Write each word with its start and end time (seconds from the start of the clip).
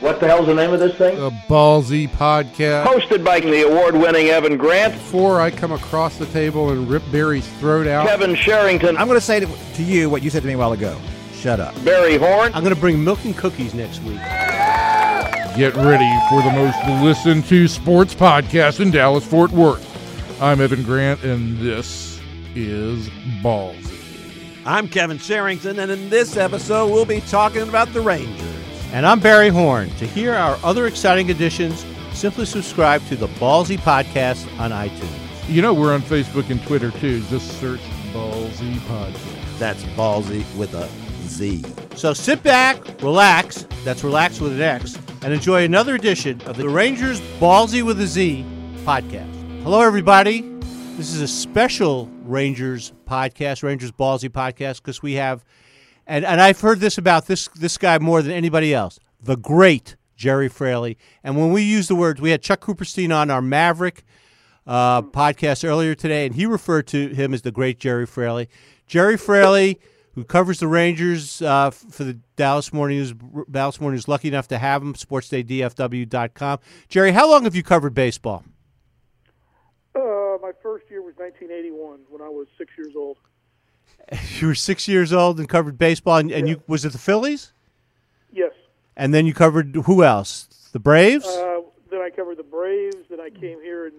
What 0.00 0.20
the 0.20 0.28
hell's 0.28 0.46
the 0.46 0.54
name 0.54 0.72
of 0.72 0.78
this 0.78 0.94
thing? 0.94 1.18
The 1.18 1.30
Ballzy 1.48 2.08
Podcast. 2.08 2.84
Hosted 2.84 3.24
by 3.24 3.40
the 3.40 3.66
award-winning 3.66 4.28
Evan 4.28 4.56
Grant, 4.56 4.94
Before 4.94 5.40
I 5.40 5.50
come 5.50 5.72
across 5.72 6.18
the 6.18 6.26
table 6.26 6.70
and 6.70 6.88
rip 6.88 7.02
Barry's 7.10 7.48
throat 7.54 7.88
out, 7.88 8.06
Kevin 8.06 8.36
Sherrington, 8.36 8.96
I'm 8.96 9.08
going 9.08 9.18
to 9.18 9.24
say 9.24 9.40
to, 9.40 9.48
to 9.74 9.82
you 9.82 10.08
what 10.08 10.22
you 10.22 10.30
said 10.30 10.42
to 10.42 10.46
me 10.48 10.54
a 10.54 10.58
while 10.58 10.70
ago. 10.72 10.96
Shut 11.34 11.58
up. 11.58 11.74
Barry 11.84 12.16
Horn, 12.16 12.52
I'm 12.54 12.62
going 12.62 12.74
to 12.74 12.80
bring 12.80 13.02
milk 13.02 13.24
and 13.24 13.36
cookies 13.36 13.74
next 13.74 14.00
week. 14.02 14.20
get 15.56 15.74
ready 15.74 16.08
for 16.28 16.42
the 16.42 16.52
most 16.54 16.78
listened 17.02 17.44
to 17.46 17.66
sports 17.66 18.14
podcast 18.14 18.78
in 18.78 18.92
Dallas 18.92 19.26
Fort 19.26 19.50
Worth. 19.50 19.84
I'm 20.40 20.60
Evan 20.60 20.84
Grant, 20.84 21.24
and 21.24 21.58
this 21.58 22.20
is 22.54 23.08
Ballzy. 23.42 23.96
I'm 24.64 24.86
Kevin 24.86 25.18
Sherrington, 25.18 25.80
and 25.80 25.90
in 25.90 26.08
this 26.08 26.36
episode, 26.36 26.92
we'll 26.92 27.04
be 27.04 27.20
talking 27.22 27.62
about 27.62 27.92
the 27.92 28.00
Rangers. 28.00 28.57
And 28.90 29.04
I'm 29.04 29.20
Barry 29.20 29.50
Horn. 29.50 29.90
To 29.96 30.06
hear 30.06 30.32
our 30.34 30.58
other 30.64 30.86
exciting 30.86 31.28
editions, 31.28 31.84
simply 32.14 32.46
subscribe 32.46 33.04
to 33.08 33.16
the 33.16 33.28
Ballzy 33.28 33.76
Podcast 33.76 34.46
on 34.58 34.70
iTunes. 34.70 35.10
You 35.46 35.60
know, 35.60 35.74
we're 35.74 35.92
on 35.92 36.00
Facebook 36.00 36.48
and 36.48 36.62
Twitter 36.62 36.90
too. 36.92 37.20
Just 37.24 37.60
search 37.60 37.80
Ballzy 38.12 38.76
Podcast. 38.80 39.58
That's 39.58 39.82
ballsy 39.84 40.42
with 40.56 40.72
a 40.72 40.88
Z. 41.26 41.64
So 41.96 42.14
sit 42.14 42.42
back, 42.42 42.82
relax, 43.02 43.66
that's 43.84 44.02
relax 44.02 44.40
with 44.40 44.52
an 44.52 44.62
X, 44.62 44.98
and 45.22 45.34
enjoy 45.34 45.64
another 45.64 45.94
edition 45.94 46.40
of 46.46 46.56
the 46.56 46.70
Rangers 46.70 47.20
Ballsy 47.38 47.82
with 47.82 48.00
a 48.00 48.06
Z 48.06 48.42
podcast. 48.84 49.62
Hello, 49.64 49.82
everybody. 49.82 50.40
This 50.96 51.12
is 51.12 51.20
a 51.20 51.28
special 51.28 52.08
Rangers 52.22 52.94
podcast, 53.06 53.62
Rangers 53.62 53.92
Ballzy 53.92 54.30
podcast, 54.30 54.76
because 54.76 55.02
we 55.02 55.12
have, 55.14 55.44
and, 56.08 56.24
and 56.24 56.40
I've 56.40 56.60
heard 56.60 56.80
this 56.80 56.98
about 56.98 57.26
this 57.26 57.48
this 57.48 57.76
guy 57.76 57.98
more 57.98 58.22
than 58.22 58.32
anybody 58.32 58.74
else, 58.74 58.98
the 59.22 59.36
great 59.36 59.94
Gerry 60.16 60.48
Fraley. 60.48 60.96
And 61.22 61.36
when 61.36 61.52
we 61.52 61.62
use 61.62 61.86
the 61.86 61.94
words, 61.94 62.20
we 62.20 62.30
had 62.30 62.42
Chuck 62.42 62.60
Cooperstein 62.60 63.14
on 63.14 63.30
our 63.30 63.42
Maverick 63.42 64.04
uh, 64.66 65.02
podcast 65.02 65.68
earlier 65.68 65.94
today, 65.94 66.26
and 66.26 66.34
he 66.34 66.46
referred 66.46 66.86
to 66.88 67.08
him 67.08 67.34
as 67.34 67.42
the 67.42 67.52
great 67.52 67.78
Gerry 67.78 68.06
Fraley. 68.06 68.48
Gerry 68.86 69.18
Fraley, 69.18 69.78
who 70.14 70.24
covers 70.24 70.60
the 70.60 70.66
Rangers 70.66 71.42
uh, 71.42 71.70
for 71.70 72.04
the 72.04 72.14
Dallas 72.36 72.72
Morning 72.72 72.98
News, 72.98 73.14
Dallas 73.50 73.80
Morning 73.80 73.96
News, 73.96 74.08
lucky 74.08 74.28
enough 74.28 74.48
to 74.48 74.58
have 74.58 74.82
him, 74.82 74.94
sportsdaydfw.com. 74.94 76.58
Gerry, 76.88 77.12
how 77.12 77.30
long 77.30 77.44
have 77.44 77.54
you 77.54 77.62
covered 77.62 77.94
baseball? 77.94 78.44
Uh, 79.94 80.38
my 80.40 80.52
first 80.62 80.86
year 80.90 81.02
was 81.02 81.14
1981 81.16 82.00
when 82.08 82.22
I 82.22 82.28
was 82.28 82.46
six 82.56 82.72
years 82.78 82.94
old. 82.96 83.18
You 84.38 84.46
were 84.46 84.54
six 84.54 84.88
years 84.88 85.12
old 85.12 85.38
and 85.38 85.48
covered 85.48 85.78
baseball, 85.78 86.16
and, 86.16 86.30
and 86.30 86.48
you 86.48 86.62
was 86.66 86.84
it 86.84 86.92
the 86.92 86.98
Phillies? 86.98 87.52
Yes. 88.32 88.52
And 88.96 89.12
then 89.12 89.26
you 89.26 89.34
covered 89.34 89.74
who 89.84 90.02
else? 90.02 90.48
The 90.72 90.78
Braves? 90.78 91.26
Uh, 91.26 91.60
then 91.90 92.00
I 92.00 92.10
covered 92.10 92.36
the 92.36 92.42
Braves. 92.42 92.96
Then 93.10 93.20
I 93.20 93.30
came 93.30 93.60
here 93.62 93.86
in 93.86 93.94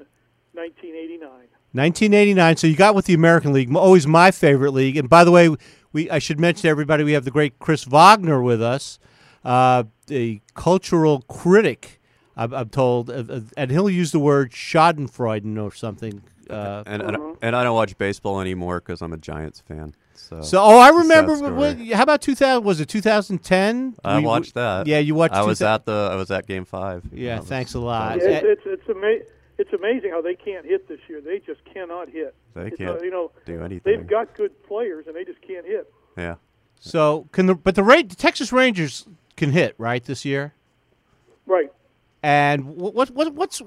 1989. 0.53 1.29
1989. 1.71 2.57
So 2.57 2.67
you 2.67 2.75
got 2.75 2.95
with 2.95 3.05
the 3.05 3.13
American 3.13 3.53
League, 3.53 3.73
always 3.75 4.07
my 4.07 4.31
favorite 4.31 4.71
league. 4.71 4.97
And 4.97 5.07
by 5.09 5.23
the 5.23 5.31
way, 5.31 5.55
we 5.93 6.09
I 6.09 6.19
should 6.19 6.39
mention 6.39 6.63
to 6.63 6.69
everybody 6.69 7.03
we 7.03 7.13
have 7.13 7.25
the 7.25 7.31
great 7.31 7.59
Chris 7.59 7.85
Vognar 7.85 8.43
with 8.43 8.61
us, 8.61 8.99
uh, 9.43 9.83
a 10.09 10.41
cultural 10.55 11.21
critic. 11.27 12.01
I'm, 12.35 12.53
I'm 12.53 12.69
told, 12.69 13.09
uh, 13.09 13.23
uh, 13.29 13.41
and 13.57 13.69
he'll 13.69 13.89
use 13.89 14.11
the 14.11 14.19
word 14.19 14.51
Schadenfreude 14.51 15.61
or 15.61 15.73
something. 15.73 16.23
Uh, 16.49 16.83
and 16.85 17.01
and, 17.01 17.37
and 17.41 17.55
I 17.55 17.63
don't 17.63 17.75
watch 17.75 17.97
baseball 17.97 18.41
anymore 18.41 18.79
because 18.79 19.01
I'm 19.01 19.13
a 19.13 19.17
Giants 19.17 19.61
fan. 19.61 19.95
So, 20.13 20.41
so, 20.41 20.61
oh, 20.61 20.79
I 20.79 20.89
it's 20.89 20.97
a 20.97 21.01
sad 21.01 21.09
remember. 21.27 21.35
story. 21.37 21.53
What, 21.53 21.79
how 21.95 22.03
about 22.03 22.21
2000? 22.21 22.63
Was 22.63 22.79
it 22.81 22.89
2010? 22.89 23.95
I 24.03 24.17
We- 24.17 24.25
watched 24.25 24.53
that. 24.55 24.85
Yeah, 24.87 24.99
you 24.99 25.15
watched. 25.15 25.33
I 25.35 25.43
was 25.43 25.61
at 25.61 25.85
the 25.85 26.09
I 26.11 26.15
was 26.15 26.29
at 26.31 26.45
Game 26.47 26.65
Five. 26.65 27.03
Yeah, 27.13 27.39
was- 27.39 27.47
thanks 27.47 27.73
a 27.73 27.79
lot. 27.79 28.17
Yeah, 28.19 28.27
it's 28.29 28.45
it's 28.45 28.61
it's, 28.65 28.89
ama- 28.89 29.25
it's 29.57 29.73
amazing 29.73 30.11
how 30.11 30.21
they 30.21 30.35
can't 30.35 30.65
hit 30.65 30.87
this 30.87 30.99
year. 31.07 31.21
They 31.21 31.39
just 31.39 31.63
cannot 31.65 32.09
hit. 32.09 32.35
They 32.53 32.67
It's, 32.67 32.77
can't 32.77 32.99
uh, 32.99 33.03
you 33.03 33.11
know, 33.11 33.31
do 33.45 33.61
anything. 33.63 33.81
they've 33.97 34.07
got 34.07 34.35
good 34.35 34.51
players 34.63 35.07
and 35.07 35.15
they 35.15 35.23
just 35.23 35.41
can't 35.41 35.65
hit. 35.65 35.91
yeah. 36.17 36.35
So 36.81 37.27
can 37.31 37.45
the 37.45 37.55
but 37.55 37.75
the, 37.75 37.83
Ra- 37.83 37.97
the 38.07 38.15
Texas 38.15 38.51
Rangers 38.53 39.05
can 39.35 39.51
hit 39.51 39.75
right 39.77 40.03
this 40.03 40.23
year? 40.25 40.53
Right. 41.45 41.71
And 42.23 42.75
what 42.77 42.93
what, 42.93 43.09
what 43.11 43.33
what's 43.33 43.61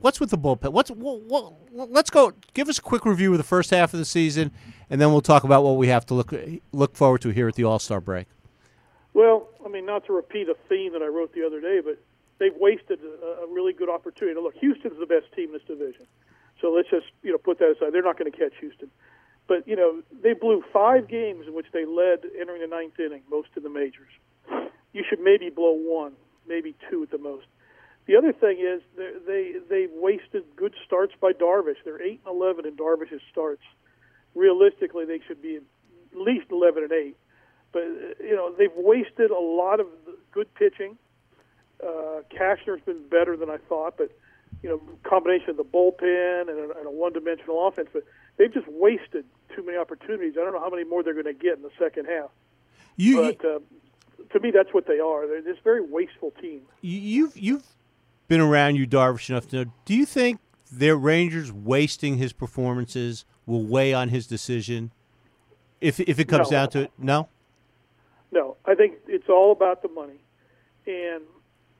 what's 0.00 0.20
with 0.20 0.30
the 0.30 0.38
bullpen? 0.38 0.72
What's 0.72 0.90
what, 0.90 1.22
what, 1.22 1.54
let's 1.70 2.10
go. 2.10 2.32
Give 2.52 2.68
us 2.68 2.78
a 2.78 2.82
quick 2.82 3.04
review 3.04 3.32
of 3.32 3.38
the 3.38 3.44
first 3.44 3.70
half 3.70 3.92
of 3.92 3.98
the 3.98 4.04
season, 4.04 4.52
and 4.90 5.00
then 5.00 5.10
we'll 5.10 5.20
talk 5.20 5.44
about 5.44 5.64
what 5.64 5.76
we 5.76 5.88
have 5.88 6.06
to 6.06 6.14
look 6.14 6.34
look 6.72 6.96
forward 6.96 7.20
to 7.22 7.30
here 7.30 7.48
at 7.48 7.54
the 7.54 7.64
All 7.64 7.78
Star 7.78 8.00
break. 8.00 8.26
Well, 9.12 9.48
I 9.64 9.68
mean, 9.68 9.86
not 9.86 10.04
to 10.06 10.12
repeat 10.12 10.48
a 10.48 10.56
theme 10.68 10.92
that 10.92 11.02
I 11.02 11.06
wrote 11.06 11.34
the 11.34 11.46
other 11.46 11.60
day, 11.60 11.80
but 11.84 11.98
they've 12.38 12.56
wasted 12.58 13.00
a, 13.02 13.44
a 13.44 13.46
really 13.52 13.72
good 13.72 13.88
opportunity. 13.88 14.38
Look, 14.40 14.56
Houston's 14.56 14.98
the 14.98 15.06
best 15.06 15.32
team 15.34 15.46
in 15.46 15.52
this 15.52 15.62
division, 15.62 16.06
so 16.60 16.72
let's 16.72 16.90
just 16.90 17.06
you 17.22 17.32
know 17.32 17.38
put 17.38 17.58
that 17.58 17.76
aside. 17.76 17.92
They're 17.92 18.02
not 18.02 18.18
going 18.18 18.30
to 18.30 18.36
catch 18.36 18.52
Houston, 18.60 18.90
but 19.46 19.66
you 19.66 19.76
know 19.76 20.02
they 20.22 20.32
blew 20.32 20.62
five 20.72 21.08
games 21.08 21.46
in 21.46 21.54
which 21.54 21.66
they 21.72 21.84
led 21.84 22.20
entering 22.38 22.60
the 22.60 22.68
ninth 22.68 22.98
inning, 22.98 23.22
most 23.30 23.48
in 23.56 23.62
the 23.62 23.70
majors. 23.70 24.12
You 24.92 25.04
should 25.08 25.20
maybe 25.20 25.50
blow 25.50 25.72
one, 25.72 26.12
maybe 26.46 26.74
two 26.88 27.02
at 27.02 27.10
the 27.10 27.18
most. 27.18 27.46
The 28.06 28.16
other 28.16 28.32
thing 28.32 28.58
is 28.58 28.82
they 29.26 29.54
they 29.68 29.88
wasted 29.90 30.44
good 30.56 30.74
starts 30.84 31.14
by 31.20 31.32
Darvish. 31.32 31.76
They're 31.84 32.02
eight 32.02 32.20
and 32.26 32.34
eleven 32.34 32.66
in 32.66 32.76
Darvish's 32.76 33.22
starts. 33.30 33.62
Realistically, 34.34 35.04
they 35.04 35.20
should 35.26 35.40
be 35.40 35.56
at 35.56 35.62
least 36.12 36.46
eleven 36.50 36.82
and 36.82 36.92
eight 36.92 37.16
but 37.74 37.82
uh, 37.82 38.24
you 38.24 38.34
know 38.34 38.54
they've 38.56 38.72
wasted 38.74 39.30
a 39.30 39.38
lot 39.38 39.80
of 39.80 39.86
good 40.32 40.54
pitching. 40.54 40.96
Uh, 41.82 42.22
Cashner's 42.30 42.80
been 42.86 43.06
better 43.08 43.36
than 43.36 43.50
I 43.50 43.58
thought, 43.68 43.98
but 43.98 44.10
you 44.62 44.70
know 44.70 44.80
combination 45.02 45.50
of 45.50 45.56
the 45.58 45.64
bullpen 45.64 46.48
and 46.48 46.58
a, 46.58 46.78
and 46.78 46.86
a 46.86 46.90
one-dimensional 46.90 47.66
offense, 47.66 47.90
but 47.92 48.04
they've 48.38 48.54
just 48.54 48.68
wasted 48.68 49.26
too 49.54 49.62
many 49.66 49.76
opportunities. 49.76 50.34
I 50.40 50.44
don't 50.44 50.54
know 50.54 50.60
how 50.60 50.70
many 50.70 50.84
more 50.84 51.02
they're 51.02 51.12
going 51.12 51.26
to 51.26 51.34
get 51.34 51.56
in 51.56 51.62
the 51.62 51.70
second 51.78 52.06
half. 52.06 52.30
You 52.96 53.20
But 53.20 53.44
uh, 53.44 53.58
to 54.32 54.40
me, 54.40 54.52
that's 54.52 54.72
what 54.72 54.86
they 54.86 55.00
are. 55.00 55.26
They're 55.26 55.42
this 55.42 55.58
very 55.62 55.82
wasteful 55.82 56.30
team. 56.40 56.62
you 56.80 56.98
you've 56.98 57.36
you've 57.36 57.66
been 58.28 58.40
around 58.40 58.76
you 58.76 58.86
Darvish 58.86 59.28
enough 59.30 59.48
to 59.48 59.56
know. 59.64 59.72
Do 59.84 59.94
you 59.94 60.06
think 60.06 60.40
their 60.72 60.96
Rangers 60.96 61.52
wasting 61.52 62.16
his 62.16 62.32
performances 62.32 63.24
will 63.46 63.62
weigh 63.64 63.92
on 63.94 64.08
his 64.08 64.26
decision? 64.26 64.90
If 65.80 66.00
if 66.00 66.18
it 66.18 66.28
comes 66.28 66.50
No. 66.50 66.56
down 66.56 66.70
to 66.70 66.80
it, 66.82 66.92
no. 66.98 67.28
No, 68.32 68.56
I 68.64 68.74
think 68.74 68.94
it's 69.06 69.28
all 69.28 69.52
about 69.52 69.82
the 69.82 69.88
money. 69.88 70.18
And 70.86 71.22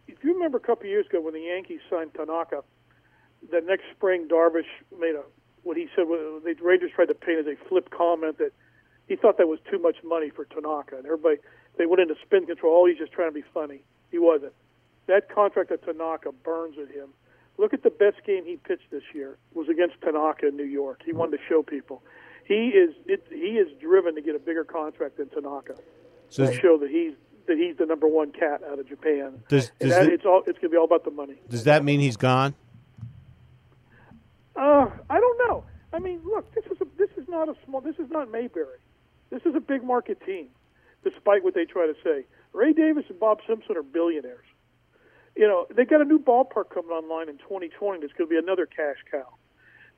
if 0.07 0.23
you 0.23 0.35
remember 0.35 0.59
a 0.59 0.61
couple 0.61 0.85
of 0.85 0.91
years 0.91 1.07
ago 1.07 1.21
when 1.21 1.35
the 1.35 1.41
Yankees 1.41 1.81
signed 1.91 2.15
Tanaka, 2.15 2.63
the 3.51 3.61
next 3.61 3.85
spring 3.97 4.29
Darvish 4.29 4.69
made 4.99 5.15
a 5.15 5.23
what 5.63 5.77
he 5.79 5.89
said 5.97 6.07
the 6.09 6.55
Rangers 6.61 6.91
tried 6.95 7.09
to 7.09 7.15
paint 7.15 7.39
as 7.41 7.47
a 7.47 7.57
flip 7.69 7.89
comment 7.91 8.37
that 8.39 8.53
he 9.09 9.17
thought 9.17 9.39
that 9.39 9.49
was 9.49 9.59
too 9.71 9.79
much 9.79 9.97
money 10.05 10.29
for 10.31 10.45
Tanaka, 10.45 10.97
and 10.97 11.07
everybody 11.07 11.39
they 11.77 11.87
went 11.87 12.01
into 12.01 12.15
spin 12.23 12.47
control. 12.47 12.83
Oh, 12.83 12.87
he's 12.87 12.99
just 12.99 13.13
trying 13.13 13.29
to 13.31 13.35
be 13.35 13.45
funny. 13.55 13.83
He 14.11 14.19
wasn't. 14.19 14.53
That 15.07 15.29
contract 15.29 15.71
of 15.71 15.83
Tanaka 15.85 16.33
burns 16.33 16.77
at 16.79 16.89
him. 16.95 17.09
Look 17.59 17.73
at 17.75 17.83
the 17.83 17.91
best 17.91 18.25
game 18.27 18.45
he 18.45 18.57
pitched 18.57 18.91
this 18.91 19.03
year 19.15 19.37
was 19.53 19.69
against 19.69 20.01
Tanaka 20.03 20.49
in 20.49 20.57
New 20.57 20.65
York. 20.65 21.03
He 21.05 21.13
wanted 21.13 21.37
to 21.39 21.43
show 21.49 21.63
people. 21.63 22.03
He 22.47 22.69
is 22.71 22.95
it, 23.07 23.25
he 23.31 23.59
is 23.59 23.69
driven 23.81 24.15
to 24.17 24.21
get 24.23 24.35
a 24.35 24.39
bigger 24.39 24.65
contract 24.65 25.19
than 25.19 25.29
Tanaka 25.29 25.77
So 26.31 26.47
to 26.47 26.53
show 26.61 26.79
that 26.79 26.91
he's 26.91 27.15
that 27.47 27.57
he's 27.59 27.77
the 27.77 27.87
number 27.87 28.09
one 28.09 28.33
cat 28.33 28.63
out 28.71 28.79
of 28.79 28.89
Japan. 28.89 29.43
Does- 29.49 29.71
does 29.79 29.91
that, 29.91 30.07
the- 30.07 30.13
it's 30.15 30.25
all 30.25 30.39
it's 30.47 30.59
going 30.59 30.63
to 30.63 30.69
be 30.71 30.77
all 30.77 30.85
about 30.85 31.05
the 31.05 31.11
money. 31.11 31.37
does 31.49 31.65
that 31.65 31.85
mean 31.85 32.01
he's 32.01 32.17
gone? 32.17 32.55
Uh, 34.57 34.89
I 35.11 35.21
don't 35.21 35.49
know. 35.49 35.65
I 35.93 35.99
mean, 35.99 36.21
look, 36.25 36.53
this 36.55 36.65
is 36.67 36.81
a, 36.81 36.87
this 36.97 37.11
is 37.17 37.29
not 37.29 37.49
a 37.49 37.55
small. 37.65 37.81
This 37.81 37.97
is 37.99 38.11
not 38.11 38.31
Mayberry. 38.31 38.79
This 39.31 39.43
is 39.45 39.55
a 39.55 39.61
big 39.61 39.83
market 39.85 40.21
team, 40.25 40.49
despite 41.03 41.45
what 41.45 41.55
they 41.55 41.65
try 41.65 41.87
to 41.87 41.95
say. 42.05 42.25
Ray 42.53 42.73
Davis 42.73 43.05
and 43.09 43.19
Bob 43.19 43.39
Simpson 43.47 43.77
are 43.77 43.83
billionaires. 43.83 44.45
You 45.37 45.49
know, 45.49 45.67
they 45.75 45.85
got 45.85 46.01
a 46.01 46.05
new 46.05 46.19
ballpark 46.19 46.71
coming 46.71 46.91
online 46.91 47.29
in 47.29 47.39
2020 47.39 48.01
that's 48.01 48.13
going 48.13 48.29
to 48.29 48.33
be 48.33 48.39
another 48.39 48.67
cash 48.67 48.99
cow. 49.11 49.35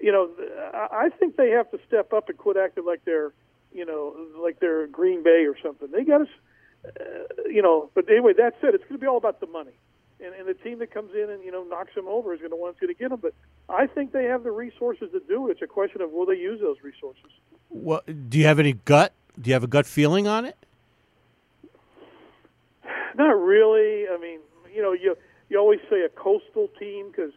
You 0.00 0.12
know, 0.12 0.31
I 0.73 1.06
I 1.06 1.09
think 1.11 1.37
they 1.37 1.50
have 1.50 1.71
to 1.71 1.79
step 1.87 2.12
up 2.12 2.29
and 2.29 2.38
quit 2.38 2.56
acting 2.56 2.85
like 2.85 3.05
they're, 3.05 3.33
you 3.73 3.85
know, 3.85 4.15
like 4.43 4.61
they're 4.61 4.87
Green 4.87 5.23
Bay 5.23 5.47
or 5.47 5.56
something. 5.62 5.91
They 5.91 6.05
got 6.05 6.19
to, 6.19 6.27
uh, 6.88 7.49
you 7.50 7.62
know. 7.62 7.91
But 7.94 8.09
anyway, 8.11 8.33
that 8.35 8.55
said, 8.61 8.75
it's 8.75 8.85
going 8.85 8.94
to 8.94 8.99
be 8.99 9.06
all 9.06 9.17
about 9.17 9.41
the 9.41 9.47
money. 9.47 9.73
And, 10.19 10.35
and 10.35 10.49
the 10.49 10.55
team 10.55 10.79
that 10.79 10.91
comes 10.91 11.15
in 11.15 11.29
and 11.29 11.43
you 11.44 11.50
know 11.50 11.65
knocks 11.65 11.94
them 11.94 12.09
over 12.09 12.32
is 12.32 12.41
going 12.41 12.50
to 12.50 12.56
want 12.56 12.79
to 12.79 12.94
get 12.94 13.11
them. 13.11 13.21
But 13.21 13.35
I 13.69 13.87
think 13.87 14.12
they 14.12 14.25
have 14.25 14.43
the 14.43 14.50
resources 14.50 15.11
to 15.12 15.21
do 15.21 15.49
it. 15.49 15.53
It's 15.53 15.62
a 15.62 15.67
question 15.67 16.00
of 16.00 16.11
will 16.12 16.27
they 16.27 16.37
use 16.37 16.61
those 16.61 16.77
resources. 16.82 17.31
Well, 17.69 18.03
do 18.29 18.39
you 18.39 18.47
have 18.47 18.59
any 18.59 18.75
gut? 18.75 19.12
Do 19.41 19.49
you 19.50 19.55
have 19.55 19.65
a 19.65 19.69
gut 19.69 19.87
feeling 19.87 20.27
on 20.27 20.44
it? 20.44 20.56
Not 23.17 23.32
really. 23.32 24.09
I 24.09 24.19
mean, 24.19 24.41
you 24.76 24.82
know, 24.82 24.93
you 24.93 25.17
you 25.49 25.58
always 25.58 25.81
say 25.88 26.02
a 26.02 26.08
coastal 26.08 26.69
team 26.78 27.11
because 27.11 27.32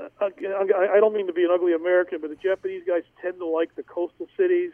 uh, 0.00 0.08
I, 0.20 0.96
I 0.96 1.00
don't 1.00 1.14
mean 1.14 1.28
to 1.28 1.32
be 1.32 1.44
an 1.44 1.50
ugly 1.52 1.72
American, 1.72 2.20
but 2.20 2.30
the 2.30 2.36
Japanese 2.36 2.82
guys 2.86 3.02
tend 3.22 3.38
to 3.38 3.46
like 3.46 3.76
the 3.76 3.84
coastal 3.84 4.26
cities 4.36 4.72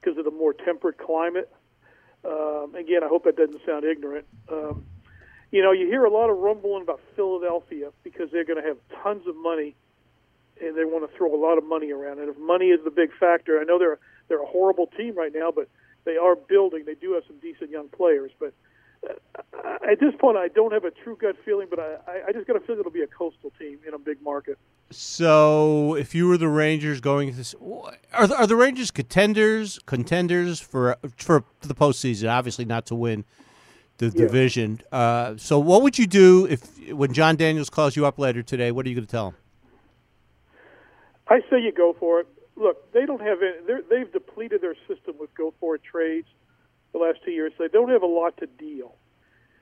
because 0.00 0.16
of 0.16 0.24
the 0.24 0.30
more 0.30 0.52
temperate 0.52 0.98
climate. 0.98 1.52
Um, 2.24 2.74
again, 2.74 3.02
I 3.02 3.08
hope 3.08 3.24
that 3.24 3.36
doesn't 3.36 3.60
sound 3.66 3.84
ignorant. 3.84 4.26
Um, 4.50 4.84
you 5.50 5.62
know, 5.62 5.72
you 5.72 5.86
hear 5.86 6.04
a 6.04 6.10
lot 6.10 6.30
of 6.30 6.38
rumbling 6.38 6.82
about 6.82 7.00
Philadelphia 7.14 7.90
because 8.04 8.30
they're 8.30 8.44
going 8.44 8.60
to 8.62 8.68
have 8.68 8.78
tons 9.02 9.26
of 9.26 9.36
money 9.36 9.74
and 10.60 10.76
they 10.76 10.84
want 10.84 11.08
to 11.08 11.16
throw 11.16 11.34
a 11.34 11.40
lot 11.40 11.58
of 11.58 11.64
money 11.64 11.90
around. 11.92 12.18
And 12.18 12.28
if 12.28 12.38
money 12.38 12.66
is 12.66 12.80
the 12.84 12.90
big 12.90 13.10
factor, 13.18 13.60
I 13.60 13.64
know 13.64 13.78
they're 13.78 13.98
they're 14.28 14.42
a 14.42 14.46
horrible 14.46 14.86
team 14.96 15.16
right 15.16 15.32
now, 15.34 15.50
but 15.54 15.68
they 16.04 16.16
are 16.16 16.34
building. 16.36 16.84
They 16.84 16.94
do 16.94 17.12
have 17.12 17.24
some 17.26 17.38
decent 17.38 17.70
young 17.70 17.88
players, 17.88 18.32
but 18.38 18.48
uh, 18.48 18.52
at 19.90 20.00
this 20.00 20.14
point, 20.18 20.36
I 20.36 20.48
don't 20.48 20.72
have 20.72 20.84
a 20.84 20.90
true 20.90 21.16
gut 21.20 21.36
feeling. 21.44 21.68
But 21.70 21.78
I, 21.80 22.28
I 22.28 22.32
just 22.32 22.46
got 22.46 22.56
a 22.56 22.60
feeling 22.60 22.80
it'll 22.80 22.92
be 22.92 23.02
a 23.02 23.06
coastal 23.06 23.52
team 23.58 23.78
in 23.86 23.94
a 23.94 23.98
big 23.98 24.20
market. 24.22 24.58
So, 24.90 25.94
if 25.94 26.14
you 26.14 26.28
were 26.28 26.38
the 26.38 26.48
Rangers 26.48 27.00
going 27.00 27.34
this, 27.36 27.54
are 28.12 28.26
the, 28.26 28.36
are 28.36 28.46
the 28.46 28.56
Rangers 28.56 28.90
contenders 28.90 29.78
contenders 29.86 30.60
for 30.60 30.96
for 31.16 31.44
the 31.60 31.74
postseason? 31.74 32.30
Obviously, 32.30 32.64
not 32.64 32.86
to 32.86 32.94
win 32.94 33.24
the 33.98 34.06
Yeah. 34.06 34.12
division. 34.12 34.80
Uh, 34.92 35.36
so, 35.36 35.58
what 35.58 35.82
would 35.82 35.98
you 35.98 36.06
do 36.06 36.46
if 36.46 36.92
when 36.92 37.12
Jon 37.12 37.36
Daniels 37.36 37.70
calls 37.70 37.96
you 37.96 38.06
up 38.06 38.18
later 38.18 38.42
today? 38.42 38.70
What 38.70 38.86
are 38.86 38.88
you 38.88 38.94
going 38.94 39.06
to 39.06 39.10
tell 39.10 39.28
him? 39.28 39.34
I 41.28 41.40
say 41.50 41.60
you 41.60 41.72
go 41.72 41.96
for 41.98 42.20
it. 42.20 42.28
Look, 42.54 42.92
they 42.92 43.04
don't 43.04 43.20
have 43.20 43.38
any, 43.42 43.82
they've 43.90 44.10
depleted 44.12 44.60
their 44.62 44.76
system 44.86 45.16
with 45.18 45.34
go 45.34 45.52
for 45.58 45.74
it 45.74 45.82
trades 45.82 46.28
the 46.98 47.04
last 47.04 47.18
two 47.24 47.30
years. 47.30 47.52
They 47.58 47.68
don't 47.68 47.90
have 47.90 48.02
a 48.02 48.06
lot 48.06 48.36
to 48.38 48.46
deal. 48.46 48.94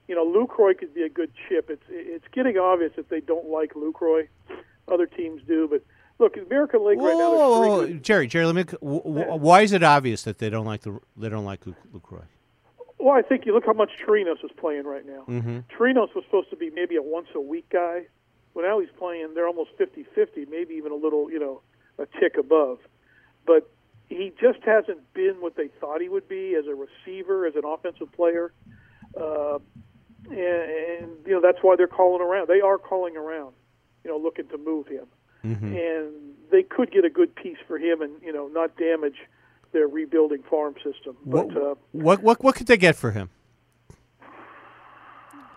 You 0.08 0.14
know, 0.14 0.24
Lucroy 0.26 0.76
could 0.78 0.94
be 0.94 1.02
a 1.02 1.08
good 1.08 1.32
chip. 1.48 1.70
It's 1.70 1.82
it's 1.88 2.26
getting 2.32 2.58
obvious 2.58 2.92
that 2.96 3.08
they 3.08 3.20
don't 3.20 3.46
like 3.48 3.74
Lucroy. 3.74 4.28
Other 4.86 5.06
teams 5.06 5.40
do, 5.48 5.66
but 5.66 5.82
look, 6.18 6.34
the 6.34 6.42
American 6.42 6.84
League 6.86 6.98
right 6.98 7.16
now. 7.16 7.32
Whoa, 7.32 7.60
whoa, 7.68 7.86
good- 7.86 8.02
Gerry, 8.02 8.26
Gerry, 8.26 8.44
let 8.46 8.54
me. 8.54 8.64
W- 8.64 9.02
w- 9.02 9.34
why 9.36 9.62
is 9.62 9.72
it 9.72 9.82
obvious 9.82 10.22
that 10.24 10.38
they 10.38 10.50
don't 10.50 10.66
like 10.66 10.82
the 10.82 10.98
they 11.16 11.28
don't 11.30 11.46
like 11.46 11.64
Lu- 11.66 11.74
Lucroy? 11.94 12.24
Well, 12.98 13.14
I 13.16 13.22
think 13.22 13.44
you 13.46 13.52
look 13.54 13.66
how 13.66 13.72
much 13.72 13.90
Chirinos 14.06 14.44
is 14.44 14.50
playing 14.58 14.84
right 14.84 15.06
now. 15.06 15.24
Mm-hmm. 15.28 15.58
Chirinos 15.76 16.14
was 16.14 16.24
supposed 16.24 16.50
to 16.50 16.56
be 16.56 16.70
maybe 16.70 16.96
a 16.96 17.02
once 17.02 17.28
a 17.34 17.40
week 17.40 17.68
guy. 17.70 18.02
Well, 18.54 18.64
now 18.66 18.78
he's 18.80 18.88
playing. 18.98 19.34
They're 19.34 19.48
almost 19.48 19.70
50-50, 19.78 20.48
maybe 20.48 20.74
even 20.74 20.92
a 20.92 20.94
little, 20.94 21.28
you 21.30 21.40
know, 21.40 21.60
a 21.98 22.06
tick 22.20 22.36
above. 22.38 22.78
But 23.46 23.68
he 24.08 24.32
just 24.40 24.60
hasn't 24.64 25.12
been 25.14 25.36
what 25.40 25.56
they 25.56 25.68
thought 25.80 26.00
he 26.00 26.08
would 26.08 26.28
be 26.28 26.54
as 26.54 26.66
a 26.66 26.74
receiver, 26.74 27.46
as 27.46 27.54
an 27.56 27.64
offensive 27.64 28.12
player. 28.12 28.52
Uh, 29.18 29.58
and, 30.30 30.38
and 30.38 31.10
you 31.26 31.32
know 31.32 31.40
that's 31.40 31.58
why 31.62 31.76
they're 31.76 31.86
calling 31.86 32.22
around. 32.22 32.48
They 32.48 32.60
are 32.60 32.78
calling 32.78 33.16
around, 33.16 33.54
you 34.04 34.10
know, 34.10 34.18
looking 34.18 34.48
to 34.48 34.58
move 34.58 34.86
him. 34.86 35.06
Mm-hmm. 35.44 35.76
And 35.76 36.12
they 36.50 36.62
could 36.62 36.90
get 36.90 37.04
a 37.04 37.10
good 37.10 37.34
piece 37.34 37.58
for 37.66 37.78
him, 37.78 38.00
and 38.00 38.12
you 38.22 38.32
know, 38.32 38.48
not 38.48 38.76
damage 38.76 39.16
their 39.72 39.86
rebuilding 39.86 40.42
farm 40.48 40.74
system. 40.76 41.16
But 41.26 41.48
What, 41.48 41.56
uh, 41.56 41.74
what 41.92 42.22
what 42.22 42.44
what 42.44 42.54
could 42.54 42.66
they 42.66 42.76
get 42.76 42.96
for 42.96 43.10
him? 43.10 43.30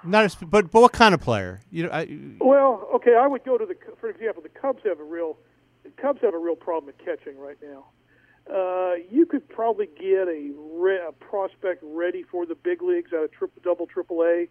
Not 0.04 0.26
a, 0.26 0.46
but 0.46 0.72
but 0.72 0.82
what 0.82 0.92
kind 0.94 1.14
of 1.14 1.22
player? 1.22 1.62
You 1.72 1.84
know, 1.84 1.90
I, 1.92 2.08
Well, 2.40 2.88
okay, 2.96 3.16
I 3.16 3.28
would 3.28 3.44
go 3.44 3.58
to 3.58 3.66
the. 3.66 3.76
For 4.00 4.10
example, 4.10 4.42
the 4.44 4.50
Cubs 4.50 4.82
have 4.86 5.00
a 5.00 5.04
real, 5.04 5.38
the 5.84 5.90
Cubs 6.02 6.22
have 6.22 6.34
a 6.34 6.38
real 6.38 6.56
problem 6.56 6.94
at 6.98 7.06
catching 7.06 7.38
right 7.38 7.58
now. 7.62 7.86
Uh, 8.52 8.96
you 9.10 9.26
could 9.26 9.48
probably 9.50 9.88
get 10.00 10.28
a, 10.28 10.52
re, 10.56 10.98
a 10.98 11.12
prospect 11.12 11.84
ready 11.84 12.24
for 12.24 12.46
the 12.46 12.56
big 12.56 12.82
leagues 12.82 13.12
out 13.14 13.26
of 13.26 13.32
triple, 13.32 13.62
double, 13.64 13.88
triple 13.88 14.24
A 14.24 14.48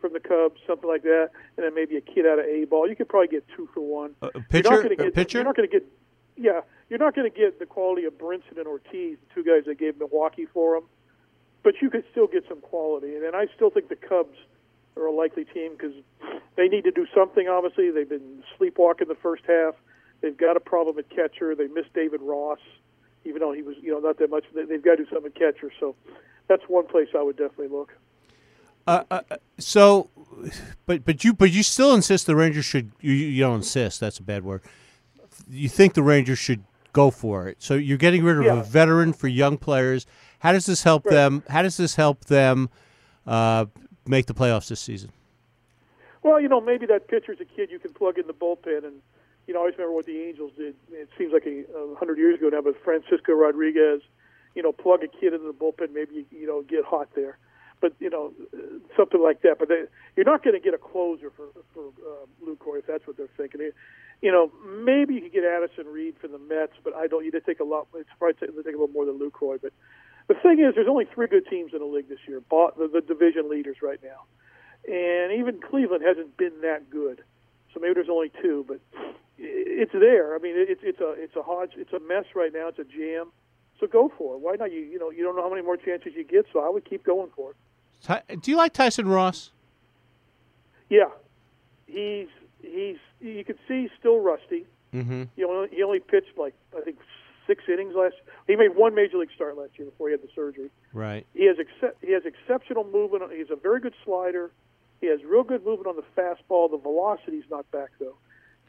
from 0.00 0.12
the 0.12 0.20
Cubs, 0.20 0.60
something 0.66 0.88
like 0.88 1.02
that, 1.02 1.30
and 1.56 1.64
then 1.64 1.74
maybe 1.74 1.96
a 1.96 2.00
kid 2.00 2.26
out 2.26 2.38
of 2.38 2.46
A 2.46 2.64
ball. 2.64 2.88
You 2.88 2.96
could 2.96 3.08
probably 3.08 3.28
get 3.28 3.44
two 3.56 3.68
for 3.74 3.80
one. 3.80 4.14
a, 4.22 4.26
a 4.26 4.30
You're 4.34 4.42
pitcher, 4.44 4.70
not 4.70 4.82
gonna 4.82 5.08
a 5.08 5.10
pitcher. 5.10 5.38
You're 5.38 5.44
not 5.44 5.56
going 5.56 5.68
to 5.68 5.72
get. 5.72 5.86
Yeah, 6.36 6.60
you're 6.88 6.98
not 6.98 7.14
going 7.14 7.30
to 7.30 7.36
get 7.36 7.58
the 7.58 7.66
quality 7.66 8.04
of 8.04 8.14
Brinson 8.14 8.56
and 8.56 8.66
Ortiz, 8.66 9.18
the 9.18 9.34
two 9.34 9.44
guys 9.44 9.64
that 9.66 9.78
gave 9.78 9.98
Milwaukee 9.98 10.46
for 10.46 10.76
him. 10.76 10.84
But 11.62 11.74
you 11.82 11.90
could 11.90 12.04
still 12.10 12.26
get 12.26 12.44
some 12.48 12.60
quality, 12.60 13.14
and, 13.14 13.24
and 13.24 13.36
I 13.36 13.46
still 13.54 13.68
think 13.68 13.88
the 13.90 13.96
Cubs 13.96 14.38
are 14.96 15.06
a 15.06 15.12
likely 15.12 15.44
team 15.44 15.72
because 15.72 15.92
they 16.56 16.68
need 16.68 16.84
to 16.84 16.90
do 16.90 17.06
something. 17.14 17.46
Obviously, 17.48 17.90
they've 17.90 18.08
been 18.08 18.42
sleepwalking 18.56 19.08
the 19.08 19.16
first 19.16 19.42
half. 19.46 19.74
They've 20.22 20.36
got 20.36 20.56
a 20.56 20.60
problem 20.60 20.98
at 20.98 21.10
catcher. 21.10 21.54
They 21.54 21.66
missed 21.66 21.92
David 21.94 22.20
Ross, 22.22 22.58
even 23.24 23.40
though 23.40 23.52
he 23.52 23.62
was, 23.62 23.76
you 23.80 23.92
know, 23.92 23.98
not 24.00 24.18
that 24.18 24.30
much. 24.30 24.44
They- 24.54 24.64
They've 24.64 24.82
got 24.82 24.96
to 24.96 25.04
do 25.04 25.10
something 25.12 25.32
at 25.34 25.38
catcher. 25.38 25.70
So 25.78 25.94
that's 26.48 26.62
one 26.68 26.86
place 26.86 27.08
I 27.16 27.22
would 27.22 27.36
definitely 27.36 27.68
look. 27.68 27.92
Uh, 28.86 29.04
uh, 29.10 29.20
uh, 29.30 29.36
so, 29.58 30.08
but 30.86 31.04
but 31.04 31.22
you 31.22 31.34
but 31.34 31.50
you 31.52 31.62
still 31.62 31.94
insist 31.94 32.26
the 32.26 32.34
Rangers 32.34 32.64
should. 32.64 32.90
You, 33.00 33.12
you 33.12 33.42
don't 33.42 33.56
insist. 33.56 34.00
That's 34.00 34.18
a 34.18 34.22
bad 34.22 34.42
word. 34.42 34.62
You 35.48 35.68
think 35.68 35.94
the 35.94 36.02
Rangers 36.02 36.38
should 36.38 36.64
go 36.92 37.10
for 37.10 37.46
it. 37.48 37.56
So 37.60 37.74
you're 37.74 37.98
getting 37.98 38.24
rid 38.24 38.38
of 38.38 38.44
Yeah. 38.44 38.60
a 38.60 38.62
veteran 38.64 39.12
for 39.12 39.28
young 39.28 39.58
players. 39.58 40.06
How 40.40 40.52
does 40.52 40.66
this 40.66 40.82
help 40.82 41.04
Right. 41.06 41.12
them? 41.12 41.42
How 41.48 41.62
does 41.62 41.76
this 41.76 41.94
help 41.96 42.24
them 42.24 42.68
uh, 43.26 43.66
make 44.06 44.26
the 44.26 44.34
playoffs 44.34 44.68
this 44.68 44.80
season? 44.80 45.10
Well, 46.22 46.40
you 46.40 46.48
know, 46.48 46.60
maybe 46.60 46.86
that 46.86 47.06
pitcher's 47.06 47.40
a 47.40 47.44
kid 47.44 47.70
you 47.70 47.78
can 47.78 47.92
plug 47.92 48.18
in 48.18 48.26
the 48.26 48.32
bullpen, 48.34 48.84
and 48.84 49.00
you 49.50 49.54
know, 49.54 49.58
I 49.58 49.62
always 49.66 49.74
remember 49.74 49.96
what 49.96 50.06
the 50.06 50.22
Angels 50.22 50.52
did. 50.56 50.76
It 50.92 51.08
seems 51.18 51.32
like 51.32 51.44
a, 51.44 51.66
a 51.74 51.96
hundred 51.96 52.18
years 52.18 52.38
ago 52.38 52.50
now, 52.50 52.62
but 52.62 52.76
Francisco 52.84 53.32
Rodriguez, 53.32 54.00
you 54.54 54.62
know, 54.62 54.70
plug 54.70 55.02
a 55.02 55.08
kid 55.08 55.34
into 55.34 55.44
the 55.44 55.52
bullpen, 55.52 55.92
maybe 55.92 56.24
you, 56.30 56.46
know 56.46 56.62
get 56.62 56.84
hot 56.84 57.08
there, 57.16 57.36
but 57.80 57.92
you 57.98 58.08
know, 58.08 58.32
something 58.96 59.20
like 59.20 59.42
that. 59.42 59.58
But 59.58 59.66
they, 59.68 59.82
you're 60.14 60.24
not 60.24 60.44
going 60.44 60.54
to 60.54 60.60
get 60.60 60.72
a 60.72 60.78
closer 60.78 61.32
for 61.34 61.46
for 61.74 61.88
uh, 62.06 62.26
Lucroy 62.46 62.78
if 62.78 62.86
that's 62.86 63.04
what 63.08 63.16
they're 63.16 63.34
thinking. 63.36 63.60
It- 63.60 63.74
you 64.22 64.30
know, 64.30 64.52
maybe 64.84 65.14
you 65.14 65.22
could 65.22 65.32
get 65.32 65.44
Addison 65.44 65.86
Reed 65.86 66.14
for 66.20 66.28
the 66.28 66.38
Mets, 66.38 66.74
but 66.84 66.94
I 66.94 67.06
don't. 67.06 67.24
You'd 67.24 67.34
take 67.46 67.58
a 67.58 67.64
lot. 67.64 67.88
It's 67.94 68.06
probably 68.18 68.34
take, 68.34 68.50
a 68.50 68.52
little 68.52 68.86
more 68.88 69.06
than 69.06 69.18
Lucroy. 69.18 69.58
But 69.62 69.72
the 70.28 70.34
thing 70.34 70.60
is, 70.60 70.74
there's 70.74 70.88
only 70.90 71.06
three 71.06 71.26
good 71.26 71.46
teams 71.48 71.72
in 71.72 71.78
the 71.78 71.86
league 71.86 72.10
this 72.10 72.18
year. 72.28 72.42
The, 72.50 72.90
the 72.92 73.00
division 73.00 73.48
leaders 73.48 73.78
right 73.80 73.98
now 74.04 74.26
and 74.86 75.32
even 75.32 75.60
Cleveland 75.60 76.02
hasn't 76.06 76.36
been 76.36 76.60
that 76.62 76.90
good. 76.90 77.22
So 77.72 77.80
maybe 77.80 77.94
there's 77.94 78.08
only 78.08 78.30
two, 78.42 78.64
but 78.66 78.80
it's 79.40 79.92
there. 79.92 80.34
I 80.34 80.38
mean, 80.38 80.54
it's 80.56 80.82
it's 80.84 81.00
a 81.00 81.12
it's 81.12 81.34
a 81.36 81.42
hodge, 81.42 81.70
it's 81.76 81.92
a 81.92 82.00
mess 82.00 82.24
right 82.34 82.52
now. 82.52 82.68
It's 82.68 82.78
a 82.78 82.84
jam. 82.84 83.32
So 83.78 83.86
go 83.86 84.12
for 84.16 84.34
it. 84.34 84.40
Why 84.40 84.56
not? 84.56 84.70
You 84.72 84.80
you 84.80 84.98
know 84.98 85.10
you 85.10 85.22
don't 85.22 85.36
know 85.36 85.42
how 85.42 85.50
many 85.50 85.62
more 85.62 85.76
chances 85.76 86.12
you 86.14 86.24
get, 86.24 86.46
so 86.52 86.60
I 86.60 86.68
would 86.68 86.84
keep 86.84 87.04
going 87.04 87.30
for 87.34 87.52
it. 87.52 88.42
Do 88.42 88.50
you 88.50 88.56
like 88.56 88.72
Tyson 88.72 89.08
Ross? 89.08 89.50
Yeah, 90.88 91.10
he's 91.86 92.28
he's 92.62 92.96
you 93.20 93.44
can 93.44 93.56
see 93.66 93.82
he's 93.82 93.90
still 93.98 94.20
rusty. 94.20 94.66
Mm-hmm. 94.94 95.24
He 95.36 95.44
only 95.44 95.68
he 95.72 95.82
only 95.82 96.00
pitched 96.00 96.36
like 96.36 96.54
I 96.76 96.82
think 96.82 96.98
six 97.46 97.64
innings 97.68 97.94
last. 97.94 98.14
He 98.46 98.56
made 98.56 98.76
one 98.76 98.94
major 98.94 99.18
league 99.18 99.30
start 99.34 99.56
last 99.56 99.72
year 99.76 99.86
before 99.86 100.08
he 100.08 100.12
had 100.12 100.22
the 100.22 100.28
surgery. 100.34 100.70
Right. 100.92 101.26
He 101.34 101.46
has 101.46 101.56
excep- 101.58 101.96
he 102.02 102.12
has 102.12 102.24
exceptional 102.26 102.84
movement. 102.84 103.24
He's 103.32 103.50
a 103.50 103.56
very 103.56 103.80
good 103.80 103.94
slider. 104.04 104.50
He 105.00 105.06
has 105.06 105.20
real 105.24 105.44
good 105.44 105.64
movement 105.64 105.86
on 105.86 105.96
the 105.96 106.20
fastball. 106.20 106.70
The 106.70 106.76
velocity's 106.76 107.44
not 107.50 107.70
back 107.70 107.90
though. 107.98 108.16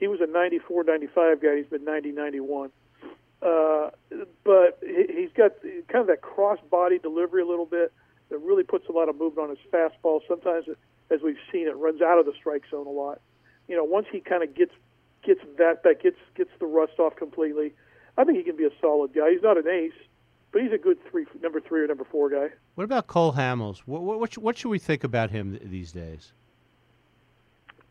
He 0.02 0.08
was 0.08 0.20
a 0.20 0.28
94, 0.28 0.84
95 0.84 1.42
guy. 1.42 1.56
He's 1.58 1.66
been 1.68 1.86
90, 1.86 2.12
91. 2.12 2.72
Uh, 3.42 3.92
but 4.44 4.78
he- 4.82 5.14
he's 5.14 5.32
got 5.34 5.54
kind 5.62 6.02
of 6.02 6.08
that 6.08 6.22
cross 6.22 6.60
body 6.70 7.00
delivery 7.00 7.42
a 7.42 7.46
little 7.46 7.66
bit 7.66 7.94
that 8.30 8.38
really 8.40 8.64
puts 8.64 8.88
a 8.90 8.92
lot 8.92 9.08
of 9.10 9.16
movement 9.18 9.50
on 9.52 9.56
his 9.56 9.66
fastball. 9.72 10.22
Sometimes, 10.28 10.66
as 11.10 11.22
we've 11.22 11.38
seen, 11.52 11.68
it 11.68 11.76
runs 11.78 12.02
out 12.02 12.20
of 12.20 12.26
the 12.26 12.34
strike 12.34 12.64
zone 12.70 12.88
a 12.88 12.92
lot. 12.92 13.22
You 13.68 13.76
know, 13.78 13.84
once 13.84 14.08
he 14.12 14.20
kind 14.20 14.44
of 14.44 14.54
gets 14.54 14.74
gets 15.24 15.42
that 15.58 15.84
back, 15.84 16.02
gets 16.02 16.18
gets 16.36 16.50
the 16.60 16.66
rust 16.66 17.00
off 17.00 17.16
completely. 17.16 17.74
I 18.18 18.24
think 18.24 18.38
he 18.38 18.44
can 18.44 18.56
be 18.58 18.66
a 18.66 18.72
solid 18.82 19.14
guy. 19.14 19.32
He's 19.32 19.42
not 19.44 19.58
an 19.58 19.68
ace, 19.68 19.94
but 20.52 20.62
he's 20.64 20.72
a 20.72 20.78
good 20.80 20.98
three, 21.10 21.26
number 21.42 21.62
three 21.62 21.82
or 21.82 21.88
number 21.88 22.04
four 22.04 22.30
guy. 22.30 22.50
What 22.76 22.84
about 22.86 23.06
Cole 23.08 23.34
Hamels? 23.34 23.80
What 23.86 24.02
what 24.02 24.38
what 24.38 24.58
should 24.58 24.70
we 24.70 24.80
think 24.80 25.04
about 25.04 25.30
him 25.30 25.60
these 25.64 25.92
days? 25.92 26.34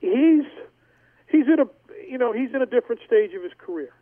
he's 0.00 0.44
he's 1.28 1.46
in 1.46 1.60
a 1.60 1.66
you 2.10 2.18
know 2.18 2.32
he's 2.32 2.52
in 2.52 2.60
a 2.60 2.66
different 2.66 3.00
stage 3.06 3.34
of 3.34 3.42
his 3.42 3.52
career. 3.56 3.94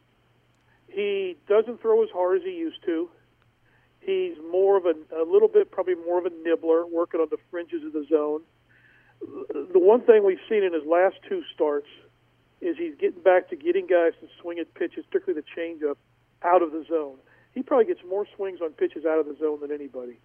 He 0.89 1.37
doesn't 1.47 1.83
throw 1.83 2.03
as 2.03 2.09
hard 2.11 2.39
as 2.39 2.43
he 2.45 2.53
used 2.53 2.83
to. 2.87 3.11
He's 4.01 4.37
more 4.51 4.79
of 4.79 4.87
a 4.87 4.95
a 5.15 5.25
little 5.31 5.49
bit 5.49 5.71
probably 5.71 5.95
more 5.95 6.19
of 6.19 6.25
a 6.25 6.31
nibbler, 6.43 6.87
working 6.87 7.21
on 7.21 7.29
the 7.31 7.37
fringes 7.51 7.85
of 7.85 7.93
the 7.93 8.07
zone. 8.09 8.41
The 9.21 9.79
one 9.79 10.01
thing 10.03 10.25
we've 10.25 10.39
seen 10.49 10.65
in 10.65 10.73
his 10.73 10.87
last 10.87 11.17
two 11.29 11.43
starts 11.55 11.89
is 12.61 12.77
he's 12.79 12.95
getting 12.99 13.21
back 13.21 13.51
to 13.51 13.57
getting 13.57 13.87
guys 13.87 14.13
to 14.21 14.29
swing 14.41 14.59
at 14.59 14.73
pitches, 14.75 15.05
particularly 15.11 15.43
the 15.43 15.61
changeup, 15.61 15.97
out 16.43 16.63
of 16.63 16.73
the 16.73 16.85
zone. 16.89 17.17
He 17.55 17.63
probably 17.63 17.87
gets 17.87 18.01
more 18.09 18.27
swings 18.37 18.61
on 18.63 18.71
pitches 18.71 19.05
out 19.05 19.19
of 19.19 19.27
the 19.27 19.37
zone 19.39 19.61
than 19.61 19.71
anybody. 19.71 20.19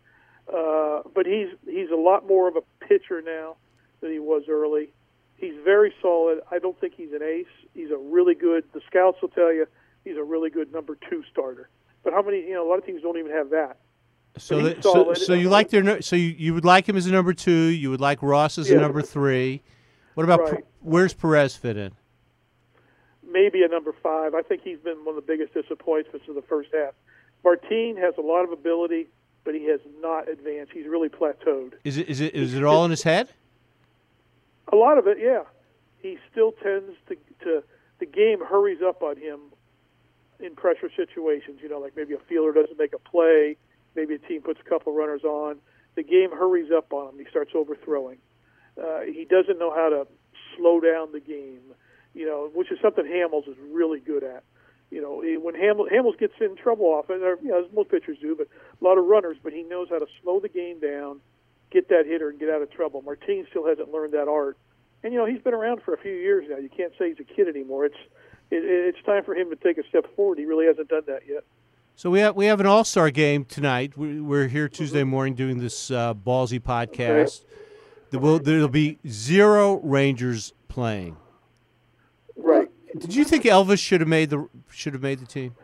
Uh, 0.48 1.02
but 1.14 1.26
he's 1.26 1.50
he's 1.66 1.90
a 1.90 2.00
lot 2.00 2.28
more 2.28 2.48
of 2.48 2.56
a 2.56 2.62
pitcher 2.86 3.22
now 3.22 3.58
than 4.00 4.12
he 4.12 4.20
was 4.20 4.44
early. 4.48 4.94
He's 5.44 5.56
very 5.64 5.94
solid. 6.02 6.40
I 6.52 6.60
don't 6.60 6.80
think 6.80 6.94
he's 6.96 7.12
an 7.12 7.22
ace. 7.22 7.46
He's 7.74 7.92
a 7.92 7.98
really 7.98 8.34
good. 8.34 8.64
The 8.74 8.80
scouts 8.88 9.22
will 9.22 9.28
tell 9.28 9.52
you 9.52 9.68
he's 10.06 10.16
a 10.16 10.24
really 10.24 10.50
good 10.50 10.72
number 10.72 10.98
two 11.10 11.22
starter. 11.30 11.70
But 12.02 12.14
how 12.14 12.22
many? 12.22 12.42
You 12.42 12.54
know, 12.54 12.66
a 12.66 12.70
lot 12.70 12.78
of 12.78 12.86
teams 12.86 13.02
don't 13.02 13.18
even 13.18 13.32
have 13.32 13.50
that. 13.50 13.78
So 14.38 14.62
that, 14.62 14.84
so, 14.84 15.14
so 15.14 15.34
you 15.34 15.50
like 15.50 15.70
their 15.70 16.02
so 16.02 16.16
you, 16.16 16.30
you 16.30 16.54
would 16.54 16.64
like 16.64 16.88
him 16.88 16.96
as 16.96 17.08
a 17.08 17.12
number 17.12 17.34
two. 17.34 17.52
You 17.52 17.90
would 17.90 18.00
like 18.00 18.24
Ross 18.24 18.58
as 18.58 18.70
a 18.70 18.78
number 18.78 19.02
three. 19.02 19.62
What 20.14 20.24
about 20.24 20.40
Right. 20.52 20.66
Where's 20.80 21.14
Perez 21.14 21.56
fit 21.58 21.76
in? 21.76 21.92
Maybe 23.28 23.64
a 23.64 23.68
number 23.68 23.94
five. 24.02 24.34
I 24.36 24.44
think 24.44 24.62
he's 24.64 24.80
been 24.80 25.04
one 25.04 25.10
of 25.10 25.16
the 25.16 25.28
biggest 25.28 25.54
disappointments 25.54 26.28
of 26.30 26.36
the 26.36 26.42
first 26.44 26.70
half. 26.74 26.94
Martine 27.44 27.98
has 27.98 28.14
a 28.18 28.22
lot 28.22 28.44
of 28.44 28.52
ability, 28.52 29.08
but 29.44 29.56
he 29.56 29.66
has 29.66 29.80
not 30.00 30.30
advanced. 30.30 30.72
He's 30.72 30.88
really 30.88 31.10
plateaued. 31.10 31.74
Is 31.84 31.98
it 31.98 32.08
is 32.08 32.22
it 32.22 32.34
is 32.34 32.54
it 32.54 32.64
all 32.64 32.86
in 32.86 32.92
his 32.92 33.04
head? 33.04 33.30
A 34.74 34.76
lot 34.76 34.98
of 34.98 35.06
it, 35.06 35.20
yeah. 35.22 35.44
He 36.00 36.18
still 36.32 36.52
tends 36.52 36.96
to 37.08 37.16
to 37.44 37.64
the 38.00 38.08
game 38.08 38.40
hurries 38.44 38.82
up 38.84 39.04
on 39.04 39.18
him 39.18 39.40
in 40.40 40.56
pressure 40.56 40.90
situations. 40.96 41.60
You 41.62 41.70
know, 41.70 41.78
like 41.78 41.96
maybe 41.96 42.16
a 42.16 42.24
fielder 42.28 42.52
doesn't 42.60 42.80
make 42.80 42.94
a 42.94 42.98
play, 42.98 43.56
maybe 43.96 44.16
a 44.16 44.18
team 44.18 44.42
puts 44.42 44.60
a 44.66 44.68
couple 44.68 44.92
runners 44.92 45.24
on. 45.24 45.58
The 45.94 46.02
game 46.02 46.32
hurries 46.32 46.72
up 46.76 46.92
on 46.92 47.10
him. 47.10 47.20
He 47.20 47.26
starts 47.30 47.52
overthrowing. 47.54 48.18
Uh, 48.76 49.02
he 49.02 49.26
doesn't 49.30 49.60
know 49.60 49.72
how 49.72 49.90
to 49.90 50.08
slow 50.58 50.80
down 50.80 51.12
the 51.12 51.20
game. 51.20 51.62
You 52.16 52.26
know, 52.26 52.50
which 52.52 52.72
is 52.72 52.80
something 52.82 53.06
Hamels 53.06 53.48
is 53.48 53.58
really 53.72 54.00
good 54.00 54.24
at. 54.24 54.44
You 54.90 55.04
know, 55.04 55.22
when 55.40 55.54
Hamels, 55.54 55.92
Hamels 55.92 56.18
gets 56.18 56.34
in 56.42 56.56
trouble 56.56 56.86
often, 56.86 57.22
or, 57.22 57.38
you 57.44 57.50
know, 57.50 57.64
as 57.64 57.72
most 57.74 57.90
pitchers 57.90 58.18
do, 58.20 58.36
but 58.36 58.48
a 58.82 58.84
lot 58.84 58.98
of 58.98 59.06
runners, 59.06 59.38
but 59.44 59.54
he 59.54 59.62
knows 59.62 59.88
how 59.90 60.00
to 60.00 60.08
slow 60.22 60.40
the 60.40 60.50
game 60.50 60.80
down, 60.80 61.20
get 61.74 61.90
that 61.90 62.06
hitter, 62.06 62.30
and 62.30 62.40
get 62.40 62.50
out 62.50 62.62
of 62.62 62.72
trouble. 62.72 63.02
Martin 63.02 63.46
still 63.50 63.68
hasn't 63.68 63.92
learned 63.92 64.14
that 64.14 64.28
art, 64.30 64.58
and 65.04 65.12
you 65.12 65.20
know 65.20 65.26
he's 65.26 65.42
been 65.42 65.54
around 65.54 65.82
for 65.84 65.94
a 65.94 65.98
few 65.98 66.14
years 66.14 66.46
now. 66.50 66.58
You 66.58 66.70
can't 66.70 66.94
say 66.98 67.10
he's 67.10 67.20
a 67.20 67.24
kid 67.24 67.48
anymore. 67.48 67.86
It's 67.86 67.98
it, 68.52 68.64
it's 68.64 69.04
time 69.06 69.24
for 69.24 69.36
him 69.36 69.50
to 69.50 69.56
take 69.56 69.78
a 69.78 69.88
step 69.90 70.06
forward. 70.16 70.38
He 70.38 70.46
really 70.46 70.66
hasn't 70.68 70.88
done 70.90 71.04
that 71.08 71.22
yet. 71.28 71.44
So 71.96 72.10
we 72.10 72.20
have 72.20 72.36
we 72.36 72.46
have 72.46 72.60
an 72.60 72.66
All 72.68 72.84
Star 72.84 73.10
game 73.10 73.44
tonight. 73.46 73.98
We- 73.98 74.22
We're 74.22 74.48
here 74.48 74.70
Tuesday 74.70 75.04
morning 75.04 75.34
doing 75.36 75.60
this 75.60 75.92
uh, 75.92 76.14
ballzy 76.14 76.60
podcast. 76.60 77.44
There 78.12 78.20
will 78.20 78.40
there'll 78.40 78.68
be 78.68 79.00
zero 79.08 79.80
Rangers 79.84 80.54
playing. 80.68 81.18
Right. 82.36 82.70
Did 82.98 83.16
you 83.16 83.24
think 83.24 83.44
Elvis 83.44 83.80
should 83.80 84.02
have 84.02 84.08
made 84.08 84.30
the 84.30 84.48
should 84.70 84.94
have 84.94 85.02
made 85.02 85.20
the 85.20 85.26
team? 85.26 85.56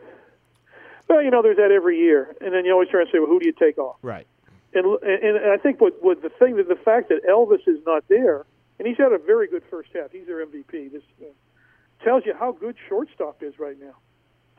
Well, 1.08 1.22
you 1.22 1.30
know, 1.30 1.42
there's 1.42 1.56
that 1.56 1.72
every 1.72 1.98
year, 1.98 2.36
and 2.40 2.54
then 2.54 2.64
you 2.64 2.72
always 2.72 2.88
try 2.88 3.00
and 3.00 3.08
say, 3.12 3.18
well, 3.18 3.26
who 3.28 3.40
do 3.40 3.46
you 3.46 3.52
take 3.52 3.78
off? 3.78 3.96
Right. 4.02 4.26
And 4.72 4.86
and, 5.02 5.50
I 5.50 5.56
think 5.56 5.80
what 5.80 6.02
what 6.02 6.22
the 6.22 6.28
thing 6.28 6.56
that 6.56 6.68
the 6.68 6.76
fact 6.76 7.08
that 7.08 7.24
Elvis 7.28 7.66
is 7.66 7.84
not 7.84 8.04
there, 8.08 8.44
and 8.78 8.86
he's 8.86 8.96
had 8.96 9.12
a 9.12 9.18
very 9.18 9.48
good 9.48 9.62
first 9.70 9.90
half. 9.94 10.12
He's 10.12 10.26
their 10.26 10.44
MVP. 10.46 10.92
This 10.92 11.02
uh, 11.20 11.26
tells 12.04 12.24
you 12.24 12.34
how 12.38 12.52
good 12.52 12.76
shortstop 12.88 13.42
is 13.42 13.58
right 13.58 13.78
now. 13.80 13.96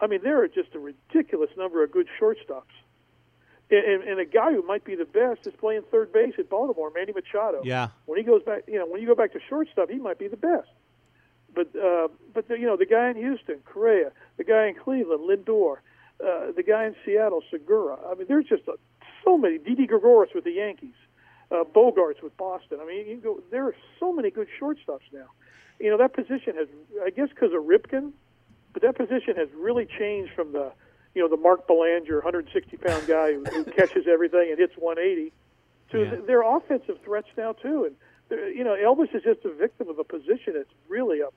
I 0.01 0.07
mean, 0.07 0.21
there 0.23 0.41
are 0.41 0.47
just 0.47 0.75
a 0.75 0.79
ridiculous 0.79 1.51
number 1.55 1.83
of 1.83 1.91
good 1.91 2.07
shortstops. 2.19 2.73
And, 3.69 3.85
and, 3.85 4.03
and 4.03 4.19
a 4.19 4.25
guy 4.25 4.51
who 4.51 4.63
might 4.63 4.83
be 4.83 4.95
the 4.95 5.05
best 5.05 5.47
is 5.47 5.53
playing 5.57 5.83
third 5.91 6.11
base 6.11 6.33
at 6.37 6.49
Baltimore, 6.49 6.91
Manny 6.93 7.13
Machado. 7.13 7.61
Yeah. 7.63 7.89
When 8.05 8.17
he 8.17 8.23
goes 8.25 8.43
back, 8.43 8.63
you 8.67 8.79
know, 8.79 8.85
when 8.85 8.99
you 8.99 9.07
go 9.07 9.15
back 9.15 9.31
to 9.33 9.39
shortstop, 9.47 9.89
he 9.89 9.97
might 9.97 10.17
be 10.19 10.27
the 10.27 10.35
best. 10.35 10.67
But 11.53 11.73
uh, 11.75 12.07
but 12.33 12.47
the, 12.47 12.57
you 12.57 12.65
know, 12.65 12.77
the 12.77 12.85
guy 12.85 13.09
in 13.09 13.17
Houston, 13.17 13.59
Correa, 13.65 14.11
the 14.37 14.43
guy 14.43 14.67
in 14.67 14.75
Cleveland, 14.75 15.21
Lindor, 15.29 15.77
uh, 16.23 16.51
the 16.55 16.63
guy 16.63 16.85
in 16.85 16.95
Seattle, 17.05 17.43
Segura. 17.49 17.97
I 18.09 18.15
mean, 18.15 18.27
there's 18.27 18.45
just 18.45 18.67
a, 18.67 18.73
so 19.23 19.37
many. 19.37 19.57
Didi 19.57 19.87
Gregorius 19.87 20.33
with 20.33 20.43
the 20.43 20.51
Yankees, 20.51 20.93
uh, 21.51 21.63
Bogaerts 21.63 22.21
with 22.23 22.35
Boston. 22.37 22.79
I 22.81 22.85
mean, 22.85 23.07
you 23.07 23.17
go. 23.17 23.41
There 23.51 23.65
are 23.65 23.75
so 23.99 24.11
many 24.13 24.29
good 24.31 24.47
shortstops 24.59 25.07
now. 25.13 25.27
You 25.79 25.89
know, 25.89 25.97
that 25.97 26.13
position 26.13 26.55
has, 26.57 26.67
I 27.03 27.09
guess, 27.09 27.29
because 27.29 27.53
of 27.53 27.63
Ripken, 27.63 28.11
but 28.73 28.81
that 28.83 28.95
position 28.95 29.35
has 29.35 29.49
really 29.55 29.85
changed 29.87 30.31
from 30.35 30.51
the, 30.53 30.71
you 31.15 31.21
know, 31.21 31.27
the 31.27 31.41
Mark 31.41 31.67
Belanger, 31.67 32.15
160 32.17 32.77
pound 32.77 33.07
guy 33.07 33.33
who, 33.33 33.43
who 33.45 33.63
catches 33.77 34.05
everything 34.07 34.49
and 34.51 34.59
hits 34.59 34.73
180, 34.77 35.31
to 35.91 35.99
Yeah. 35.99 36.09
th- 36.11 36.23
they're 36.27 36.43
offensive 36.43 36.99
threats 37.03 37.27
now 37.37 37.53
too. 37.53 37.85
And 37.85 37.95
you 38.55 38.63
know, 38.63 38.75
Elvis 38.75 39.13
is 39.15 39.23
just 39.23 39.43
a 39.43 39.53
victim 39.53 39.89
of 39.89 39.99
a 39.99 40.03
position 40.05 40.53
that's 40.53 40.69
really 40.87 41.19
a, 41.21 41.27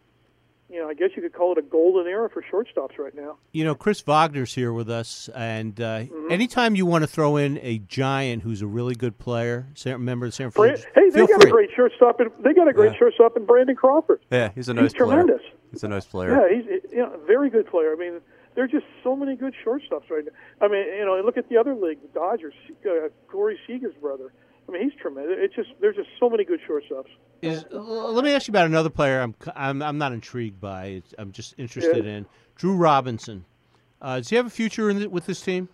you 0.70 0.80
know, 0.80 0.88
I 0.88 0.94
guess 0.94 1.10
you 1.14 1.22
could 1.22 1.32
call 1.32 1.52
it 1.52 1.58
a 1.58 1.62
golden 1.62 2.06
era 2.06 2.28
for 2.30 2.42
shortstops 2.42 2.98
right 2.98 3.14
now. 3.14 3.36
You 3.52 3.64
know, 3.64 3.74
Chris 3.74 4.02
Vognar's 4.02 4.54
here 4.54 4.72
with 4.72 4.90
us, 4.90 5.28
and 5.34 5.80
uh, 5.80 5.84
Mm-hmm. 6.00 6.32
anytime 6.32 6.74
you 6.74 6.86
want 6.86 7.02
to 7.02 7.06
throw 7.08 7.36
in 7.36 7.58
a 7.62 7.78
giant 7.78 8.42
who's 8.42 8.62
a 8.62 8.66
really 8.66 8.94
good 8.94 9.18
player, 9.18 9.66
San, 9.74 10.04
member 10.04 10.26
of 10.26 10.32
the 10.32 10.36
San 10.36 10.48
Bran- 10.50 10.70
Francisco, 10.76 10.90
hey, 10.94 11.10
they 11.10 11.16
feel 11.18 11.26
got 11.26 11.40
free. 11.42 11.50
a 11.50 11.52
great 11.52 11.70
shortstop, 11.76 12.20
and 12.20 12.30
they 12.40 12.52
got 12.54 12.66
a 12.68 12.72
great 12.72 12.92
Yeah. 12.92 12.98
shortstop 12.98 13.36
in 13.36 13.44
Brandon 13.44 13.76
Crawford. 13.76 14.20
Yeah, 14.30 14.50
he's 14.54 14.68
a 14.68 14.72
He's 14.72 14.80
nice 14.82 14.92
player. 14.94 15.06
tremendous. 15.06 15.42
He's 15.70 15.84
a 15.84 15.88
nice 15.88 16.06
player. 16.06 16.30
Yeah, 16.48 16.56
he's 16.56 16.82
you 16.92 16.98
know, 16.98 17.12
a 17.12 17.18
very 17.26 17.50
good 17.50 17.66
player. 17.66 17.92
I 17.92 17.96
mean, 17.96 18.20
there 18.54 18.64
are 18.64 18.68
just 18.68 18.86
so 19.02 19.14
many 19.16 19.34
good 19.36 19.54
shortstops 19.64 20.08
right 20.10 20.24
now. 20.24 20.64
I 20.64 20.68
mean, 20.68 20.86
you 20.96 21.04
know, 21.04 21.20
look 21.24 21.36
at 21.36 21.48
the 21.48 21.56
other 21.56 21.74
league, 21.74 21.98
the 22.00 22.08
Dodgers, 22.18 22.54
uh, 22.86 23.08
Corey 23.28 23.58
Seager's 23.66 23.94
brother. 24.00 24.32
I 24.68 24.72
mean, 24.72 24.82
he's 24.82 24.98
tremendous. 25.00 25.36
It's 25.38 25.54
just 25.54 25.68
there's 25.80 25.96
just 25.96 26.08
so 26.18 26.30
many 26.30 26.44
good 26.44 26.60
shortstops. 26.68 27.08
Is, 27.42 27.64
let 27.70 28.24
me 28.24 28.32
ask 28.32 28.48
you 28.48 28.52
about 28.52 28.66
another 28.66 28.90
player. 28.90 29.20
I'm 29.20 29.34
I'm, 29.54 29.82
I'm 29.82 29.98
not 29.98 30.12
intrigued 30.12 30.60
by. 30.60 31.02
I'm 31.18 31.32
just 31.32 31.54
interested 31.58 32.04
Yeah. 32.04 32.12
in 32.12 32.26
Drew 32.56 32.76
Robinson. 32.76 33.44
Uh, 34.00 34.16
does 34.16 34.28
he 34.30 34.36
have 34.36 34.46
a 34.46 34.50
future 34.50 34.90
in 34.90 35.00
the, 35.00 35.08
with 35.08 35.26
this 35.26 35.40
team? 35.40 35.68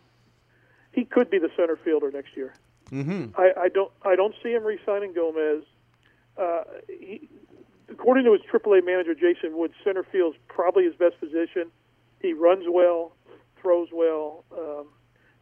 He 0.92 1.04
could 1.04 1.30
be 1.30 1.38
the 1.38 1.50
center 1.56 1.76
fielder 1.76 2.10
next 2.10 2.36
year. 2.36 2.54
Mm-hmm. 2.90 3.40
I, 3.40 3.52
I 3.62 3.68
don't 3.68 3.92
I 4.02 4.16
don't 4.16 4.34
see 4.42 4.50
him 4.50 4.64
re-signing 4.64 5.12
Gomez. 5.12 5.62
Uh, 6.36 6.62
he, 6.88 7.28
according 7.88 8.24
to 8.24 8.32
his 8.32 8.40
AAA 8.52 8.84
manager 8.84 9.14
Jason 9.14 9.56
Wood, 9.56 9.72
center 9.84 10.02
field's 10.02 10.36
probably 10.48 10.84
his 10.84 10.94
best 10.96 11.20
position. 11.20 11.70
He 12.20 12.32
runs 12.32 12.64
well, 12.68 13.12
throws 13.60 13.88
well, 13.92 14.44
um, 14.56 14.86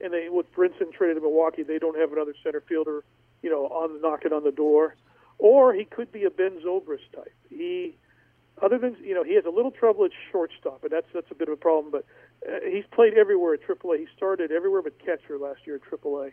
and 0.00 0.12
they 0.12 0.28
with 0.28 0.52
Brinson 0.54 0.92
traded 0.92 1.16
to 1.16 1.22
Milwaukee, 1.22 1.62
they 1.62 1.78
don't 1.78 1.98
have 1.98 2.12
another 2.12 2.34
center 2.42 2.60
fielder, 2.68 3.04
you 3.42 3.50
know, 3.50 3.66
on 3.66 4.00
knocking 4.00 4.32
on 4.32 4.44
the 4.44 4.52
door. 4.52 4.94
Or 5.38 5.72
he 5.72 5.84
could 5.84 6.10
be 6.10 6.24
a 6.24 6.30
Ben 6.30 6.60
Zobrist 6.64 7.10
type. 7.14 7.32
He, 7.48 7.96
other 8.60 8.78
than 8.78 8.96
you 9.02 9.14
know, 9.14 9.22
he 9.22 9.34
has 9.34 9.44
a 9.44 9.50
little 9.50 9.70
trouble 9.70 10.04
at 10.04 10.10
shortstop, 10.32 10.82
and 10.82 10.90
that's 10.90 11.06
that's 11.14 11.30
a 11.30 11.34
bit 11.34 11.48
of 11.48 11.54
a 11.54 11.56
problem. 11.56 11.92
But 11.92 12.04
uh, 12.46 12.58
he's 12.68 12.84
played 12.90 13.14
everywhere 13.14 13.54
at 13.54 13.62
AAA. 13.62 13.98
He 14.00 14.06
started 14.16 14.50
everywhere 14.50 14.82
but 14.82 14.98
catcher 14.98 15.38
last 15.38 15.60
year 15.64 15.76
at 15.76 15.82
AAA. 15.82 16.32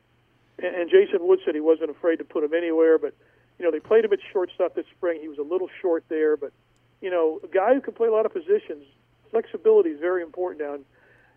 And, 0.57 0.75
and 0.75 0.89
Jason 0.89 1.19
Wood 1.21 1.39
said 1.45 1.53
he 1.53 1.61
wasn't 1.61 1.91
afraid 1.91 2.17
to 2.17 2.23
put 2.23 2.43
him 2.43 2.53
anywhere, 2.53 2.97
but 2.97 3.13
you 3.59 3.65
know 3.65 3.71
they 3.71 3.79
played 3.79 4.05
him 4.05 4.13
at 4.13 4.19
shortstop 4.33 4.73
this 4.73 4.85
spring. 4.97 5.19
He 5.21 5.27
was 5.27 5.37
a 5.37 5.43
little 5.43 5.69
short 5.81 6.03
there, 6.09 6.35
but 6.35 6.51
you 6.99 7.11
know 7.11 7.39
a 7.43 7.47
guy 7.47 7.75
who 7.75 7.81
can 7.81 7.93
play 7.93 8.07
a 8.07 8.11
lot 8.11 8.25
of 8.25 8.33
positions. 8.33 8.85
Flexibility 9.29 9.91
is 9.91 9.99
very 9.99 10.23
important 10.23 10.61
now. 10.67 10.77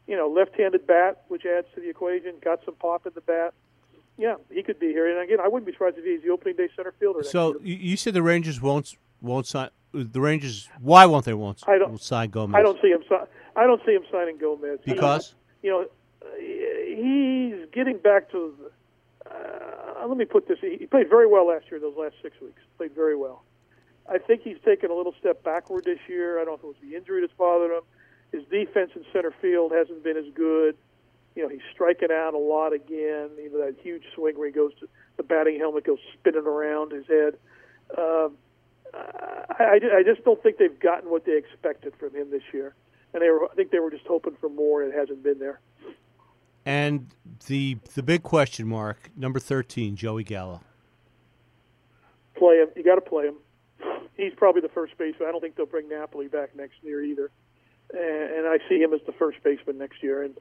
You 0.06 0.16
know, 0.16 0.26
left-handed 0.26 0.86
bat, 0.86 1.24
which 1.28 1.44
adds 1.44 1.66
to 1.74 1.82
the 1.82 1.90
equation. 1.90 2.36
Got 2.42 2.64
some 2.64 2.74
pop 2.76 3.06
in 3.06 3.12
the 3.14 3.20
bat. 3.20 3.52
Yeah, 4.18 4.34
he 4.50 4.62
could 4.64 4.80
be 4.80 4.88
here. 4.88 5.08
And 5.08 5.20
again, 5.20 5.38
I 5.40 5.46
wouldn't 5.46 5.64
be 5.64 5.72
surprised 5.72 5.96
if 5.96 6.04
he's 6.04 6.22
the 6.22 6.30
opening 6.30 6.56
day 6.56 6.68
center 6.74 6.92
fielder. 6.98 7.22
So 7.22 7.50
year. 7.50 7.58
you, 7.62 7.90
you 7.90 7.96
said 7.96 8.14
the 8.14 8.22
Rangers 8.22 8.60
won't 8.60 8.96
won't 9.22 9.46
sign 9.46 9.70
the 9.92 10.20
Rangers. 10.20 10.68
Why 10.80 11.06
won't 11.06 11.24
they 11.24 11.34
won't, 11.34 11.62
I 11.66 11.78
don't- 11.78 11.90
won't 11.90 12.02
sign 12.02 12.30
Gomez? 12.30 12.54
I 12.58 12.62
don't 12.62 12.80
see 12.82 12.88
him. 12.88 13.02
I 13.56 13.64
don't 13.64 13.80
see 13.86 13.92
him 13.92 14.04
signing 14.10 14.36
Gomez 14.38 14.80
because 14.84 15.34
you 15.62 15.70
know, 15.70 15.86
he's 16.38 17.68
getting 17.72 17.98
back 17.98 18.30
to. 18.32 18.54
Uh, 19.24 20.06
let 20.06 20.16
me 20.16 20.24
put 20.24 20.48
this: 20.48 20.58
he 20.60 20.86
played 20.86 21.08
very 21.08 21.26
well 21.26 21.48
last 21.48 21.66
year. 21.70 21.80
Those 21.80 21.96
last 21.96 22.14
six 22.22 22.40
weeks, 22.40 22.60
played 22.76 22.94
very 22.94 23.16
well. 23.16 23.44
I 24.10 24.18
think 24.18 24.42
he's 24.42 24.56
taken 24.64 24.90
a 24.90 24.94
little 24.94 25.14
step 25.20 25.44
backward 25.44 25.84
this 25.84 25.98
year. 26.08 26.40
I 26.40 26.44
don't 26.44 26.52
know 26.52 26.54
if 26.54 26.64
it 26.64 26.66
was 26.66 26.90
the 26.90 26.96
injury 26.96 27.20
that's 27.20 27.32
bothered 27.34 27.70
him. 27.70 27.82
His 28.32 28.44
defense 28.44 28.90
in 28.94 29.04
center 29.12 29.32
field 29.40 29.72
hasn't 29.72 30.02
been 30.02 30.16
as 30.16 30.26
good. 30.34 30.76
You 31.38 31.44
know, 31.44 31.50
he's 31.50 31.62
striking 31.72 32.08
out 32.10 32.34
a 32.34 32.38
lot 32.38 32.72
again. 32.72 33.30
You 33.38 33.48
know 33.52 33.64
that 33.64 33.76
huge 33.80 34.02
swing 34.12 34.36
where 34.36 34.48
he 34.48 34.52
goes 34.52 34.72
to 34.80 34.88
the 35.18 35.22
batting 35.22 35.56
helmet 35.56 35.84
goes 35.84 36.00
spinning 36.12 36.44
around 36.44 36.90
his 36.90 37.06
head. 37.06 37.34
Um, 37.96 38.36
I, 38.92 39.78
I, 39.98 40.02
just 40.02 40.24
don't 40.24 40.42
think 40.42 40.58
they've 40.58 40.80
gotten 40.80 41.10
what 41.10 41.26
they 41.26 41.36
expected 41.36 41.92
from 41.96 42.12
him 42.12 42.32
this 42.32 42.42
year, 42.52 42.74
and 43.14 43.22
they 43.22 43.30
were. 43.30 43.44
I 43.44 43.54
think 43.54 43.70
they 43.70 43.78
were 43.78 43.92
just 43.92 44.04
hoping 44.04 44.34
for 44.40 44.48
more, 44.48 44.82
and 44.82 44.92
it 44.92 44.98
hasn't 44.98 45.22
been 45.22 45.38
there. 45.38 45.60
and 46.66 47.06
the 47.46 47.78
the 47.94 48.02
big 48.02 48.24
question 48.24 48.66
mark 48.66 49.08
number 49.16 49.38
thirteen, 49.38 49.94
Joey 49.94 50.24
Gallo. 50.24 50.60
play 52.34 52.56
him. 52.56 52.68
You 52.74 52.82
got 52.82 52.96
to 52.96 53.00
play 53.00 53.26
him. 53.26 53.36
He's 54.16 54.32
probably 54.36 54.60
the 54.60 54.70
first 54.70 54.98
baseman. 54.98 55.28
I 55.28 55.30
don't 55.30 55.40
think 55.40 55.54
they'll 55.54 55.66
bring 55.66 55.88
Napoli 55.88 56.26
back 56.26 56.56
next 56.56 56.82
year 56.82 57.00
either, 57.00 57.30
and, 57.92 58.38
and 58.38 58.48
I 58.48 58.58
see 58.68 58.80
him 58.80 58.92
as 58.92 59.02
the 59.06 59.12
first 59.12 59.40
baseman 59.44 59.78
next 59.78 60.02
year. 60.02 60.24
And 60.24 60.36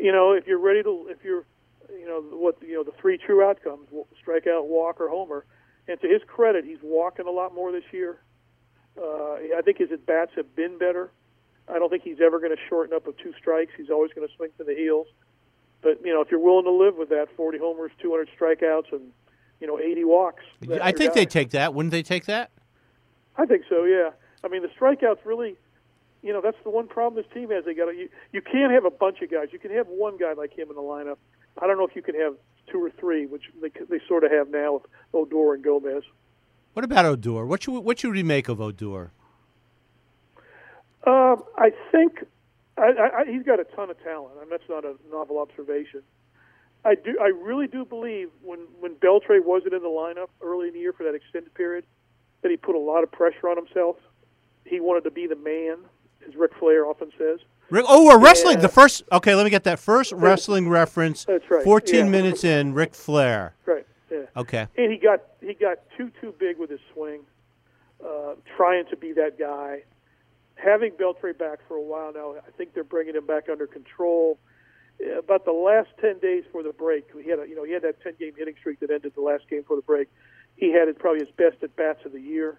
you 0.00 0.12
know, 0.12 0.32
if 0.32 0.46
you're 0.46 0.58
ready 0.58 0.82
to, 0.82 1.06
if 1.10 1.24
you're, 1.24 1.44
you 1.90 2.06
know, 2.06 2.20
what 2.36 2.56
you 2.62 2.74
know, 2.74 2.82
the 2.82 2.92
three 3.00 3.18
true 3.18 3.44
outcomes: 3.44 3.88
strikeout, 4.24 4.66
walk, 4.66 5.00
or 5.00 5.08
homer. 5.08 5.44
And 5.88 6.00
to 6.00 6.08
his 6.08 6.22
credit, 6.26 6.64
he's 6.64 6.78
walking 6.82 7.26
a 7.26 7.30
lot 7.30 7.54
more 7.54 7.72
this 7.72 7.84
year. 7.90 8.20
Uh, 8.96 9.34
I 9.56 9.60
think 9.64 9.78
his 9.78 9.90
at 9.90 10.06
bats 10.06 10.32
have 10.36 10.54
been 10.54 10.78
better. 10.78 11.10
I 11.68 11.78
don't 11.78 11.90
think 11.90 12.02
he's 12.02 12.20
ever 12.20 12.38
going 12.38 12.54
to 12.54 12.62
shorten 12.68 12.94
up 12.94 13.06
with 13.06 13.18
two 13.18 13.32
strikes. 13.38 13.72
He's 13.76 13.90
always 13.90 14.12
going 14.12 14.26
to 14.26 14.34
swing 14.34 14.50
to 14.58 14.64
the 14.64 14.74
heels. 14.74 15.06
But 15.82 16.04
you 16.04 16.12
know, 16.12 16.20
if 16.20 16.30
you're 16.30 16.40
willing 16.40 16.64
to 16.64 16.70
live 16.70 16.96
with 16.96 17.08
that, 17.10 17.28
40 17.36 17.58
homers, 17.58 17.92
200 18.00 18.28
strikeouts, 18.38 18.92
and 18.92 19.12
you 19.60 19.66
know, 19.66 19.78
80 19.78 20.04
walks. 20.04 20.42
I 20.80 20.92
think 20.92 21.14
guy. 21.14 21.20
they 21.20 21.26
take 21.26 21.50
that. 21.50 21.74
Wouldn't 21.74 21.90
they 21.90 22.02
take 22.02 22.26
that? 22.26 22.50
I 23.36 23.46
think 23.46 23.64
so. 23.68 23.84
Yeah. 23.84 24.10
I 24.42 24.48
mean, 24.48 24.62
the 24.62 24.68
strikeouts 24.68 25.24
really, 25.24 25.56
you 26.22 26.32
know, 26.32 26.40
that's 26.40 26.56
the 26.64 26.70
one 26.70 26.86
problem 26.86 27.22
this 27.22 27.32
team 27.32 27.50
has. 27.50 27.64
They 27.64 27.74
got 27.74 27.88
you, 27.96 28.08
you 28.32 28.42
can't 28.42 28.72
have 28.72 28.84
a 28.84 28.90
bunch 28.90 29.22
of 29.22 29.30
guys. 29.30 29.48
You 29.52 29.58
can 29.58 29.70
have 29.72 29.86
one 29.88 30.16
guy 30.18 30.32
like 30.34 30.56
him 30.56 30.68
in 30.68 30.76
the 30.76 30.82
lineup. 30.82 31.16
I 31.60 31.66
don't 31.66 31.78
know 31.78 31.86
if 31.86 31.96
you 31.96 32.02
can 32.02 32.14
have 32.14 32.34
two 32.70 32.82
or 32.82 32.90
three, 32.90 33.26
which 33.26 33.44
they 33.60 33.70
they 33.88 34.00
sort 34.06 34.24
of 34.24 34.30
have 34.30 34.50
now 34.50 34.74
with 34.74 34.82
Odor 35.14 35.54
and 35.54 35.64
Gomez. 35.64 36.04
What 36.74 36.84
about 36.84 37.04
Odor? 37.04 37.46
What 37.46 37.62
should 37.62 37.80
what 37.80 37.98
should 37.98 38.12
we 38.12 38.22
make 38.22 38.48
of 38.48 38.60
Odor? 38.60 39.12
Um, 41.06 41.42
I 41.56 41.72
think 41.90 42.24
I, 42.76 42.82
I, 42.82 43.20
I, 43.20 43.24
he's 43.24 43.42
got 43.42 43.58
a 43.58 43.64
ton 43.64 43.90
of 43.90 44.02
talent. 44.02 44.34
I 44.36 44.40
mean, 44.40 44.50
that's 44.50 44.68
not 44.68 44.84
a 44.84 44.94
novel 45.10 45.38
observation. 45.38 46.02
I 46.84 46.94
do. 46.94 47.18
I 47.20 47.28
really 47.28 47.66
do 47.66 47.84
believe 47.84 48.30
when 48.42 48.60
when 48.80 48.94
Beltré 48.96 49.44
wasn't 49.44 49.74
in 49.74 49.82
the 49.82 49.88
lineup 49.88 50.28
early 50.42 50.68
in 50.68 50.74
the 50.74 50.80
year 50.80 50.92
for 50.92 51.04
that 51.04 51.14
extended 51.14 51.52
period, 51.54 51.84
that 52.42 52.50
he 52.50 52.56
put 52.56 52.74
a 52.74 52.78
lot 52.78 53.02
of 53.02 53.10
pressure 53.10 53.48
on 53.48 53.56
himself. 53.56 53.96
He 54.64 54.80
wanted 54.80 55.04
to 55.04 55.10
be 55.10 55.26
the 55.26 55.36
man, 55.36 55.78
as 56.26 56.36
Ric 56.36 56.52
Flair 56.58 56.86
often 56.86 57.10
says. 57.18 57.40
Rick, 57.70 57.84
oh, 57.88 58.04
we're 58.06 58.18
wrestling. 58.18 58.56
Yeah. 58.56 58.62
The 58.62 58.68
first. 58.68 59.04
Okay, 59.12 59.34
let 59.34 59.44
me 59.44 59.50
get 59.50 59.64
that 59.64 59.78
first 59.78 60.12
wrestling 60.12 60.68
reference. 60.68 61.24
That's 61.24 61.48
right, 61.50 61.62
14 61.62 61.94
yeah. 61.94 62.04
minutes 62.04 62.44
in, 62.44 62.74
Ric 62.74 62.94
Flair. 62.94 63.54
Right. 63.64 63.86
Yeah. 64.10 64.24
Okay. 64.36 64.66
And 64.76 64.90
he 64.90 64.98
got 64.98 65.22
he 65.40 65.54
got 65.54 65.78
too 65.96 66.10
too 66.20 66.34
big 66.38 66.58
with 66.58 66.70
his 66.70 66.80
swing, 66.92 67.20
uh, 68.04 68.34
trying 68.56 68.86
to 68.90 68.96
be 68.96 69.12
that 69.12 69.38
guy. 69.38 69.82
Having 70.56 70.92
Beltré 70.92 71.36
back 71.38 71.60
for 71.68 71.76
a 71.76 71.82
while 71.82 72.12
now, 72.12 72.34
I 72.46 72.50
think 72.58 72.74
they're 72.74 72.84
bringing 72.84 73.14
him 73.14 73.24
back 73.24 73.48
under 73.48 73.66
control. 73.66 74.38
Uh, 75.00 75.18
About 75.18 75.44
the 75.44 75.52
last 75.52 75.88
ten 76.00 76.18
days 76.18 76.44
for 76.50 76.62
the 76.62 76.72
break, 76.72 77.08
he 77.22 77.30
had 77.30 77.38
a, 77.38 77.48
you 77.48 77.54
know 77.54 77.64
he 77.64 77.72
had 77.72 77.82
that 77.82 78.02
ten 78.02 78.14
game 78.18 78.32
hitting 78.36 78.54
streak 78.58 78.80
that 78.80 78.90
ended 78.90 79.12
the 79.14 79.22
last 79.22 79.48
game 79.48 79.62
for 79.62 79.76
the 79.76 79.82
break. 79.82 80.08
He 80.56 80.72
had 80.72 80.86
probably 80.98 81.20
his 81.20 81.34
best 81.36 81.62
at 81.62 81.74
bats 81.76 82.00
of 82.04 82.12
the 82.12 82.20
year. 82.20 82.58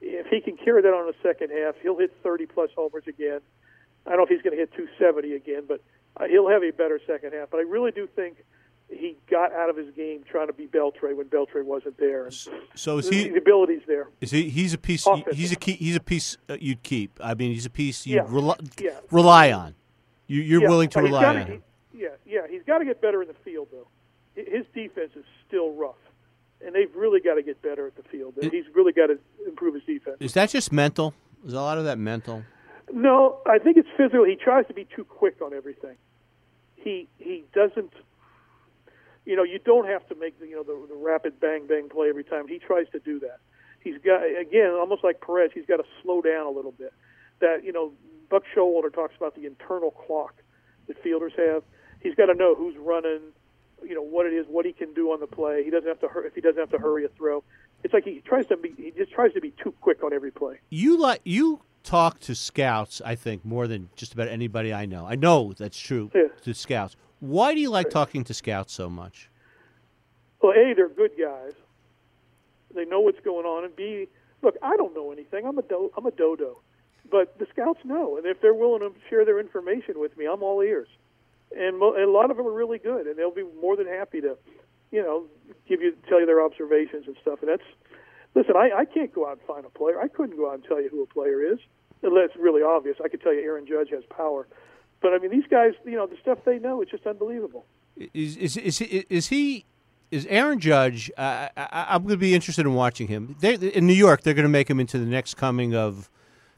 If 0.00 0.26
he 0.26 0.40
can 0.40 0.56
carry 0.56 0.82
that 0.82 0.92
on 0.92 1.06
in 1.06 1.06
the 1.06 1.28
second 1.28 1.50
half, 1.50 1.74
he'll 1.82 1.98
hit 1.98 2.12
30 2.22 2.46
plus 2.46 2.70
homers 2.76 3.04
again. 3.06 3.40
I 4.06 4.10
don't 4.10 4.18
know 4.18 4.24
if 4.24 4.28
he's 4.28 4.42
going 4.42 4.52
to 4.54 4.58
hit 4.60 4.72
270 4.74 5.32
again, 5.34 5.64
but 5.66 5.80
uh, 6.16 6.26
he'll 6.26 6.48
have 6.48 6.62
a 6.62 6.70
better 6.70 7.00
second 7.06 7.32
half. 7.32 7.50
But 7.50 7.58
I 7.58 7.62
really 7.62 7.90
do 7.90 8.06
think 8.14 8.36
he 8.88 9.16
got 9.28 9.52
out 9.52 9.68
of 9.68 9.76
his 9.76 9.92
game 9.94 10.22
trying 10.30 10.46
to 10.46 10.52
be 10.52 10.66
Beltré 10.66 11.16
when 11.16 11.26
Beltré 11.26 11.64
wasn't 11.64 11.98
there. 11.98 12.26
And 12.26 12.34
So 12.74 12.98
is 12.98 13.08
he? 13.08 13.28
the 13.30 13.38
ability's 13.38 13.82
there. 13.88 14.08
Is 14.20 14.30
he? 14.30 14.48
He's 14.48 14.74
a 14.74 14.78
piece. 14.78 15.06
Offensive. 15.06 15.32
He's 15.34 15.50
a 15.50 15.56
key, 15.56 15.72
He's 15.72 15.96
a 15.96 16.00
piece 16.00 16.36
uh, 16.48 16.56
you'd 16.60 16.82
keep. 16.84 17.18
I 17.20 17.34
mean, 17.34 17.52
he's 17.52 17.66
a 17.66 17.70
piece 17.70 18.06
you 18.06 18.16
Yeah. 18.16 18.26
rely, 18.28 18.56
Yeah. 18.80 18.90
rely 19.10 19.50
on. 19.52 19.74
You, 20.28 20.40
you're 20.42 20.62
Yeah, 20.62 20.68
willing 20.68 20.88
to 20.90 21.00
rely 21.02 21.22
gotta- 21.22 21.40
on 21.40 21.46
he- 21.46 22.00
yeah, 22.02 22.08
yeah, 22.24 22.46
he's 22.48 22.62
got 22.64 22.78
to 22.78 22.84
get 22.84 23.00
better 23.00 23.22
in 23.22 23.28
the 23.28 23.34
field 23.44 23.68
though. 23.72 23.88
His 24.36 24.66
defense 24.74 25.12
is 25.16 25.24
still 25.48 25.72
rough, 25.72 25.96
and 26.64 26.74
they've 26.74 26.94
really 26.94 27.20
got 27.20 27.34
to 27.34 27.42
get 27.42 27.60
better 27.62 27.86
at 27.86 27.96
the 27.96 28.02
field. 28.04 28.34
It- 28.38 28.52
he's 28.52 28.64
really 28.74 28.92
got 28.92 29.06
to 29.08 29.18
improve 29.46 29.74
his 29.74 29.84
defense. 29.84 30.16
Is 30.20 30.32
that 30.34 30.50
just 30.50 30.72
mental? 30.72 31.14
Is 31.46 31.52
a 31.52 31.60
lot 31.60 31.78
of 31.78 31.84
that 31.84 31.98
mental? 31.98 32.42
No, 32.92 33.38
I 33.46 33.58
think 33.58 33.76
it's 33.76 33.88
physical. 33.96 34.24
He 34.24 34.36
tries 34.36 34.66
to 34.68 34.74
be 34.74 34.84
too 34.94 35.04
quick 35.04 35.40
on 35.42 35.52
everything. 35.52 35.96
He 36.76 37.08
he 37.18 37.44
doesn't. 37.54 37.92
You 39.24 39.34
know, 39.34 39.42
you 39.42 39.58
don't 39.58 39.86
have 39.88 40.06
to 40.08 40.14
make 40.14 40.38
the 40.38 40.46
you 40.46 40.54
know 40.54 40.62
the, 40.62 40.86
the 40.88 40.94
rapid 40.94 41.40
bang 41.40 41.66
bang 41.66 41.88
play 41.88 42.08
every 42.08 42.22
time. 42.24 42.46
He 42.46 42.58
tries 42.58 42.86
to 42.92 43.00
do 43.00 43.18
that. 43.20 43.38
He's 43.80 43.98
got 44.04 44.22
again 44.24 44.70
almost 44.70 45.02
like 45.02 45.20
Perez. 45.20 45.50
He's 45.52 45.66
got 45.66 45.78
to 45.78 45.84
slow 46.02 46.22
down 46.22 46.46
a 46.46 46.50
little 46.50 46.70
bit. 46.72 46.92
That 47.40 47.64
you 47.64 47.72
know, 47.72 47.92
Buck 48.30 48.44
Showalter 48.56 48.92
talks 48.92 49.14
about 49.16 49.34
the 49.34 49.46
internal 49.46 49.90
clock 49.90 50.34
that 50.86 51.00
fielders 51.02 51.32
have. 51.36 51.64
He's 52.00 52.14
got 52.14 52.26
to 52.26 52.34
know 52.34 52.54
who's 52.54 52.76
running. 52.76 53.20
You 53.88 53.94
know 53.94 54.02
what 54.02 54.26
it 54.26 54.32
is, 54.32 54.46
what 54.48 54.64
he 54.66 54.72
can 54.72 54.92
do 54.94 55.12
on 55.12 55.20
the 55.20 55.26
play. 55.26 55.62
He 55.64 55.70
doesn't 55.70 55.88
have 55.88 56.00
to 56.00 56.08
hur- 56.08 56.24
if 56.26 56.34
he 56.34 56.40
doesn't 56.40 56.58
have 56.58 56.70
to 56.70 56.78
hurry 56.78 57.04
a 57.04 57.08
throw. 57.08 57.44
It's 57.84 57.94
like 57.94 58.04
he 58.04 58.20
tries 58.24 58.46
to 58.46 58.56
be. 58.56 58.74
He 58.76 58.90
just 58.90 59.12
tries 59.12 59.32
to 59.34 59.40
be 59.40 59.52
too 59.62 59.72
quick 59.80 60.02
on 60.02 60.12
every 60.12 60.30
play. 60.30 60.58
You 60.70 60.98
like 60.98 61.20
you 61.24 61.60
talk 61.84 62.18
to 62.20 62.34
scouts. 62.34 63.00
I 63.04 63.14
think 63.14 63.44
more 63.44 63.66
than 63.68 63.90
just 63.94 64.12
about 64.12 64.28
anybody 64.28 64.72
I 64.72 64.86
know. 64.86 65.06
I 65.06 65.14
know 65.14 65.52
that's 65.56 65.78
true 65.78 66.10
Yeah. 66.14 66.28
to 66.42 66.52
scouts. 66.54 66.96
Why 67.20 67.54
do 67.54 67.60
you 67.60 67.70
like 67.70 67.90
talking 67.90 68.24
to 68.24 68.34
scouts 68.34 68.72
so 68.72 68.90
much? 68.90 69.30
Well, 70.42 70.52
A, 70.52 70.74
they're 70.74 70.88
good 70.88 71.12
guys. 71.18 71.52
They 72.74 72.84
know 72.84 73.00
what's 73.00 73.20
going 73.20 73.46
on, 73.46 73.64
and 73.64 73.74
B, 73.74 74.06
look, 74.42 74.56
I 74.62 74.76
don't 74.76 74.94
know 74.94 75.12
anything. 75.12 75.46
I'm 75.46 75.56
a 75.58 75.62
do- 75.62 75.90
I'm 75.96 76.04
a 76.06 76.10
dodo, 76.10 76.60
but 77.10 77.38
the 77.38 77.46
scouts 77.46 77.80
know, 77.84 78.16
and 78.16 78.26
if 78.26 78.40
they're 78.40 78.52
willing 78.54 78.80
to 78.80 78.92
share 79.08 79.24
their 79.24 79.38
information 79.40 79.98
with 79.98 80.16
me, 80.18 80.26
I'm 80.26 80.42
all 80.42 80.60
ears. 80.60 80.88
And, 81.56 81.78
mo- 81.78 81.94
and 81.94 82.04
a 82.04 82.10
lot 82.10 82.30
of 82.30 82.36
them 82.36 82.46
are 82.46 82.52
really 82.52 82.78
good, 82.78 83.06
and 83.06 83.16
they'll 83.18 83.30
be 83.34 83.44
more 83.60 83.76
than 83.76 83.86
happy 83.86 84.20
to, 84.20 84.36
you 84.90 85.02
know, 85.02 85.24
give 85.68 85.80
you 85.80 85.94
tell 86.08 86.20
you 86.20 86.26
their 86.26 86.44
observations 86.44 87.06
and 87.06 87.16
stuff. 87.22 87.40
And 87.40 87.48
that's 87.50 87.62
listen, 88.34 88.56
I, 88.56 88.70
I 88.78 88.84
can't 88.84 89.12
go 89.12 89.26
out 89.26 89.38
and 89.38 89.46
find 89.46 89.64
a 89.64 89.70
player. 89.70 90.00
I 90.00 90.08
couldn't 90.08 90.36
go 90.36 90.48
out 90.48 90.54
and 90.54 90.64
tell 90.64 90.80
you 90.82 90.88
who 90.88 91.02
a 91.02 91.06
player 91.06 91.42
is 91.42 91.58
unless 92.02 92.30
it's 92.30 92.36
really 92.36 92.62
obvious. 92.62 92.96
I 93.02 93.08
could 93.08 93.22
tell 93.22 93.32
you 93.32 93.40
Aaron 93.40 93.66
Judge 93.66 93.90
has 93.90 94.04
power, 94.04 94.46
but 95.00 95.12
I 95.14 95.18
mean 95.18 95.30
these 95.30 95.46
guys, 95.50 95.72
you 95.84 95.92
know, 95.92 96.06
the 96.06 96.16
stuff 96.20 96.38
they 96.44 96.58
know, 96.58 96.82
it's 96.82 96.90
just 96.90 97.06
unbelievable. 97.06 97.64
Is 98.12 98.36
is 98.36 98.56
is 98.56 98.78
he, 98.78 99.04
is 99.08 99.28
he 99.28 99.64
is 100.10 100.26
Aaron 100.26 100.60
Judge? 100.60 101.10
Uh, 101.16 101.48
I, 101.56 101.86
I'm 101.90 102.02
going 102.02 102.14
to 102.14 102.16
be 102.18 102.34
interested 102.34 102.66
in 102.66 102.74
watching 102.74 103.08
him. 103.08 103.36
They, 103.40 103.54
in 103.54 103.86
New 103.86 103.94
York, 103.94 104.22
they're 104.22 104.34
going 104.34 104.42
to 104.44 104.48
make 104.48 104.68
him 104.68 104.80
into 104.80 104.98
the 104.98 105.06
next 105.06 105.34
coming 105.34 105.74
of 105.74 106.10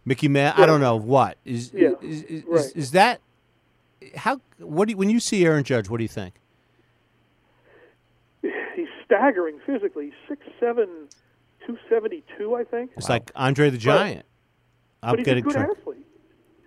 Mickey 0.05 0.29
Man. 0.29 0.55
I 0.57 0.67
don't 0.67 0.81
know 0.81 0.97
what 0.97 1.39
is 1.45 1.73
Yeah, 1.73 1.91
is, 2.03 2.23
is, 2.25 2.45
right. 2.45 2.61
is, 2.61 2.73
is 2.73 2.91
that 2.93 3.21
how? 4.17 4.41
What 4.59 4.87
do 4.89 4.93
you, 4.93 4.97
when 4.97 5.11
you 5.11 5.21
see 5.21 5.45
Aaron 5.45 5.65
Judge? 5.65 5.89
What 5.89 5.99
do 5.99 6.05
you 6.05 6.09
think? 6.09 6.35
he's 8.75 8.89
staggering 9.05 9.59
physically. 9.67 10.07
He's 10.07 10.15
six 10.29 10.47
seven, 10.61 11.09
two 11.67 11.77
seventy 11.89 12.23
two, 12.37 12.55
I 12.55 12.65
think. 12.65 12.93
It's 12.97 13.09
like 13.09 13.31
Andre 13.35 13.71
the 13.71 13.79
Giant. 13.79 14.25
I'm 15.03 15.13
but 15.13 15.19
he's 15.21 15.27
getting 15.27 15.45
a 15.45 15.49
good 15.49 15.57
athlete. 15.57 16.07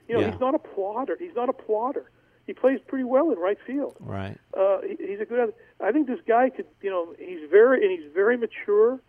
You 0.07 0.15
know, 0.15 0.21
Yeah. 0.21 0.31
he's 0.31 0.39
not 0.39 0.55
a 0.55 0.59
plodder. 0.59 1.17
He's 1.19 1.35
not 1.35 1.49
a 1.49 1.53
plodder. 1.53 2.09
He 2.47 2.53
plays 2.53 2.79
pretty 2.87 3.03
well 3.03 3.31
in 3.31 3.37
right 3.37 3.57
field. 3.65 3.95
right. 3.99 4.37
Uh, 4.57 4.79
he, 4.81 4.97
he's 5.07 5.19
a 5.21 5.25
good. 5.25 5.53
I 5.79 5.91
think 5.91 6.07
this 6.07 6.19
guy 6.27 6.49
could. 6.49 6.65
You 6.81 6.89
know, 6.89 7.13
he's 7.17 7.49
very 7.49 7.85
and 7.85 7.97
he's 7.97 8.11
very 8.13 8.37
mature. 8.37 8.99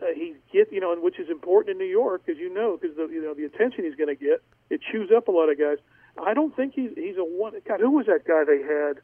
Uh, 0.00 0.06
he 0.14 0.34
get 0.52 0.72
you 0.72 0.80
know, 0.80 0.92
and 0.92 1.02
which 1.02 1.18
is 1.18 1.28
important 1.28 1.72
in 1.72 1.78
New 1.78 1.90
York, 1.90 2.22
as 2.28 2.36
you 2.36 2.52
know, 2.52 2.78
because 2.80 2.96
the 2.96 3.06
you 3.12 3.20
know 3.22 3.34
the 3.34 3.44
attention 3.44 3.84
he's 3.84 3.96
going 3.96 4.14
to 4.14 4.22
get. 4.22 4.42
It 4.70 4.80
chews 4.92 5.10
up 5.16 5.28
a 5.28 5.32
lot 5.32 5.48
of 5.50 5.58
guys. 5.58 5.78
I 6.26 6.34
don't 6.34 6.54
think 6.56 6.74
he's 6.74 6.90
he's 6.94 7.16
a 7.16 7.24
one. 7.24 7.52
God, 7.66 7.80
who 7.80 7.90
was 7.90 8.06
that 8.06 8.24
guy 8.26 8.44
they 8.44 8.62
had 8.62 9.00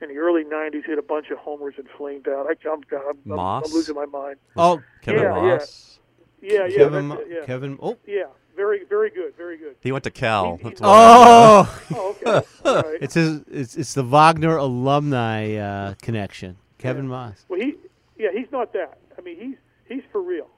in 0.00 0.14
the 0.14 0.20
early 0.20 0.44
'90s? 0.44 0.84
Hit 0.86 0.98
a 0.98 1.02
bunch 1.02 1.30
of 1.30 1.38
homers 1.38 1.74
and 1.78 1.86
flamed 1.96 2.28
out. 2.28 2.46
I, 2.46 2.68
I'm, 2.68 2.80
God, 2.90 3.02
I'm, 3.10 3.32
I'm, 3.32 3.38
I'm 3.38 3.72
losing 3.72 3.94
my 3.94 4.06
mind. 4.06 4.36
Oh, 4.56 4.80
Kevin 5.02 5.22
Yeah, 5.22 5.36
yeah. 5.36 5.42
Maas. 5.42 5.98
Yeah, 6.40 6.66
yeah, 6.66 6.76
Kevin. 6.76 7.08
that's 7.08 7.22
yeah, 7.28 7.44
Kevin. 7.46 7.78
Oh. 7.82 7.96
yeah. 8.06 8.24
Very, 8.54 8.84
very 8.86 9.10
good, 9.10 9.36
very 9.36 9.56
good. 9.56 9.76
He 9.80 9.92
went 9.92 10.02
to 10.02 10.10
Cal. 10.10 10.56
He- 10.56 10.64
That's 10.64 10.80
he- 10.80 10.84
why 10.84 10.90
I 10.90 11.24
know. 11.24 11.68
Oh, 11.68 11.80
Oh, 11.94 12.10
okay. 12.10 12.46
All 12.64 12.74
right. 12.82 12.98
it's 13.00 13.14
his, 13.14 13.40
it's 13.48 13.76
it's 13.76 13.94
the 13.94 14.02
Vognar 14.02 14.58
alumni 14.58 15.54
uh, 15.54 15.94
connection. 16.02 16.56
Kevin 16.76 17.06
Maas. 17.06 17.44
Well, 17.48 17.60
he, 17.60 17.74
yeah, 18.18 18.30
he's 18.34 18.50
not 18.50 18.72
that. 18.72 18.98
I 19.16 19.20
mean, 19.20 19.36
he's 19.38 19.56
he's 19.88 20.02
for 20.10 20.20
real. 20.20 20.48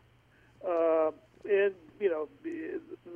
Uh, 0.67 1.11
and 1.45 1.75
you 2.01 2.09
know, 2.09 2.29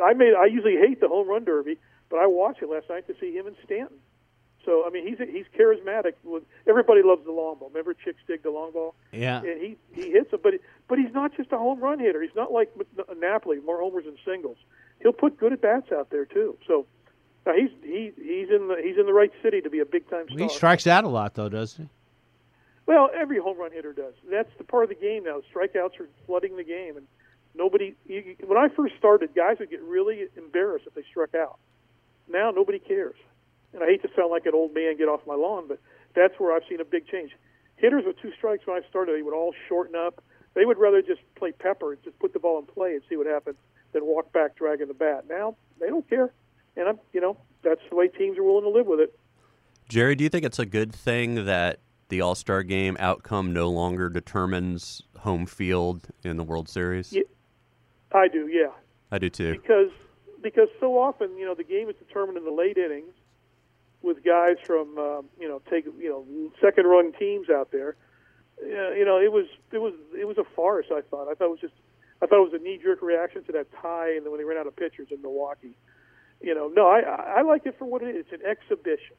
I 0.05 0.13
made 0.13 0.35
I 0.35 0.47
usually 0.47 0.77
hate 0.77 1.01
the 1.01 1.09
home 1.09 1.29
run 1.29 1.45
derby, 1.45 1.79
but 2.11 2.19
I 2.19 2.27
watched 2.27 2.63
it 2.63 2.69
last 2.69 2.89
night 2.89 3.07
to 3.09 3.15
see 3.21 3.33
him 3.35 3.47
and 3.47 3.57
Stanton. 3.65 3.99
So 4.65 4.85
I 4.87 4.91
mean, 4.91 5.07
he's 5.07 5.19
he's 5.29 5.45
charismatic. 5.59 6.15
With 6.25 6.43
everybody 6.67 7.03
loves 7.05 7.25
the 7.25 7.33
long 7.33 7.59
ball. 7.59 7.69
Remember, 7.69 7.93
chicks 7.95 8.21
dig 8.27 8.43
the 8.43 8.51
long 8.51 8.73
ball, 8.73 8.95
Yeah. 9.13 9.39
and 9.43 9.61
he 9.61 9.77
he 9.93 10.11
hits 10.11 10.33
it. 10.33 10.43
But 10.43 10.55
but 10.89 10.99
he's 10.99 11.13
not 11.13 11.37
just 11.37 11.53
a 11.53 11.59
home 11.59 11.81
run 11.81 11.99
hitter. 11.99 12.23
He's 12.23 12.35
not 12.35 12.51
like 12.53 12.71
Napoli, 13.19 13.61
more 13.61 13.79
homers 13.81 14.05
than 14.07 14.17
singles. 14.25 14.57
He'll 15.03 15.13
put 15.13 15.37
good 15.39 15.53
at 15.53 15.61
bats 15.61 15.93
out 15.93 16.11
there 16.11 16.25
too. 16.25 16.57
So. 16.67 16.87
Now 17.47 17.53
he's 17.53 17.69
he 17.83 18.11
he's 18.17 18.49
in 18.49 18.69
the 18.69 18.77
he's 18.83 18.97
in 18.97 19.05
the 19.05 19.13
right 19.13 19.31
city 19.43 19.61
to 19.61 19.69
be 19.69 19.81
a 19.81 19.85
big 19.85 20.09
time 20.09 20.25
star. 20.31 20.39
He 20.39 20.49
strikes 20.49 20.87
out 20.87 21.05
a 21.05 21.09
lot, 21.09 21.35
though, 21.35 21.51
doesn't 21.51 21.85
he? 21.85 21.91
Well, 22.87 23.11
every 23.15 23.39
home 23.39 23.59
run 23.59 23.71
hitter 23.71 23.93
does. 23.93 24.15
That's 24.31 24.49
the 24.57 24.65
part 24.65 24.85
of 24.85 24.89
the 24.89 24.95
game 24.95 25.25
now. 25.25 25.43
Strikeouts 25.55 26.01
are 26.01 26.09
flooding 26.27 26.57
the 26.57 26.65
game, 26.65 26.97
and 26.97 27.07
nobody. 27.55 27.95
You, 28.07 28.35
when 28.47 28.57
I 28.57 28.69
first 28.75 28.95
started, 28.99 29.35
guys 29.35 29.59
would 29.61 29.69
get 29.69 29.83
really 29.83 30.25
embarrassed 30.39 30.87
if 30.87 30.95
they 30.95 31.03
struck 31.11 31.35
out. 31.35 31.59
Now 32.29 32.51
nobody 32.51 32.79
cares, 32.79 33.17
and 33.73 33.83
I 33.83 33.87
hate 33.87 34.03
to 34.03 34.09
sound 34.17 34.31
like 34.31 34.47
an 34.47 34.55
old 34.55 34.75
man, 34.75 34.97
get 34.97 35.09
off 35.09 35.21
my 35.27 35.35
lawn, 35.35 35.65
but 35.69 35.79
that's 36.15 36.35
where 36.39 36.55
I've 36.55 36.63
seen 36.69 36.81
a 36.81 36.85
big 36.85 37.07
change. 37.07 37.33
Hitters 37.77 38.05
with 38.07 38.21
two 38.21 38.33
strikes 38.37 38.67
when 38.67 38.81
I 38.83 38.89
started, 38.89 39.17
they 39.17 39.23
would 39.23 39.35
all 39.35 39.53
shorten 39.69 39.95
up. 39.97 40.23
They 40.55 40.65
would 40.65 40.79
rather 40.79 41.03
just 41.03 41.21
play 41.35 41.53
pepper 41.53 41.93
and 41.93 42.03
just 42.05 42.19
put 42.21 42.33
the 42.33 42.39
ball 42.39 42.59
in 42.59 42.67
play 42.67 42.93
and 42.93 43.03
see 43.09 43.17
what 43.17 43.27
happens 43.27 43.57
than 43.93 44.07
walk 44.07 44.33
back 44.33 44.57
dragging 44.57 44.89
the 44.89 44.95
bat. 44.95 45.25
Now 45.29 45.57
they 45.81 45.89
don't 45.89 46.09
care, 46.09 46.33
and 46.77 46.89
I'm, 46.89 46.99
you 47.13 47.21
know, 47.21 47.37
that's 47.63 47.81
the 47.91 47.97
way 47.97 48.09
teams 48.09 48.39
are 48.39 48.45
willing 48.45 48.65
to 48.65 48.71
live 48.71 48.87
with 48.87 49.01
it. 49.01 49.19
Gerry, 49.89 50.15
do 50.15 50.25
you 50.25 50.31
think 50.31 50.45
it's 50.45 50.59
a 50.59 50.67
good 50.67 50.95
thing 50.95 51.45
that 51.45 51.81
the 52.09 52.21
All 52.21 52.35
Star 52.35 52.63
game 52.63 52.97
outcome 53.01 53.53
no 53.53 53.69
longer 53.69 54.09
determines 54.09 55.03
home 55.19 55.47
field 55.47 56.09
in 56.23 56.37
the 56.37 56.45
World 56.45 56.69
Series? 56.69 57.13
Yeah. 57.13 57.23
I 58.13 58.29
do, 58.29 58.47
yeah. 58.47 58.69
I 59.11 59.19
do 59.19 59.29
too. 59.29 59.53
because 59.53 59.91
because 60.45 60.69
so 60.79 60.99
often 60.99 61.37
you 61.37 61.45
know 61.45 61.55
the 61.55 61.65
game 61.65 61.89
is 61.89 61.97
determined 61.97 62.39
in 62.39 62.45
the 62.45 62.53
late 62.53 62.77
innings 62.77 63.15
with 64.03 64.23
guys 64.23 64.57
from 64.65 64.97
um, 64.99 65.25
you 65.41 65.49
know 65.49 65.61
take 65.71 65.87
you 65.99 66.09
know 66.09 66.25
second 66.61 66.87
run 66.87 67.13
teams 67.19 67.49
out 67.51 67.73
there. 67.73 67.97
You 68.63 69.05
know 69.05 69.19
it 69.19 69.33
was 69.33 69.47
it 69.73 69.79
was 69.79 69.95
it 70.17 70.27
was 70.27 70.39
a 70.39 70.45
farce. 70.55 70.87
I 70.93 71.01
thought 71.01 71.29
I 71.29 71.35
thought 71.35 71.47
it 71.47 71.57
was 71.57 71.61
just 71.61 71.75
I 72.23 72.27
thought 72.27 72.45
it 72.45 72.53
was 72.53 72.61
a 72.61 72.63
knee 72.63 72.79
jerk 72.81 73.03
reaction 73.03 73.43
to 73.45 73.53
that 73.53 73.67
tie 73.83 74.15
and 74.15 74.25
then 74.25 74.31
when 74.31 74.39
they 74.39 74.45
ran 74.45 74.59
out 74.59 74.69
of 74.69 74.77
pitchers 74.77 75.09
in 75.11 75.21
Milwaukee. 75.23 75.77
You 76.41 76.55
know 76.55 76.69
no 76.69 76.87
I 76.87 77.01
I 77.01 77.35
I 77.39 77.43
like 77.43 77.67
it 77.67 77.77
for 77.79 77.87
what 77.87 78.03
it 78.03 78.15
is. 78.15 78.27
It's 78.31 78.43
an 78.43 78.47
exhibition 78.47 79.17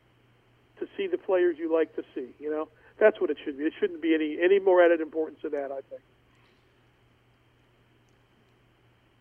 to 0.80 0.88
see 0.96 1.08
the 1.08 1.18
players 1.18 1.58
you 1.58 1.74
like 1.74 1.96
to 1.96 2.04
see. 2.14 2.30
You 2.40 2.52
know 2.52 2.70
that's 3.00 3.20
what 3.20 3.32
it 3.32 3.38
should 3.44 3.58
be. 3.58 3.64
It 3.66 3.74
shouldn't 3.80 4.02
be 4.02 4.14
any 4.14 4.38
any 4.42 4.60
more 4.60 4.86
added 4.86 5.02
importance 5.02 5.40
to 5.42 5.50
that. 5.50 5.72
I 5.72 5.82
think. 5.90 6.02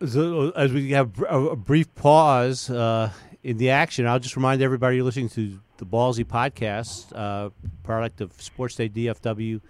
So, 0.01 0.51
as 0.51 0.73
we 0.73 0.91
have 0.91 1.21
a, 1.27 1.55
brief 1.55 1.93
pause 1.95 2.69
uh, 2.69 3.11
in 3.43 3.57
the 3.57 3.69
action, 3.69 4.05
I'll 4.05 4.19
just 4.19 4.35
remind 4.35 4.61
everybody 4.61 4.97
you're 4.97 5.05
listening 5.05 5.29
to 5.29 5.59
the 5.77 5.85
Ballzy 5.85 6.25
podcast, 6.25 7.11
uh, 7.15 7.49
product 7.83 8.21
of 8.21 8.35
SportsDayDFW.com 8.37 9.61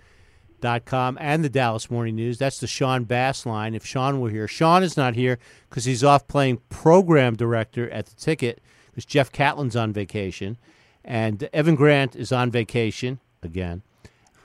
com 0.85 1.17
and 1.19 1.43
the 1.43 1.49
Dallas 1.49 1.91
Morning 1.91 2.15
News. 2.15 2.37
That's 2.37 2.59
the 2.59 2.67
Sean 2.67 3.03
Bass 3.03 3.45
line. 3.45 3.75
If 3.75 3.85
Sean 3.85 4.19
were 4.19 4.29
here, 4.29 4.47
Sean 4.47 4.83
is 4.83 4.97
not 4.97 5.15
here 5.15 5.37
because 5.69 5.85
he's 5.85 6.03
off 6.03 6.27
playing 6.27 6.61
program 6.69 7.35
director 7.35 7.89
at 7.91 8.07
the 8.07 8.15
ticket 8.15 8.61
because 8.89 9.05
Jeff 9.05 9.31
Catlin's 9.31 9.75
on 9.75 9.93
vacation, 9.93 10.57
and 11.03 11.47
Evan 11.53 11.75
Grant 11.75 12.15
is 12.15 12.31
on 12.31 12.49
vacation 12.49 13.19
again, 13.43 13.81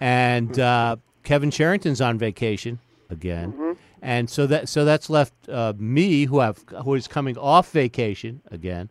and 0.01 0.59
uh, 0.59 0.97
Kevin 1.23 1.51
Sherrington's 1.51 2.01
on 2.01 2.19
vacation 2.19 2.81
again, 3.09 3.70
and 4.03 4.29
so 4.29 4.47
that 4.47 4.69
so 4.69 4.85
that's 4.85 5.11
left 5.11 5.33
uh, 5.49 5.73
me 5.77 6.25
who 6.25 6.41
have 6.41 6.65
who 6.85 6.95
is 6.95 7.07
coming 7.09 7.37
off 7.39 7.71
vacation 7.73 8.43
again. 8.51 8.91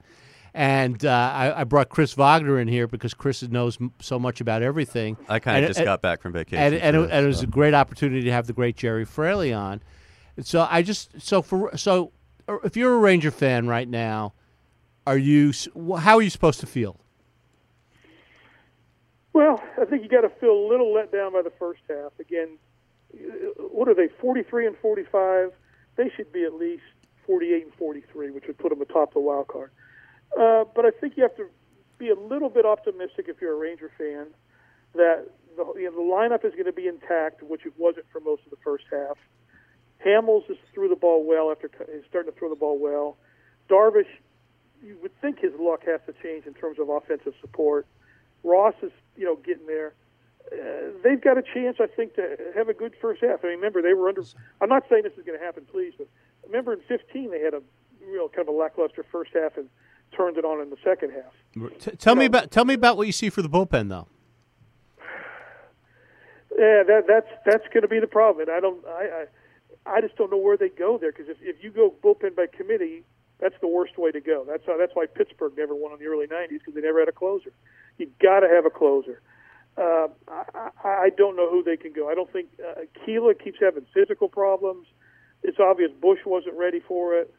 And 0.54 1.06
uh, 1.06 1.10
I, 1.12 1.62
I 1.62 1.64
brought 1.64 1.90
Chris 1.90 2.16
Vognar 2.16 2.60
in 2.60 2.68
here 2.68 2.88
because 2.88 3.14
Chris 3.14 3.44
knows 3.44 3.78
m- 3.80 3.94
so 4.02 4.18
much 4.18 4.42
about 4.42 4.64
everything. 4.64 5.16
I 5.30 5.38
kind 5.40 5.64
of 5.64 5.70
just 5.70 5.80
and- 5.80 5.86
got 5.86 6.02
back 6.02 6.22
from 6.22 6.34
vacation. 6.34 6.58
and, 6.58 6.76
and, 6.76 6.96
too, 6.96 7.04
it, 7.04 7.12
and 7.12 7.24
it 7.24 7.28
was 7.28 7.44
a 7.44 7.48
great 7.48 7.76
opportunity 7.76 8.24
to 8.24 8.32
have 8.32 8.48
the 8.48 8.54
great 8.54 8.76
Gerry 8.76 9.06
Fraley 9.06 9.54
on. 9.54 9.82
And 10.36 10.46
so 10.46 10.68
I 10.70 10.82
just 10.82 11.22
so 11.22 11.42
for 11.42 11.78
so 11.78 12.12
uh, 12.48 12.58
if 12.64 12.76
you're 12.76 12.94
a 12.94 12.98
Ranger 12.98 13.32
fan 13.32 13.68
right 13.68 13.88
now, 13.88 14.34
are 15.06 15.18
you 15.18 15.54
how 16.00 16.18
are 16.18 16.22
you 16.22 16.30
supposed 16.32 16.60
to 16.62 16.66
feel? 16.68 17.00
Well, 19.34 19.62
I 19.80 19.86
think 19.86 20.04
you 20.04 20.10
got 20.10 20.22
to 20.22 20.30
feel 20.30 20.52
a 20.52 20.68
little 20.68 20.94
let 20.94 21.12
down 21.12 21.34
by 21.34 21.42
the 21.44 21.52
first 21.60 21.82
half. 21.88 22.12
Again, 22.20 22.58
what 23.58 23.88
are 23.88 23.96
they? 23.96 24.10
Forty-three 24.22 24.68
and 24.68 24.76
forty-five. 24.78 25.52
They 25.96 26.10
should 26.16 26.32
be 26.32 26.44
at 26.44 26.54
least 26.54 26.84
forty-eight 27.26 27.64
and 27.64 27.74
forty-three, 27.76 28.32
which 28.32 28.46
would 28.48 28.58
put 28.58 28.70
them 28.70 28.82
atop 28.82 29.14
the 29.14 29.20
wild 29.20 29.48
card. 29.48 29.72
Uh, 30.40 30.64
but 30.76 30.86
I 30.86 30.92
think 30.92 31.18
you 31.18 31.24
have 31.24 31.36
to 31.38 31.48
be 31.98 32.10
a 32.10 32.16
little 32.16 32.50
bit 32.50 32.66
optimistic 32.66 33.26
if 33.28 33.42
you're 33.42 33.54
a 33.54 33.58
Ranger 33.58 33.92
fan 33.98 34.28
that 34.94 35.28
the, 35.58 35.66
you 35.76 35.86
know, 35.86 35.92
the 35.92 36.02
lineup 36.02 36.46
is 36.46 36.54
going 36.54 36.66
to 36.66 36.72
be 36.74 36.88
intact, 36.88 37.44
which 37.44 37.66
it 37.66 37.74
wasn't 37.78 38.06
for 38.12 38.20
most 38.20 38.44
of 38.46 38.52
the 38.52 38.58
first 38.64 38.86
half. 38.92 39.18
Hamels 40.06 40.50
is 40.50 40.58
threw 40.74 40.88
the 40.88 40.96
ball 40.96 41.26
well 41.26 41.52
after 41.52 41.70
is 41.92 42.04
starting 42.08 42.32
to 42.32 42.40
throw 42.40 42.50
the 42.50 42.56
ball 42.56 42.80
well. 42.80 43.18
Darvish, 43.70 44.08
you 44.82 44.98
would 45.02 45.12
think 45.20 45.40
his 45.40 45.52
luck 45.60 45.82
has 45.86 46.00
to 46.06 46.14
change 46.24 46.46
in 46.46 46.54
terms 46.54 46.80
of 46.80 46.90
offensive 46.90 47.34
support. 47.42 47.86
Ross 48.44 48.76
is, 48.82 48.92
you 49.18 49.26
know, 49.26 49.36
getting 49.36 49.68
there. 49.68 49.94
Uh, 50.52 50.92
they've 51.04 51.22
got 51.22 51.38
a 51.38 51.44
chance, 51.44 51.78
I 51.80 51.88
think, 51.88 52.16
to 52.16 52.38
have 52.56 52.70
a 52.70 52.74
good 52.74 52.94
first 53.00 53.22
half. 53.22 53.44
I 53.44 53.50
mean, 53.50 53.58
remember 53.58 53.82
they 53.82 53.94
were 53.94 54.10
under. 54.10 54.24
I'm 54.62 54.70
not 54.70 54.84
saying 54.90 55.04
this 55.04 55.14
is 55.18 55.26
going 55.26 55.38
to 55.38 55.46
happen, 55.46 55.66
please, 55.70 55.94
but 55.98 56.08
remember 56.46 56.74
in 56.74 56.80
15 56.88 57.32
they 57.32 57.40
had 57.40 57.54
a 57.54 57.62
real 58.06 58.30
kind 58.30 58.48
of 58.48 58.54
a 58.54 58.58
lackluster 58.58 59.06
first 59.12 59.32
half 59.34 59.58
and 59.58 59.70
turned 60.16 60.38
it 60.38 60.46
on 60.46 60.60
in 60.62 60.70
the 60.70 60.78
second 60.84 61.12
half. 61.12 61.72
T- 61.80 61.92
tell 61.92 62.16
me 62.16 62.26
about 62.26 62.52
tell 62.52 62.66
me 62.66 62.74
about 62.74 62.98
what 62.98 63.06
you 63.06 63.14
see 63.14 63.30
for 63.30 63.42
the 63.42 63.50
bullpen 63.50 63.90
though. 63.90 64.08
Yeah, 66.58 66.84
that 66.84 67.06
that's 67.08 67.30
that's 67.46 67.68
going 67.74 67.84
to 67.84 67.88
be 67.88 68.00
the 68.00 68.08
problem. 68.08 68.48
And 68.48 68.56
I 68.56 68.60
don't, 68.60 68.86
I, 68.86 69.26
I, 69.86 69.98
I 69.98 70.02
just 70.02 70.16
don't 70.18 70.32
know 70.32 70.38
where 70.38 70.58
they 70.58 70.70
go 70.70 70.98
there 70.98 71.12
because 71.12 71.30
if, 71.30 71.38
if 71.42 71.64
you 71.64 71.72
go 71.72 71.94
bullpen 72.04 72.36
by 72.36 72.48
committee, 72.48 73.04
that's 73.40 73.56
the 73.62 73.68
worst 73.68 73.98
way 73.98 74.12
to 74.12 74.20
go. 74.20 74.46
That's 74.48 74.66
how, 74.66 74.78
that's 74.78 74.92
why 74.94 75.06
Pittsburgh 75.06 75.54
never 75.58 75.76
won 75.76 75.94
in 75.94 76.00
the 76.00 76.06
early 76.06 76.28
'90s 76.28 76.60
because 76.60 76.74
they 76.74 76.82
never 76.82 77.00
had 77.00 77.08
a 77.08 77.14
closer. 77.14 77.52
You 77.98 78.10
got 78.22 78.42
to 78.42 78.50
have 78.50 78.66
a 78.66 78.70
closer. 78.70 79.22
Uh, 79.78 80.08
I, 80.28 80.70
I 80.84 81.10
don't 81.18 81.36
know 81.36 81.50
who 81.50 81.64
they 81.64 81.78
can 81.78 81.94
go. 81.94 82.10
I 82.10 82.16
don't 82.16 82.32
think 82.32 82.50
uh, 82.60 82.82
Kela 83.06 83.34
keeps 83.42 83.60
having 83.62 83.86
physical 83.94 84.28
problems. 84.28 84.88
It's 85.44 85.60
obvious 85.60 85.92
Bush 86.02 86.20
wasn't 86.26 86.56
ready 86.58 86.82
for 86.86 87.16
it. 87.16 87.34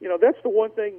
You 0.00 0.08
know, 0.08 0.18
that's 0.20 0.36
the 0.42 0.50
one 0.50 0.70
thing 0.72 0.96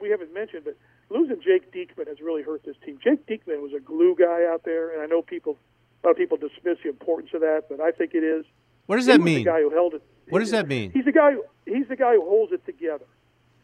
we 0.00 0.10
haven't 0.10 0.34
mentioned, 0.34 0.64
but 0.64 0.76
losing 1.10 1.40
Jake 1.40 1.72
Diekman 1.72 2.08
has 2.08 2.20
really 2.20 2.42
hurt 2.42 2.64
this 2.64 2.76
team. 2.84 2.98
Jake 3.02 3.26
Diekman 3.26 3.62
was 3.62 3.72
a 3.76 3.80
glue 3.80 4.16
guy 4.18 4.46
out 4.52 4.62
there, 4.64 4.92
and 4.92 5.02
I 5.02 5.06
know 5.06 5.22
people, 5.22 5.58
a 6.02 6.08
lot 6.08 6.12
of 6.12 6.16
people 6.16 6.36
dismiss 6.36 6.78
the 6.82 6.88
importance 6.88 7.30
of 7.34 7.40
that, 7.40 7.64
but 7.68 7.80
I 7.80 7.92
think 7.92 8.14
it 8.14 8.24
is. 8.24 8.44
What 8.86 8.96
does 8.96 9.06
that 9.06 9.20
mean? 9.20 9.38
The 9.38 9.50
guy 9.50 9.60
who 9.60 9.70
held 9.70 9.94
it. 9.94 10.02
What 10.28 10.40
does 10.40 10.50
that 10.50 10.66
mean? 10.66 10.90
He's 10.92 11.04
the 11.04 11.12
guy. 11.12 11.32
Who, 11.32 11.44
he's 11.66 11.88
the 11.88 11.96
guy 11.96 12.14
who 12.14 12.22
holds 12.22 12.52
it 12.52 12.64
together. 12.66 13.06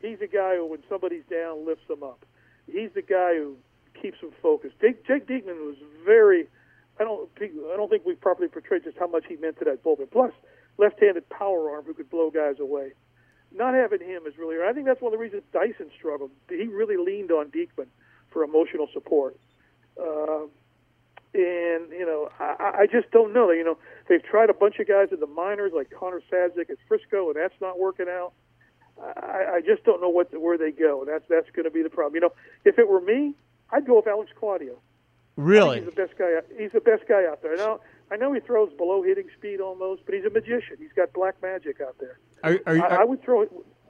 He's 0.01 0.19
the 0.19 0.27
guy 0.27 0.57
who, 0.57 0.67
when 0.67 0.83
somebody's 0.89 1.25
down, 1.31 1.65
lifts 1.65 1.87
them 1.89 2.03
up. 2.03 2.25
He's 2.67 2.91
the 2.95 3.03
guy 3.03 3.35
who 3.35 3.57
keeps 4.01 4.21
them 4.21 4.33
focused. 4.43 4.75
Jake, 4.81 5.07
Jake 5.07 5.27
Diekman 5.27 5.67
was 5.67 5.77
very. 6.05 6.49
I 7.01 7.05
don't. 7.05 7.29
I 7.41 7.77
don't 7.77 7.89
think 7.89 8.05
we 8.05 8.15
properly 8.15 8.49
portrayed 8.49 8.85
just 8.85 8.99
how 8.99 9.07
much 9.07 9.25
he 9.29 9.37
meant 9.37 9.59
to 9.59 9.65
that 9.65 9.83
bullpen. 9.83 10.11
Plus, 10.11 10.33
left-handed 10.79 11.29
power 11.29 11.71
arm 11.71 11.85
who 11.85 11.95
could 11.95 12.11
blow 12.11 12.31
guys 12.31 12.57
away. 12.61 12.93
Not 13.55 13.75
having 13.75 14.01
him 14.01 14.23
is 14.27 14.39
really. 14.39 14.57
I 14.65 14.73
think 14.73 14.87
that's 14.87 15.01
one 15.01 15.13
of 15.13 15.19
the 15.19 15.23
reasons 15.23 15.43
Dyson 15.53 15.91
struggled. 15.97 16.31
He 16.49 16.67
really 16.67 16.97
leaned 16.97 17.31
on 17.31 17.47
Diekman 17.51 17.89
for 18.31 18.45
emotional 18.45 18.89
support. 18.93 19.39
Uh, 20.01 20.47
and 21.35 21.91
you 21.91 22.05
know, 22.07 22.29
I, 22.39 22.83
I 22.83 22.87
just 22.91 23.11
don't 23.11 23.33
know. 23.33 23.51
You 23.51 23.65
know, 23.65 23.79
they've 24.09 24.23
tried 24.23 24.51
a 24.51 24.55
bunch 24.55 24.79
of 24.79 24.89
guys 24.89 25.09
in 25.13 25.21
the 25.21 25.27
minors, 25.27 25.73
like 25.75 25.91
Connor 25.91 26.23
Sadzeck 26.31 26.71
at 26.71 26.77
Frisco, 26.89 27.29
and 27.29 27.37
that's 27.37 27.59
not 27.61 27.79
working 27.79 28.07
out. 28.09 28.33
I, 29.01 29.57
I 29.57 29.61
just 29.65 29.85
don't 29.85 30.01
know 30.01 30.11
what 30.11 30.39
where 30.39 30.59
they 30.59 30.71
go. 30.71 31.05
That's 31.07 31.25
that's 31.29 31.51
going 31.51 31.65
to 31.65 31.71
be 31.71 31.83
the 31.83 31.91
problem. 31.91 32.15
You 32.15 32.21
know, 32.21 32.33
if 32.65 32.79
it 32.79 32.89
were 32.89 33.01
me, 33.01 33.35
I'd 33.73 33.87
go 33.87 33.97
with 33.97 34.07
Alex 34.07 34.31
Claudio. 34.39 34.79
Really? 35.37 35.79
he's 35.81 35.87
the 35.87 35.93
best 35.93 36.17
guy. 36.19 36.41
He's 36.59 36.73
the 36.73 36.81
best 36.81 37.09
guy 37.09 37.25
out 37.27 37.43
there. 37.43 37.57
Now, 37.57 37.81
I 38.11 38.17
know 38.17 38.33
he 38.33 38.41
throws 38.41 38.71
below 38.75 39.03
hitting 39.03 39.29
speed 39.37 39.61
almost, 39.61 40.03
but 40.05 40.15
he's 40.15 40.25
a 40.25 40.31
magician. 40.31 40.77
He's 40.79 40.93
got 40.95 41.13
black 41.15 41.41
magic 41.43 41.81
out 41.81 41.97
there. 41.99 42.19
Are 42.45 42.61
are, 42.67 42.79
I, 42.83 42.97
I 43.01 43.05
would 43.05 43.23
throw. 43.23 43.47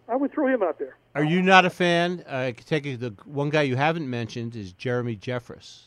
I 0.09 0.17
would 0.17 0.33
throw 0.33 0.47
him 0.47 0.63
out 0.63 0.79
there. 0.79 0.97
are 1.15 1.25
you 1.25 1.43
not 1.43 1.65
a 1.65 1.71
fan? 1.71 2.25
Uh, 2.31 2.37
I 2.37 2.53
could 2.53 2.67
take 2.67 2.87
it- 2.87 3.01
the 3.01 3.15
one 3.25 3.51
guy 3.51 3.63
you 3.63 3.77
haven't 3.77 4.09
mentioned 4.09 4.55
is 4.57 4.73
Jeremy 4.73 5.17
Jeffress. 5.17 5.85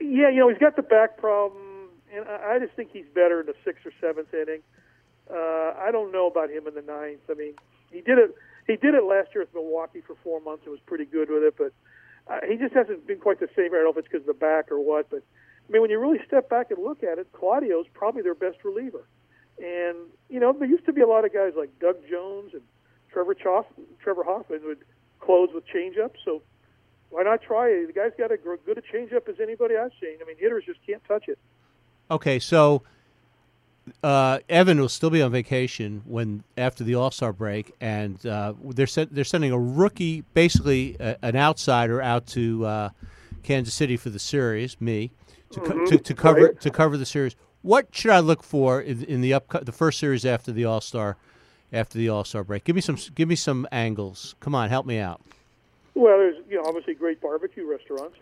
Yeah, 0.00 0.28
you 0.30 0.40
know, 0.40 0.48
he's 0.48 0.58
got 0.58 0.76
the 0.76 0.82
back 0.82 1.16
problem, 1.16 1.88
and 2.14 2.26
I, 2.28 2.54
I 2.54 2.58
just 2.58 2.72
think 2.74 2.90
he's 2.92 3.06
better 3.14 3.40
in 3.40 3.46
the 3.46 3.54
sixth 3.64 3.86
or 3.86 3.92
seventh 4.00 4.32
inning. 4.34 4.60
Uh, 5.30 5.74
I 5.78 5.90
don't 5.90 6.12
know 6.12 6.26
about 6.26 6.50
him 6.50 6.66
in 6.66 6.74
the 6.74 6.82
ninth. 6.82 7.20
I 7.30 7.34
mean, 7.34 7.54
he 7.90 8.00
did 8.00 8.18
it. 8.18 8.34
He 8.66 8.76
did 8.76 8.94
it 8.94 9.04
last 9.04 9.28
year 9.34 9.44
with 9.44 9.54
Milwaukee 9.54 10.02
for 10.06 10.16
four 10.22 10.40
months 10.40 10.64
and 10.64 10.72
was 10.72 10.80
pretty 10.86 11.04
good 11.06 11.30
with 11.30 11.42
it, 11.42 11.54
but 11.56 11.72
uh, 12.28 12.40
he 12.48 12.56
just 12.56 12.74
hasn't 12.74 13.06
been 13.06 13.18
quite 13.18 13.40
the 13.40 13.48
same. 13.56 13.66
I 13.66 13.76
don't 13.76 13.84
know 13.84 13.90
if 13.90 13.98
it's 13.98 14.08
because 14.08 14.22
of 14.22 14.26
the 14.26 14.34
back 14.34 14.70
or 14.70 14.80
what, 14.80 15.10
but 15.10 15.22
I 15.68 15.72
mean, 15.72 15.82
when 15.82 15.90
you 15.90 15.98
really 15.98 16.20
step 16.26 16.48
back 16.48 16.70
and 16.70 16.82
look 16.82 17.02
at 17.02 17.18
it, 17.18 17.28
Claudio's 17.32 17.86
probably 17.92 18.22
their 18.22 18.34
best 18.34 18.58
reliever. 18.64 19.06
And 19.58 19.96
you 20.28 20.40
know, 20.40 20.52
there 20.52 20.68
used 20.68 20.86
to 20.86 20.92
be 20.92 21.00
a 21.00 21.06
lot 21.06 21.24
of 21.24 21.32
guys 21.32 21.52
like 21.56 21.70
Doug 21.78 21.96
Jones 22.10 22.52
and 22.52 22.62
Trevor 23.12 23.34
Choff, 23.34 23.64
Trevor 24.02 24.24
Hoffman 24.24 24.60
would 24.64 24.84
close 25.20 25.48
with 25.54 25.64
changeups. 25.66 26.16
So 26.24 26.42
why 27.10 27.22
not 27.22 27.42
try 27.42 27.68
it? 27.68 27.86
The 27.86 27.92
guy's 27.92 28.12
got 28.18 28.32
as 28.32 28.38
good 28.42 28.78
a 28.78 28.82
changeup 28.82 29.28
as 29.28 29.36
anybody 29.40 29.76
I've 29.76 29.92
seen. 30.00 30.18
I 30.20 30.26
mean, 30.26 30.36
hitters 30.38 30.64
just 30.66 30.80
can't 30.86 31.02
touch 31.04 31.28
it. 31.28 31.38
Okay, 32.10 32.38
so 32.38 32.82
uh, 34.02 34.38
Evan 34.48 34.80
will 34.80 34.88
still 34.88 35.10
be 35.10 35.22
on 35.22 35.30
vacation 35.30 36.02
when 36.06 36.42
after 36.56 36.84
the 36.84 36.94
All 36.94 37.10
Star 37.10 37.32
break, 37.32 37.72
and 37.80 38.24
uh, 38.26 38.54
they're 38.64 38.86
they're 39.10 39.24
sending 39.24 39.52
a 39.52 39.58
rookie, 39.58 40.22
basically 40.34 40.98
uh, 41.00 41.14
an 41.22 41.36
outsider, 41.36 42.02
out 42.02 42.26
to 42.28 42.64
uh, 42.66 42.88
Kansas 43.42 43.74
City 43.74 43.96
for 43.96 44.10
the 44.10 44.18
series. 44.18 44.80
Me 44.80 45.10
to 45.50 45.60
co- 45.60 45.86
to, 45.86 45.98
to 45.98 46.14
cover 46.14 46.40
Right. 46.46 46.60
to 46.60 46.70
cover 46.70 46.96
the 46.96 47.06
series. 47.06 47.36
What 47.62 47.88
should 47.92 48.10
I 48.12 48.20
look 48.20 48.42
for 48.42 48.80
in, 48.80 49.02
in 49.04 49.20
the 49.22 49.34
up 49.34 49.64
the 49.64 49.72
first 49.72 49.98
series 49.98 50.24
after 50.24 50.52
the 50.52 50.64
All 50.64 50.80
Star 50.80 51.16
after 51.72 51.98
the 51.98 52.08
All 52.08 52.24
Star 52.24 52.44
break? 52.44 52.64
Give 52.64 52.76
me 52.76 52.82
some 52.82 52.96
give 53.14 53.28
me 53.28 53.36
some 53.36 53.66
angles. 53.72 54.34
Come 54.40 54.54
on, 54.54 54.68
help 54.68 54.86
me 54.86 54.98
out. 54.98 55.20
Well, 55.94 56.18
there's 56.18 56.36
you 56.50 56.56
know 56.56 56.64
obviously 56.66 56.94
great 56.94 57.20
barbecue 57.20 57.66
restaurants. 57.68 58.16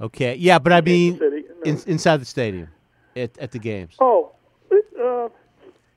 Okay, 0.00 0.34
yeah, 0.34 0.58
but 0.58 0.72
I 0.72 0.80
mean 0.80 1.18
no. 1.20 1.40
in, 1.64 1.80
inside 1.86 2.18
the 2.20 2.24
stadium 2.24 2.68
at, 3.16 3.36
at 3.38 3.52
the 3.52 3.58
games. 3.60 3.94
Oh, 4.00 4.32
uh, 5.00 5.28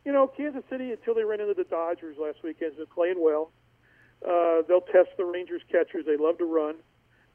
you 0.05 0.11
know, 0.11 0.27
Kansas 0.27 0.63
City 0.69 0.91
until 0.91 1.15
they 1.15 1.23
ran 1.23 1.41
into 1.41 1.53
the 1.53 1.63
Dodgers 1.63 2.17
last 2.17 2.37
weekend 2.43 2.71
has 2.71 2.77
been 2.77 2.93
playing 2.93 3.21
well. 3.21 3.51
Uh, 4.25 4.61
they'll 4.67 4.81
test 4.81 5.09
the 5.17 5.25
Rangers 5.25 5.61
catchers. 5.71 6.05
They 6.05 6.17
love 6.17 6.37
to 6.39 6.45
run. 6.45 6.75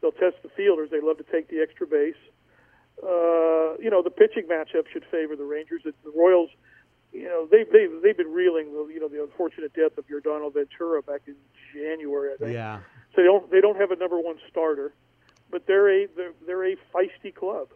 They'll 0.01 0.13
test 0.13 0.43
the 0.43 0.49
fielders. 0.57 0.91
They 0.91 1.01
love 1.01 1.19
to 1.19 1.25
take 1.31 1.49
the 1.49 1.61
extra 1.61 1.87
base. 1.87 2.19
Uh, 3.03 3.79
you 3.79 3.89
know, 3.91 4.03
the 4.03 4.11
pitching 4.11 4.45
matchup 4.51 4.85
should 4.93 5.05
favor 5.11 5.37
the 5.37 5.45
Rangers. 5.45 5.83
The, 5.85 5.93
Royals, 6.15 6.51
you 7.13 7.25
know, 7.25 7.47
they 7.51 7.65
they 7.65 7.87
they've 8.03 8.17
been 8.17 8.33
reeling. 8.33 8.67
You 8.67 9.01
know, 9.01 9.09
the 9.09 9.23
unfortunate 9.23 9.73
death 9.75 9.97
of 9.97 10.05
Yordano 10.09 10.53
Ventura 10.53 11.03
back 11.03 11.23
in 11.27 11.37
January. 11.73 12.35
I 12.35 12.37
think. 12.37 12.53
Yeah. 12.53 12.81
So 13.15 13.23
they 13.23 13.25
don't 13.25 13.51
they 13.51 13.61
don't 13.61 13.79
have 13.79 13.91
a 13.91 13.97
number 13.97 14.19
one 14.19 14.37
starter, 14.51 14.93
but 15.51 15.67
they're 15.67 16.03
a 16.03 16.07
they're, 16.17 16.33
they're 16.47 16.73
a 16.73 16.77
feisty 16.95 17.35
club, 17.35 17.69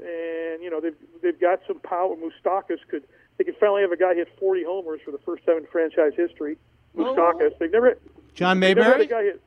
and 0.00 0.62
you 0.62 0.70
know 0.70 0.80
they've 0.80 0.96
they've 1.22 1.40
got 1.40 1.60
some 1.66 1.78
power. 1.80 2.14
Moustakas 2.16 2.78
could 2.88 3.04
they 3.38 3.44
could 3.44 3.56
finally 3.58 3.82
have 3.82 3.92
a 3.92 3.96
guy 3.96 4.14
hit 4.14 4.28
40 4.38 4.64
homers 4.64 5.00
for 5.04 5.10
the 5.10 5.18
first 5.18 5.44
time 5.46 5.58
in 5.58 5.66
franchise 5.66 6.12
history. 6.16 6.56
Oh. 6.96 7.00
Moustakas 7.14 7.58
they've 7.58 7.70
never 7.72 7.98
John 8.34 8.60
they've 8.60 8.76
never 8.76 8.88
had 8.90 8.94
a 8.96 8.98
Mayberry. 9.04 9.06
guy 9.06 9.22
hit. 9.24 9.42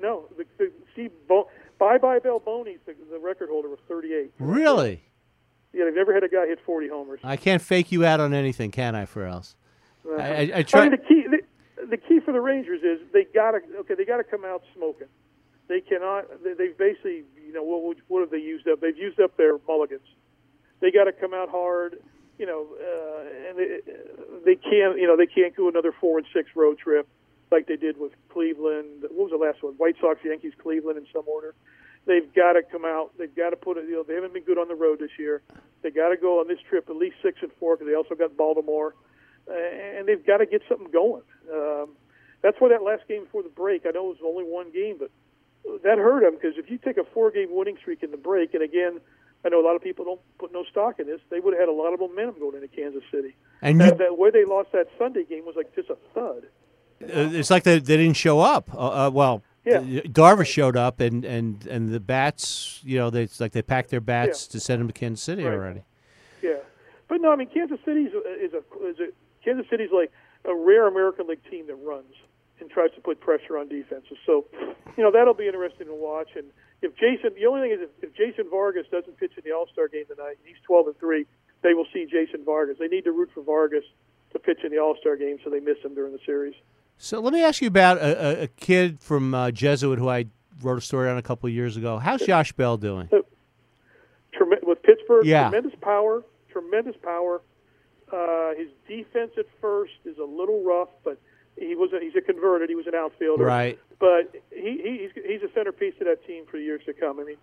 No, 0.00 0.24
the, 0.36 0.44
the 0.58 0.70
Steve 0.92 1.10
Bo, 1.26 1.48
Bye 1.78 1.98
Bye 1.98 2.18
Balboni's 2.20 2.78
the, 2.86 2.94
the 3.10 3.18
record 3.18 3.48
holder 3.48 3.68
with 3.68 3.80
38. 3.88 4.32
Really? 4.38 5.02
Yeah, 5.72 5.84
they've 5.86 5.94
never 5.94 6.14
had 6.14 6.22
a 6.24 6.28
guy 6.28 6.46
hit 6.46 6.60
40 6.64 6.88
homers. 6.88 7.20
I 7.24 7.36
can't 7.36 7.60
fake 7.60 7.90
you 7.92 8.04
out 8.04 8.20
on 8.20 8.32
anything, 8.32 8.70
can 8.70 8.94
I, 8.94 9.04
for 9.06 9.24
else? 9.26 9.56
I, 10.08 10.22
I, 10.22 10.24
I 10.26 10.50
I 10.58 10.62
try. 10.62 10.82
mean, 10.82 10.92
the 10.92 10.96
key 10.98 11.24
the, 11.28 11.86
the 11.86 11.96
key 11.96 12.20
for 12.24 12.32
the 12.32 12.40
Rangers 12.40 12.82
is 12.82 13.00
they 13.12 13.24
gotta 13.34 13.58
okay 13.80 13.94
they 13.94 14.04
gotta 14.04 14.24
come 14.24 14.44
out 14.44 14.62
smoking. 14.74 15.08
They 15.68 15.80
cannot. 15.80 16.24
They, 16.42 16.54
they've 16.54 16.78
basically 16.78 17.24
you 17.48 17.54
know 17.54 17.62
what 17.62 17.96
what 18.08 18.20
have 18.20 18.30
they 18.30 18.38
used 18.38 18.68
up? 18.68 18.80
They've 18.80 18.96
used 18.96 19.18
up 19.18 19.36
their 19.38 19.58
mulligans. 19.66 20.06
They 20.80 20.90
got 20.90 21.04
to 21.04 21.12
come 21.12 21.32
out 21.32 21.48
hard, 21.48 21.98
you 22.38 22.46
know, 22.46 22.68
uh, 22.78 23.48
and 23.48 23.58
they, 23.58 23.80
they 24.44 24.54
can't, 24.54 24.98
you 25.00 25.06
know, 25.06 25.16
they 25.16 25.26
can't 25.26 25.56
do 25.56 25.68
another 25.68 25.92
four 25.98 26.18
and 26.18 26.26
six 26.32 26.50
road 26.54 26.78
trip 26.78 27.08
like 27.50 27.66
they 27.66 27.76
did 27.76 27.98
with 27.98 28.12
Cleveland. 28.28 29.02
What 29.10 29.30
was 29.30 29.30
the 29.30 29.38
last 29.38 29.62
one? 29.62 29.72
White 29.74 29.96
Sox, 29.98 30.20
Yankees, 30.22 30.52
Cleveland 30.62 30.98
in 30.98 31.06
some 31.12 31.24
order. 31.26 31.54
They've 32.04 32.32
got 32.34 32.52
to 32.52 32.62
come 32.62 32.84
out. 32.84 33.12
They've 33.18 33.34
got 33.34 33.50
to 33.50 33.56
put 33.56 33.78
it. 33.78 33.88
You 33.88 33.96
know, 33.96 34.02
they 34.02 34.14
haven't 34.14 34.34
been 34.34 34.44
good 34.44 34.58
on 34.58 34.68
the 34.68 34.74
road 34.74 35.00
this 35.00 35.10
year. 35.18 35.40
They 35.82 35.90
got 35.90 36.10
to 36.10 36.16
go 36.16 36.40
on 36.40 36.48
this 36.48 36.58
trip 36.68 36.88
at 36.90 36.96
least 36.96 37.16
six 37.22 37.38
and 37.40 37.50
four 37.58 37.76
because 37.76 37.88
they 37.88 37.96
also 37.96 38.14
got 38.14 38.36
Baltimore, 38.36 38.94
and 39.48 40.06
they've 40.06 40.24
got 40.24 40.38
to 40.38 40.46
get 40.46 40.62
something 40.68 40.90
going. 40.90 41.22
Um, 41.50 41.96
that's 42.42 42.56
why 42.60 42.68
that 42.68 42.82
last 42.82 43.08
game 43.08 43.24
before 43.24 43.42
the 43.42 43.48
break. 43.48 43.86
I 43.86 43.90
know 43.90 44.10
it 44.10 44.20
was 44.20 44.24
only 44.24 44.44
one 44.44 44.70
game, 44.70 44.96
but 44.98 45.10
that 45.84 45.98
hurt 45.98 46.22
them 46.22 46.34
because 46.34 46.56
if 46.58 46.70
you 46.70 46.78
take 46.78 46.96
a 46.96 47.04
four-game 47.04 47.48
winning 47.50 47.76
streak 47.80 48.02
in 48.02 48.10
the 48.10 48.16
break, 48.16 48.54
and 48.54 48.62
again, 48.62 49.00
I 49.44 49.48
know 49.50 49.60
a 49.60 49.66
lot 49.66 49.76
of 49.76 49.82
people 49.82 50.04
don't 50.04 50.20
put 50.38 50.52
no 50.52 50.64
stock 50.64 50.98
in 50.98 51.06
this. 51.06 51.20
They 51.30 51.40
would 51.40 51.54
have 51.54 51.60
had 51.60 51.68
a 51.68 51.72
lot 51.72 51.92
of 51.94 52.00
momentum 52.00 52.40
going 52.40 52.56
into 52.56 52.68
Kansas 52.68 53.02
City. 53.10 53.36
And 53.62 53.80
that, 53.80 53.92
you, 53.92 53.98
that 53.98 54.18
way 54.18 54.30
they 54.30 54.44
lost 54.44 54.72
that 54.72 54.88
Sunday 54.98 55.24
game 55.24 55.44
was 55.46 55.54
like 55.56 55.74
just 55.74 55.90
a 55.90 55.96
thud. 56.14 56.44
uh, 57.02 57.30
it's 57.36 57.50
like 57.50 57.62
they, 57.62 57.78
they 57.78 57.96
didn't 57.96 58.16
show 58.16 58.40
up. 58.40 58.72
Uh, 58.74 59.06
uh, 59.06 59.10
well, 59.10 59.42
Yeah. 59.64 59.80
Darvish 59.80 60.46
showed 60.46 60.76
up, 60.76 60.98
and, 61.00 61.24
and, 61.24 61.64
and 61.66 61.90
the 61.90 62.00
bats, 62.00 62.80
you 62.84 62.98
know, 62.98 63.10
they, 63.10 63.22
it's 63.22 63.38
like 63.40 63.52
they 63.52 63.62
packed 63.62 63.90
their 63.90 64.00
bats 64.00 64.46
Yeah. 64.48 64.52
to 64.52 64.60
send 64.60 64.80
them 64.80 64.88
to 64.88 64.92
Kansas 64.94 65.22
City 65.22 65.44
Right. 65.44 65.52
already. 65.54 65.82
Yeah, 66.42 66.54
but 67.08 67.20
no, 67.20 67.30
I 67.32 67.36
mean 67.36 67.48
Kansas 67.48 67.78
City's 67.84 68.10
a, 68.14 68.44
is 68.44 68.52
a 68.54 68.86
is 68.86 68.98
a 69.00 69.08
Kansas 69.44 69.66
City's 69.70 69.90
like 69.92 70.10
a 70.44 70.54
rare 70.54 70.86
American 70.88 71.26
League 71.26 71.42
team 71.50 71.66
that 71.66 71.74
runs 71.76 72.14
and 72.60 72.70
tries 72.70 72.90
to 72.94 73.00
put 73.00 73.20
pressure 73.20 73.58
on 73.58 73.68
defenses. 73.68 74.18
So, 74.26 74.46
you 74.96 75.02
know 75.02 75.10
that'll 75.10 75.34
be 75.34 75.46
interesting 75.46 75.86
to 75.86 75.94
watch. 75.94 76.28
And 76.36 76.46
if 76.82 76.94
Jason, 76.96 77.34
the 77.34 77.46
only 77.46 77.62
thing 77.68 77.78
is 77.78 77.88
if, 77.88 78.10
if 78.10 78.14
Jason 78.16 78.50
Vargas 78.50 78.86
doesn't 78.90 79.16
pitch 79.18 79.32
in 79.36 79.42
the 79.44 79.52
All 79.52 79.66
Star 79.72 79.88
game 79.88 80.04
tonight, 80.08 80.38
he's 80.44 80.56
twelve 80.66 80.86
and 80.86 80.98
three. 80.98 81.26
They 81.62 81.74
will 81.74 81.86
see 81.92 82.06
Jason 82.06 82.44
Vargas. 82.44 82.76
They 82.78 82.88
need 82.88 83.04
to 83.04 83.12
root 83.12 83.30
for 83.34 83.42
Vargas 83.42 83.84
to 84.32 84.38
pitch 84.38 84.58
in 84.64 84.70
the 84.70 84.78
All 84.78 84.96
Star 85.00 85.16
game, 85.16 85.38
so 85.42 85.50
they 85.50 85.60
miss 85.60 85.78
him 85.82 85.94
during 85.94 86.12
the 86.12 86.20
series. 86.24 86.54
So 86.98 87.20
let 87.20 87.32
me 87.32 87.42
ask 87.42 87.62
you 87.62 87.68
about 87.68 87.98
a, 87.98 88.42
a, 88.42 88.46
kid 88.48 88.98
from 89.00 89.32
uh, 89.32 89.52
Jesuit 89.52 90.00
who 90.00 90.08
I 90.08 90.26
wrote 90.60 90.78
a 90.78 90.80
story 90.80 91.08
on 91.08 91.16
a 91.16 91.22
couple 91.22 91.46
of 91.46 91.54
years 91.54 91.76
ago. 91.76 91.98
How's 91.98 92.22
Josh 92.22 92.52
Bell 92.52 92.76
doing? 92.76 93.08
Trem- 94.32 94.50
with 94.62 94.82
Pittsburgh, 94.82 95.24
Yeah. 95.24 95.48
tremendous 95.48 95.78
power, 95.80 96.24
tremendous 96.50 96.96
power. 97.02 97.40
Uh, 98.12 98.54
his 98.56 98.68
defense 98.88 99.32
at 99.38 99.46
first 99.60 99.92
is 100.04 100.18
a 100.18 100.24
little 100.24 100.64
rough, 100.64 100.88
but 101.04 101.20
he 101.60 101.74
was 101.74 101.92
a, 101.92 102.00
he's 102.00 102.14
a 102.16 102.20
converted. 102.20 102.68
He 102.68 102.74
was 102.74 102.86
an 102.86 102.94
outfielder, 102.94 103.44
Right. 103.44 103.78
But 103.98 104.34
he, 104.52 104.80
he 104.82 105.08
he's 105.14 105.24
he's 105.24 105.42
a 105.42 105.52
centerpiece 105.54 105.94
of 106.00 106.06
that 106.06 106.24
team 106.26 106.44
for 106.50 106.58
years 106.58 106.82
to 106.86 106.92
come. 106.92 107.18
I 107.20 107.24
mean, 107.24 107.36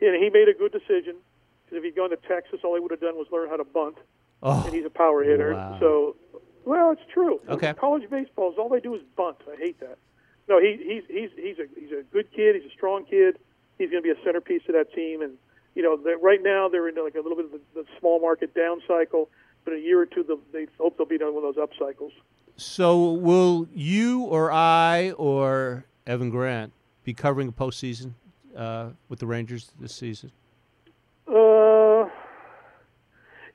and 0.00 0.22
he 0.22 0.30
made 0.30 0.48
a 0.48 0.54
good 0.54 0.72
decision 0.72 1.16
because 1.64 1.78
if 1.78 1.84
he'd 1.84 1.96
gone 1.96 2.10
to 2.10 2.16
Texas, 2.16 2.60
all 2.64 2.74
he 2.74 2.80
would 2.80 2.90
have 2.90 3.00
done 3.00 3.16
was 3.16 3.26
learn 3.30 3.48
how 3.48 3.56
to 3.56 3.64
bunt, 3.64 3.96
Oh, 4.42 4.62
and 4.64 4.74
he's 4.74 4.84
a 4.86 4.90
power 4.90 5.22
hitter. 5.24 5.52
wow. 5.54 5.76
So, 5.80 6.16
well, 6.64 6.90
it's 6.92 7.02
true. 7.12 7.40
Okay. 7.48 7.72
College 7.74 8.08
baseball 8.10 8.52
is 8.52 8.58
all 8.58 8.68
they 8.68 8.80
do 8.80 8.94
is 8.94 9.02
bunt. 9.16 9.36
I 9.50 9.56
hate 9.56 9.78
that. 9.80 9.98
No, 10.48 10.58
he, 10.60 10.76
he's 10.82 11.02
he's 11.08 11.30
he's 11.36 11.58
a 11.58 11.66
he's 11.78 11.92
a 11.92 12.02
good 12.12 12.32
kid. 12.32 12.56
He's 12.56 12.70
a 12.70 12.74
strong 12.74 13.04
kid. 13.04 13.38
He's 13.78 13.90
going 13.90 14.02
to 14.02 14.14
be 14.14 14.18
a 14.18 14.24
centerpiece 14.24 14.62
of 14.68 14.74
that 14.74 14.92
team. 14.94 15.20
And 15.22 15.34
you 15.74 15.82
know, 15.82 15.96
right 16.22 16.42
now 16.42 16.68
they're 16.68 16.88
in 16.88 16.94
like 17.02 17.14
a 17.14 17.20
little 17.20 17.36
bit 17.36 17.44
of 17.46 17.52
the, 17.52 17.60
the 17.74 17.84
small 18.00 18.20
market 18.20 18.54
down 18.54 18.80
cycle. 18.88 19.28
In 19.68 19.74
a 19.74 19.76
year 19.76 20.00
or 20.00 20.06
two, 20.06 20.24
they 20.50 20.66
hope 20.78 20.96
they'll 20.96 21.06
be 21.06 21.18
done 21.18 21.34
with 21.34 21.44
those 21.44 21.58
up 21.62 21.70
cycles. 21.78 22.12
So 22.56 23.12
will 23.12 23.68
you 23.74 24.22
or 24.22 24.50
I 24.50 25.10
or 25.12 25.84
Evan 26.06 26.30
Grant 26.30 26.72
be 27.04 27.12
covering 27.12 27.48
the 27.48 27.52
postseason 27.52 28.12
uh, 28.56 28.90
with 29.10 29.18
the 29.18 29.26
Rangers 29.26 29.70
this 29.78 29.94
season? 29.94 30.32
Uh, 31.26 32.08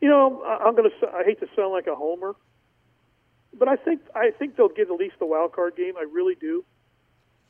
you 0.02 0.08
know, 0.08 0.44
I, 0.46 0.66
I'm 0.66 0.76
going 0.76 0.88
to. 0.90 1.08
I 1.08 1.24
hate 1.24 1.40
to 1.40 1.48
sound 1.56 1.72
like 1.72 1.88
a 1.88 1.96
homer, 1.96 2.36
but 3.58 3.68
I 3.68 3.76
think 3.76 4.02
I 4.14 4.30
think 4.38 4.56
they'll 4.56 4.70
get 4.70 4.92
at 4.92 4.96
least 4.96 5.16
the 5.18 5.26
wild 5.26 5.54
card 5.54 5.76
game. 5.76 5.96
I 5.98 6.04
really 6.04 6.36
do. 6.36 6.64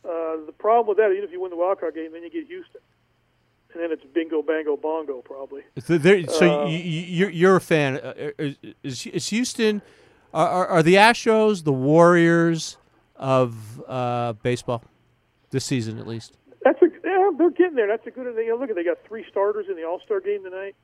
Uh, 0.05 0.45
the 0.45 0.53
problem 0.57 0.87
with 0.87 0.97
that, 0.97 1.11
even 1.11 1.25
if 1.25 1.31
you 1.31 1.41
win 1.41 1.49
the 1.49 1.57
wild 1.57 1.81
card 1.81 1.95
game, 1.95 2.13
then 2.13 2.23
you 2.23 2.29
get 2.29 2.47
Houston, 2.47 2.81
and 3.73 3.83
then 3.83 3.91
it's 3.91 4.03
bingo, 4.13 4.41
bango, 4.41 4.77
bongo, 4.77 5.21
probably. 5.21 5.63
So, 5.79 5.97
there, 5.97 6.25
so 6.27 6.63
Uh, 6.63 6.67
you, 6.67 6.77
you, 6.77 7.27
you're 7.27 7.55
a 7.55 7.61
fan. 7.61 7.97
Uh, 7.97 8.13
Is, 8.37 8.55
is, 8.83 9.05
is 9.07 9.29
Houston? 9.29 9.81
Are, 10.33 10.47
are, 10.47 10.67
are 10.67 10.83
the 10.83 10.95
Astros 10.95 11.63
the 11.63 11.73
Warriors 11.73 12.77
of 13.15 13.81
uh, 13.87 14.33
baseball 14.33 14.83
this 15.51 15.65
season, 15.65 15.99
at 15.99 16.07
least? 16.07 16.37
That's 16.63 16.81
a 16.81 16.87
yeah, 17.03 17.29
they're 17.37 17.51
getting 17.51 17.75
there. 17.75 17.87
That's 17.87 18.07
a 18.07 18.11
good. 18.11 18.25
You 18.37 18.49
know, 18.49 18.55
look 18.57 18.69
at 18.69 18.75
they 18.75 18.83
got 18.83 18.97
three 19.07 19.25
starters 19.29 19.65
in 19.69 19.75
the 19.75 19.83
All 19.83 19.99
Star 20.05 20.19
game 20.19 20.43
tonight. 20.43 20.75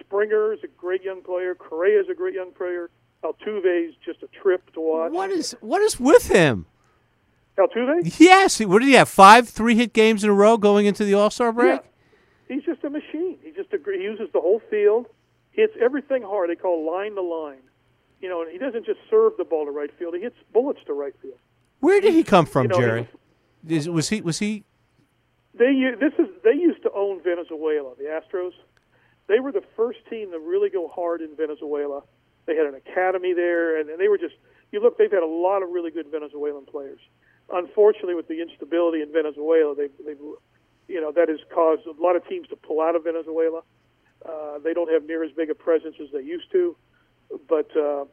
Springer 0.00 0.52
is 0.52 0.60
a 0.62 0.68
great 0.68 1.02
young 1.02 1.22
player. 1.22 1.54
Correa 1.54 2.00
is 2.00 2.08
a 2.08 2.14
great 2.14 2.34
young 2.34 2.52
player. 2.52 2.90
Altuve 3.24 3.88
is 3.88 3.94
just 4.04 4.22
a 4.22 4.28
trip 4.28 4.72
to 4.74 4.80
watch. 4.80 5.10
What 5.12 5.30
is 5.30 5.56
what 5.60 5.80
is 5.82 5.98
with 5.98 6.28
him? 6.28 6.66
Altuve? 7.58 8.20
Yes, 8.20 8.60
what 8.60 8.80
did 8.80 8.88
he 8.88 8.94
have? 8.94 9.08
Five 9.08 9.48
three 9.48 9.74
hit 9.74 9.92
games 9.94 10.22
in 10.22 10.30
a 10.30 10.34
row 10.34 10.58
going 10.58 10.86
into 10.86 11.04
the 11.04 11.14
All 11.14 11.30
Star 11.30 11.50
break. 11.50 11.80
Yeah. 11.80 11.88
He's 12.48 12.62
just 12.62 12.84
a 12.84 12.90
machine. 12.90 13.38
He 13.42 13.50
just 13.50 13.68
he 13.70 14.02
uses 14.02 14.28
the 14.32 14.40
whole 14.40 14.60
field. 14.70 15.06
Hits 15.50 15.72
everything 15.80 16.22
hard. 16.22 16.50
They 16.50 16.54
call 16.54 16.86
line 16.86 17.14
to 17.14 17.22
line. 17.22 17.62
You 18.20 18.28
know, 18.28 18.42
and 18.42 18.50
he 18.50 18.58
doesn't 18.58 18.86
just 18.86 19.00
serve 19.10 19.32
the 19.36 19.44
ball 19.44 19.64
to 19.64 19.70
right 19.70 19.90
field. 19.98 20.14
He 20.14 20.22
hits 20.22 20.36
bullets 20.52 20.80
to 20.86 20.92
right 20.92 21.14
field. 21.20 21.38
Where 21.80 22.00
did 22.00 22.14
he 22.14 22.24
come 22.24 22.46
from, 22.46 22.64
You 22.64 22.68
know, 22.68 22.80
Gerry? 22.80 23.08
Is, 23.68 23.88
was 23.88 24.08
he 24.08 24.20
was 24.20 24.38
he? 24.38 24.64
They 25.54 25.72
this 25.98 26.12
is 26.18 26.28
they 26.44 26.52
used 26.52 26.82
to 26.82 26.90
own 26.92 27.22
Venezuela. 27.22 27.94
The 27.96 28.04
Astros. 28.04 28.52
They 29.28 29.40
were 29.40 29.50
the 29.50 29.64
first 29.74 29.98
team 30.08 30.30
to 30.30 30.38
really 30.38 30.70
go 30.70 30.88
hard 30.88 31.20
in 31.20 31.34
Venezuela. 31.36 32.02
They 32.46 32.54
had 32.54 32.66
an 32.66 32.74
academy 32.76 33.32
there, 33.32 33.80
and, 33.80 33.90
and 33.90 34.00
they 34.00 34.08
were 34.08 34.18
just. 34.18 34.34
You 34.72 34.80
look, 34.80 34.98
they've 34.98 35.10
had 35.10 35.22
a 35.22 35.26
lot 35.26 35.62
of 35.62 35.70
really 35.70 35.90
good 35.90 36.06
Venezuelan 36.10 36.66
players. 36.66 37.00
Unfortunately, 37.50 38.14
with 38.14 38.28
the 38.28 38.42
instability 38.42 39.00
in 39.00 39.12
Venezuela, 39.12 39.74
they 39.74 39.88
they've 40.04 40.18
you 40.88 41.00
know 41.00 41.12
that 41.12 41.28
has 41.28 41.38
caused 41.52 41.86
a 41.86 41.92
lot 42.02 42.16
of 42.16 42.26
teams 42.28 42.48
to 42.48 42.56
pull 42.56 42.80
out 42.80 42.94
of 42.96 43.04
Venezuela. 43.04 43.62
Uh, 44.24 44.58
they 44.58 44.72
don't 44.74 44.90
have 44.90 45.04
near 45.04 45.22
as 45.24 45.30
big 45.32 45.50
a 45.50 45.54
presence 45.54 45.96
as 46.02 46.08
they 46.12 46.22
used 46.22 46.50
to, 46.52 46.76
but 47.48 47.70
uh, 47.76 48.04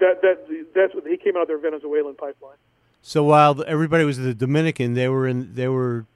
that 0.00 0.22
that 0.22 0.66
that's 0.74 0.94
what 0.94 1.06
he 1.06 1.16
came 1.16 1.36
out 1.36 1.42
of 1.42 1.48
their 1.48 1.58
Venezuelan 1.58 2.14
pipeline. 2.14 2.56
So 3.02 3.22
while 3.22 3.62
everybody 3.66 4.04
was 4.04 4.18
in 4.18 4.24
the 4.24 4.34
Dominican, 4.34 4.94
they 4.94 5.08
were 5.08 5.26
in 5.28 5.54
they 5.54 5.68
were 5.68 6.06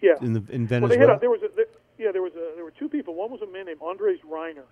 Yeah. 0.00 0.14
in 0.20 0.32
the 0.34 0.42
in 0.50 0.62
Well, 0.68 0.88
they 0.88 0.96
Venezuela. 0.96 1.16
a, 1.16 1.18
there 1.18 1.30
was 1.30 1.42
a 1.42 1.48
there, 1.54 1.66
yeah 1.98 2.12
there 2.12 2.22
was 2.22 2.34
a 2.34 2.52
there 2.54 2.64
were 2.64 2.70
two 2.78 2.88
people. 2.88 3.14
One 3.14 3.30
was 3.30 3.42
a 3.42 3.46
man 3.46 3.66
named 3.66 3.80
Andres 3.82 4.20
Reiner, 4.20 4.64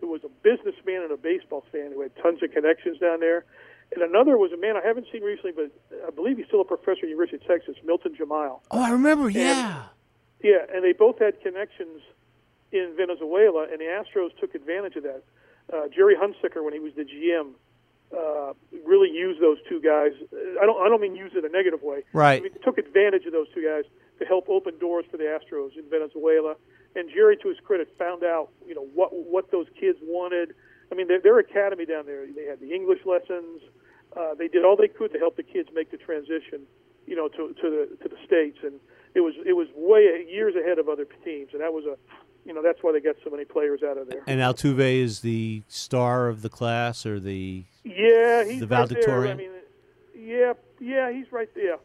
who 0.00 0.08
was 0.08 0.22
a 0.24 0.28
businessman 0.42 1.02
and 1.02 1.12
a 1.12 1.16
baseball 1.16 1.64
fan 1.72 1.92
who 1.92 2.02
had 2.02 2.14
tons 2.16 2.42
of 2.42 2.52
connections 2.52 2.98
down 2.98 3.20
there, 3.20 3.44
and 3.92 4.02
another 4.02 4.36
was 4.36 4.52
a 4.52 4.56
man 4.56 4.76
I 4.76 4.86
haven't 4.86 5.06
seen 5.12 5.22
recently, 5.22 5.52
but 5.52 5.70
I 6.06 6.10
believe 6.10 6.36
he's 6.36 6.46
still 6.46 6.60
a 6.60 6.64
professor 6.64 6.90
at 6.92 7.00
the 7.02 7.08
University 7.08 7.36
of 7.36 7.46
Texas, 7.46 7.76
Milton 7.84 8.14
Jamail. 8.14 8.60
oh, 8.70 8.82
I 8.82 8.90
remember. 8.90 9.30
Yeah. 9.30 9.84
Yeah, 10.42 10.66
and 10.72 10.84
they 10.84 10.92
both 10.92 11.18
had 11.18 11.40
connections 11.40 12.00
in 12.70 12.94
Venezuela, 12.96 13.66
and 13.70 13.80
the 13.80 13.86
Astros 13.86 14.30
took 14.38 14.54
advantage 14.54 14.96
of 14.96 15.02
that. 15.02 15.22
Uh, 15.72 15.88
Gerry 15.88 16.14
Hunsicker, 16.14 16.62
when 16.62 16.72
he 16.72 16.80
was 16.80 16.92
the 16.94 17.04
GM, 17.04 17.52
uh, 18.16 18.52
really 18.86 19.10
used 19.10 19.40
those 19.40 19.58
two 19.68 19.80
guys. 19.80 20.12
I 20.60 20.64
don't 20.64 20.80
I 20.80 20.88
don't 20.88 21.00
mean 21.00 21.14
use 21.14 21.32
it 21.34 21.44
in 21.44 21.44
a 21.44 21.48
negative 21.52 21.82
way. 21.82 22.04
Right. 22.12 22.40
I 22.40 22.44
mean, 22.44 22.52
took 22.64 22.78
advantage 22.78 23.26
of 23.26 23.32
those 23.32 23.48
two 23.52 23.62
guys 23.62 23.84
to 24.18 24.24
help 24.24 24.48
open 24.48 24.78
doors 24.78 25.04
for 25.10 25.16
the 25.18 25.24
Astros 25.24 25.76
in 25.76 25.84
Venezuela. 25.90 26.54
And 26.96 27.10
Gerry, 27.12 27.36
to 27.36 27.48
his 27.48 27.58
credit, 27.60 27.92
found 27.98 28.24
out 28.24 28.48
you 28.66 28.74
know 28.74 28.86
what 28.94 29.10
what 29.12 29.50
those 29.50 29.66
kids 29.78 29.98
wanted. 30.02 30.54
I 30.90 30.94
mean, 30.94 31.06
their, 31.08 31.20
their 31.20 31.38
academy 31.38 31.84
down 31.84 32.06
there, 32.06 32.24
they 32.34 32.44
had 32.46 32.60
the 32.60 32.72
English 32.72 33.00
lessons. 33.04 33.60
Uh, 34.16 34.34
they 34.34 34.48
did 34.48 34.64
all 34.64 34.76
they 34.76 34.88
could 34.88 35.12
to 35.12 35.18
help 35.18 35.36
the 35.36 35.42
kids 35.42 35.68
make 35.74 35.90
the 35.90 35.96
transition, 35.96 36.62
you 37.06 37.14
know, 37.14 37.28
to 37.28 37.54
to 37.60 37.70
the 37.70 37.96
to 38.02 38.08
the 38.08 38.16
states, 38.26 38.58
and 38.62 38.80
it 39.14 39.20
was 39.20 39.34
it 39.46 39.54
was 39.54 39.68
way 39.76 40.26
years 40.28 40.54
ahead 40.56 40.78
of 40.78 40.88
other 40.88 41.06
teams, 41.24 41.50
and 41.52 41.60
that 41.60 41.72
was 41.72 41.84
a, 41.84 41.96
you 42.46 42.54
know, 42.54 42.62
that's 42.62 42.82
why 42.82 42.92
they 42.92 43.00
got 43.00 43.16
so 43.22 43.30
many 43.30 43.44
players 43.44 43.82
out 43.82 43.98
of 43.98 44.08
there. 44.08 44.22
And 44.26 44.40
Altuve 44.40 45.02
is 45.02 45.20
the 45.20 45.62
star 45.68 46.28
of 46.28 46.42
the 46.42 46.48
class, 46.48 47.04
or 47.06 47.20
the 47.20 47.64
Yeah, 47.84 48.44
he's 48.44 48.60
The 48.60 48.66
right 48.66 48.88
there. 48.88 49.28
I 49.28 49.34
valedictorian? 49.34 49.36
mean, 49.36 49.50
yeah, 50.16 50.52
yeah, 50.80 51.12
he's 51.12 51.30
right 51.32 51.52
there. 51.54 51.78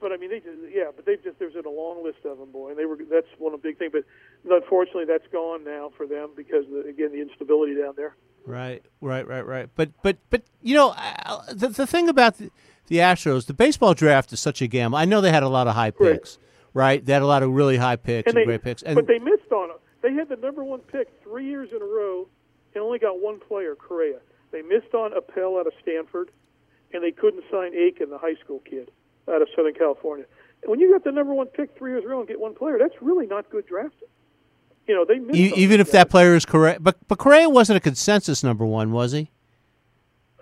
But 0.00 0.12
I 0.12 0.18
mean, 0.18 0.30
they 0.30 0.40
just, 0.40 0.58
yeah, 0.70 0.90
but 0.94 1.06
they've 1.06 1.22
just 1.22 1.38
there's 1.38 1.54
a 1.54 1.68
long 1.68 2.04
list 2.04 2.18
of 2.24 2.38
them, 2.38 2.50
boy, 2.52 2.70
and 2.70 2.78
they 2.78 2.84
were 2.84 2.98
that's 3.10 3.26
one 3.38 3.54
of 3.54 3.62
the 3.62 3.68
big 3.68 3.78
thing. 3.78 3.90
But 3.90 4.04
unfortunately, 4.48 5.06
that's 5.06 5.26
gone 5.32 5.64
now 5.64 5.90
for 5.96 6.06
them 6.06 6.30
because 6.36 6.64
of 6.66 6.72
the, 6.72 6.80
again 6.88 7.12
the 7.12 7.20
instability 7.20 7.74
down 7.74 7.94
there. 7.96 8.14
Right, 8.46 8.82
right, 9.00 9.26
right, 9.26 9.44
right. 9.44 9.68
But 9.74 9.90
but 10.02 10.16
but 10.30 10.42
you 10.62 10.74
know 10.76 10.90
I- 10.96 11.16
I- 11.48 11.52
the 11.52 11.68
the 11.68 11.86
thing 11.86 12.08
about 12.08 12.38
the, 12.38 12.50
the 12.86 12.96
Astros, 12.98 13.46
the 13.46 13.54
baseball 13.54 13.92
draft 13.94 14.32
is 14.32 14.40
such 14.40 14.62
a 14.62 14.66
gamble. 14.68 14.98
I 14.98 15.04
know 15.04 15.20
they 15.20 15.32
had 15.32 15.42
a 15.42 15.48
lot 15.48 15.66
of 15.66 15.74
high 15.74 15.90
picks, 15.90 16.38
right? 16.72 17.04
They 17.04 17.12
had 17.12 17.22
a 17.22 17.26
lot 17.26 17.42
of 17.42 17.50
really 17.50 17.76
high 17.76 17.96
picks 17.96 18.28
and, 18.28 18.36
And 18.38 18.42
they, 18.42 18.44
great 18.46 18.62
picks. 18.62 18.82
And 18.82 18.94
but 18.94 19.06
they 19.08 19.18
missed 19.18 19.50
on 19.50 19.68
them. 19.68 19.78
They 20.02 20.12
had 20.12 20.28
the 20.28 20.36
number 20.36 20.62
one 20.62 20.80
pick 20.80 21.08
three 21.24 21.46
years 21.46 21.70
in 21.74 21.82
a 21.82 21.84
row 21.84 22.28
and 22.74 22.82
only 22.84 23.00
got 23.00 23.20
one 23.20 23.40
player, 23.40 23.74
Correa. 23.74 24.18
They 24.52 24.62
missed 24.62 24.94
on 24.94 25.12
Appel 25.12 25.58
out 25.58 25.66
of 25.66 25.72
Stanford, 25.82 26.30
and 26.92 27.02
they 27.02 27.10
couldn't 27.10 27.42
sign 27.50 27.74
Aiken, 27.74 28.10
the 28.10 28.18
high 28.18 28.36
school 28.44 28.60
kid 28.60 28.90
out 29.28 29.42
of 29.42 29.48
Southern 29.56 29.74
California. 29.74 30.26
And 30.62 30.70
when 30.70 30.78
you 30.78 30.92
got 30.92 31.02
the 31.02 31.10
number 31.10 31.34
one 31.34 31.48
pick 31.48 31.76
three 31.76 31.90
years 31.90 32.04
in 32.04 32.10
a 32.10 32.12
row 32.12 32.20
and 32.20 32.28
get 32.28 32.38
one 32.38 32.54
player, 32.54 32.78
that's 32.78 32.94
really 33.02 33.26
not 33.26 33.50
good 33.50 33.66
drafting. 33.66 34.06
You 34.86 34.94
know 34.94 35.04
they 35.04 35.14
E- 35.36 35.52
even 35.56 35.80
if 35.80 35.88
these 35.88 35.92
that 35.92 36.10
player 36.10 36.34
is 36.34 36.44
correct, 36.44 36.82
but 36.82 36.96
but 37.08 37.18
Correa 37.18 37.48
wasn't 37.48 37.76
a 37.76 37.80
consensus 37.80 38.42
number 38.44 38.64
one, 38.64 38.92
was 38.92 39.12
he? 39.12 39.30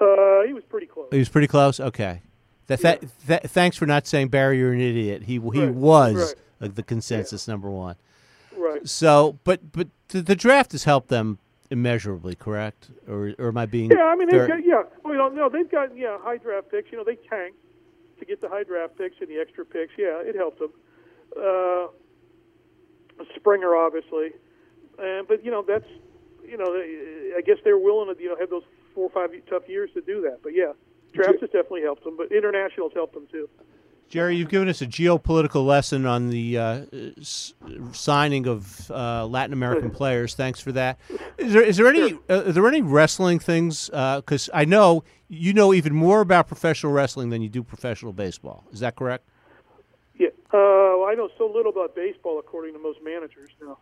uh, 0.00 0.42
he 0.46 0.52
was 0.52 0.64
pretty 0.68 0.86
close. 0.86 1.08
He 1.10 1.18
was 1.18 1.28
pretty 1.28 1.46
close. 1.48 1.80
Okay. 1.80 2.20
That, 2.66 2.80
that, 2.80 3.04
that, 3.26 3.50
thanks 3.50 3.76
for 3.76 3.84
not 3.84 4.06
saying 4.06 4.28
Barry, 4.28 4.56
you're 4.58 4.72
an 4.72 4.80
idiot. 4.80 5.24
He 5.24 5.34
he 5.34 5.38
Right, 5.38 5.68
was 5.74 6.34
right. 6.60 6.74
the 6.74 6.82
consensus 6.82 7.46
number 7.46 7.68
one. 7.70 7.96
Right. 8.56 8.88
So, 8.88 9.38
but 9.44 9.70
but 9.72 9.88
the, 10.08 10.22
the 10.22 10.34
draft 10.34 10.72
has 10.72 10.84
helped 10.84 11.08
them 11.08 11.38
immeasurably, 11.70 12.34
correct? 12.36 12.88
Or 13.06 13.34
or 13.38 13.48
am 13.48 13.58
I 13.58 13.66
being? 13.66 13.90
Yeah, 13.90 14.04
I 14.04 14.16
mean, 14.16 14.28
they've 14.30 14.48
got, 14.48 14.64
yeah. 14.64 14.82
Well, 15.04 15.30
no, 15.30 15.48
they've 15.50 15.70
got 15.70 15.94
yeah 15.96 16.16
high 16.22 16.38
draft 16.38 16.70
picks. 16.70 16.90
You 16.90 16.98
know, 16.98 17.04
they 17.04 17.16
tanked 17.16 17.58
to 18.18 18.24
get 18.24 18.40
the 18.40 18.48
high 18.48 18.62
draft 18.64 18.96
picks 18.96 19.16
and 19.20 19.28
the 19.28 19.38
extra 19.38 19.64
picks. 19.66 19.92
Yeah, 19.98 20.22
it 20.22 20.34
helped 20.34 20.58
them. 20.60 20.72
Uh, 21.36 21.88
Springer, 23.36 23.74
obviously, 23.76 24.32
and 24.98 25.26
but 25.28 25.44
you 25.44 25.50
know 25.50 25.64
that's 25.66 25.86
you 26.46 26.56
know 26.56 26.72
they, 26.72 27.32
I 27.36 27.40
guess 27.40 27.56
they're 27.64 27.78
willing 27.78 28.14
to 28.14 28.20
you 28.22 28.28
know 28.28 28.36
have 28.38 28.50
those 28.50 28.64
four 28.94 29.04
or 29.04 29.10
five 29.10 29.30
tough 29.48 29.68
years 29.68 29.90
to 29.94 30.00
do 30.00 30.20
that. 30.22 30.38
But 30.42 30.54
yeah, 30.54 30.72
draft 31.12 31.40
has 31.40 31.50
definitely 31.50 31.82
helped 31.82 32.04
them, 32.04 32.16
but 32.16 32.32
internationals 32.32 32.92
helped 32.94 33.14
them 33.14 33.26
too. 33.30 33.48
Gerry, 34.08 34.36
you've 34.36 34.50
given 34.50 34.68
us 34.68 34.82
a 34.82 34.86
geopolitical 34.86 35.64
lesson 35.66 36.04
on 36.06 36.28
the 36.28 36.58
uh, 36.58 36.84
s- 37.18 37.54
signing 37.92 38.46
of 38.46 38.90
uh, 38.90 39.26
Latin 39.26 39.52
American 39.54 39.90
players. 39.90 40.34
Thanks 40.34 40.60
for 40.60 40.72
that. 40.72 40.98
Is 41.38 41.52
there 41.52 41.62
is 41.62 41.76
there 41.78 41.86
any 41.86 42.12
uh, 42.28 42.44
are 42.44 42.52
there 42.52 42.68
any 42.68 42.82
wrestling 42.82 43.38
things? 43.38 43.88
Because 43.88 44.50
I 44.52 44.64
know 44.66 45.04
you 45.28 45.52
know 45.52 45.72
even 45.72 45.94
more 45.94 46.20
about 46.20 46.48
professional 46.48 46.92
wrestling 46.92 47.30
than 47.30 47.42
you 47.42 47.48
do 47.48 47.62
professional 47.62 48.12
baseball. 48.12 48.64
Is 48.72 48.80
that 48.80 48.94
correct? 48.94 49.28
Yeah, 50.16 50.28
uh, 50.52 51.04
I 51.04 51.14
know 51.16 51.28
so 51.36 51.46
little 51.52 51.72
about 51.72 51.94
baseball, 51.96 52.38
according 52.38 52.74
to 52.74 52.78
most 52.78 53.00
managers. 53.02 53.50
No, 53.60 53.78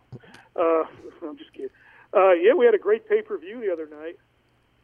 uh, 0.55 0.83
I'm 1.27 1.37
just 1.37 1.53
kidding. 1.53 1.69
Uh, 2.15 2.31
yeah, 2.31 2.53
we 2.53 2.65
had 2.65 2.73
a 2.73 2.79
great 2.79 3.07
pay 3.07 3.21
per 3.21 3.37
view 3.37 3.59
the 3.61 3.71
other 3.71 3.87
night. 3.87 4.17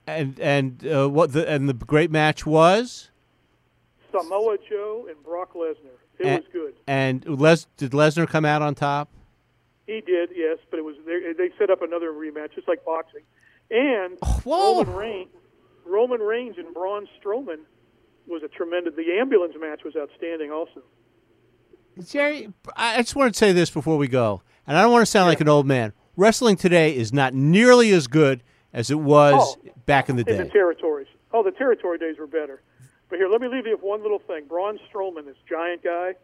And 0.07 0.39
and 0.39 0.85
uh, 0.85 1.09
what 1.09 1.33
the 1.33 1.47
and 1.49 1.67
the 1.69 1.73
great 1.73 2.11
match 2.11 2.45
was. 2.45 3.09
Samoa 4.11 4.57
Joe 4.69 5.05
and 5.09 5.21
Brock 5.23 5.53
Lesnar. 5.53 5.97
It 6.17 6.25
And- 6.25 6.43
was 6.43 6.51
good. 6.51 6.73
And 6.87 7.39
Les 7.39 7.65
did 7.77 7.91
Lesnar 7.91 8.27
come 8.27 8.45
out 8.45 8.61
on 8.61 8.73
top? 8.75 9.09
He 9.87 10.01
did, 10.01 10.29
yes, 10.35 10.59
but 10.69 10.77
it 10.77 10.83
was 10.85 10.95
they, 11.05 11.33
they 11.33 11.49
set 11.57 11.69
up 11.71 11.81
another 11.81 12.11
rematch, 12.11 12.53
just 12.53 12.67
like 12.67 12.85
boxing. 12.85 13.21
And 13.71 14.17
whoa. 14.43 14.83
Roman 14.83 14.95
Reigns, 14.95 15.29
Roman 15.85 16.19
Reigns 16.21 16.57
and 16.59 16.73
Braun 16.75 17.07
Strowman 17.19 17.59
was 18.27 18.43
a 18.43 18.47
tremendous. 18.47 18.93
The 18.95 19.17
ambulance 19.19 19.55
match 19.59 19.83
was 19.83 19.95
outstanding, 19.95 20.51
also. 20.51 20.81
Gerry, 22.07 22.49
I 22.75 22.97
just 22.97 23.15
want 23.15 23.33
to 23.33 23.37
say 23.37 23.51
this 23.51 23.69
before 23.69 23.97
we 23.97 24.07
go, 24.07 24.41
and 24.67 24.77
I 24.77 24.81
don't 24.81 24.91
want 24.91 25.01
to 25.01 25.05
sound 25.05 25.27
like 25.27 25.41
an 25.41 25.49
old 25.49 25.65
man. 25.65 25.93
Wrestling 26.15 26.55
today 26.55 26.95
is 26.95 27.11
not 27.13 27.33
nearly 27.33 27.91
as 27.91 28.07
good 28.07 28.41
as 28.73 28.89
it 28.91 28.99
was 28.99 29.55
Oh. 29.57 29.69
back 29.85 30.09
in 30.09 30.15
the 30.15 30.29
In 30.29 30.37
the 30.37 30.45
territories. 30.45 31.07
Oh, 31.33 31.43
the 31.43 31.51
territory 31.51 31.97
days 31.97 32.17
were 32.17 32.27
better. 32.27 32.61
But 33.09 33.17
here, 33.17 33.27
let 33.27 33.41
me 33.41 33.47
leave 33.47 33.65
you 33.65 33.73
with 33.73 33.81
one 33.83 34.01
little 34.01 34.19
thing. 34.19 34.45
Braun 34.45 34.79
Strowman, 34.91 35.25
this 35.25 35.37
giant 35.47 35.83
guy, 35.83 36.15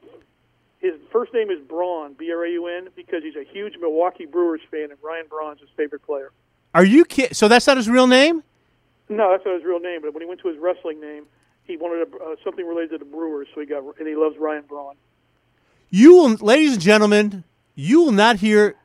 his 0.80 0.94
first 1.12 1.34
name 1.34 1.50
is 1.50 1.60
Braun, 1.62 2.14
B 2.14 2.32
R 2.32 2.46
A 2.46 2.50
U 2.52 2.68
N, 2.68 2.90
because 2.96 3.24
he's 3.24 3.36
a 3.36 3.44
huge 3.44 3.74
Milwaukee 3.80 4.26
Brewers 4.26 4.62
fan, 4.70 4.92
and 4.92 4.98
Ryan 5.02 5.26
Braun's 5.30 5.60
his 5.60 5.70
favorite 5.76 6.04
player. 6.06 6.32
Are 6.74 6.86
you 6.86 7.06
kidding? 7.06 7.34
So 7.34 7.48
that's 7.48 7.66
not 7.68 7.78
his 7.78 7.90
real 7.90 8.08
name? 8.08 8.44
No, 9.10 9.32
that's 9.32 9.46
not 9.46 9.56
his 9.56 9.64
real 9.64 9.80
name. 9.80 10.02
But 10.02 10.14
when 10.14 10.22
he 10.22 10.28
went 10.28 10.42
to 10.42 10.48
his 10.50 10.58
wrestling 10.58 11.00
name, 11.00 11.26
he 11.64 11.78
wanted 11.78 12.08
a, 12.14 12.18
uh, 12.24 12.36
something 12.44 12.68
related 12.68 12.92
to 12.92 12.98
the 13.00 13.06
Brewers, 13.06 13.48
so 13.54 13.62
he 13.62 13.66
got 13.66 13.84
and 13.98 14.08
he 14.08 14.16
loves 14.16 14.36
Ryan 14.38 14.64
Braun. 14.68 14.96
You 15.90 16.16
will, 16.16 16.30
ladies 16.36 16.74
and 16.74 16.82
gentlemen, 16.82 17.44
you 17.76 18.02
will 18.02 18.12
not 18.12 18.38
hear 18.38 18.76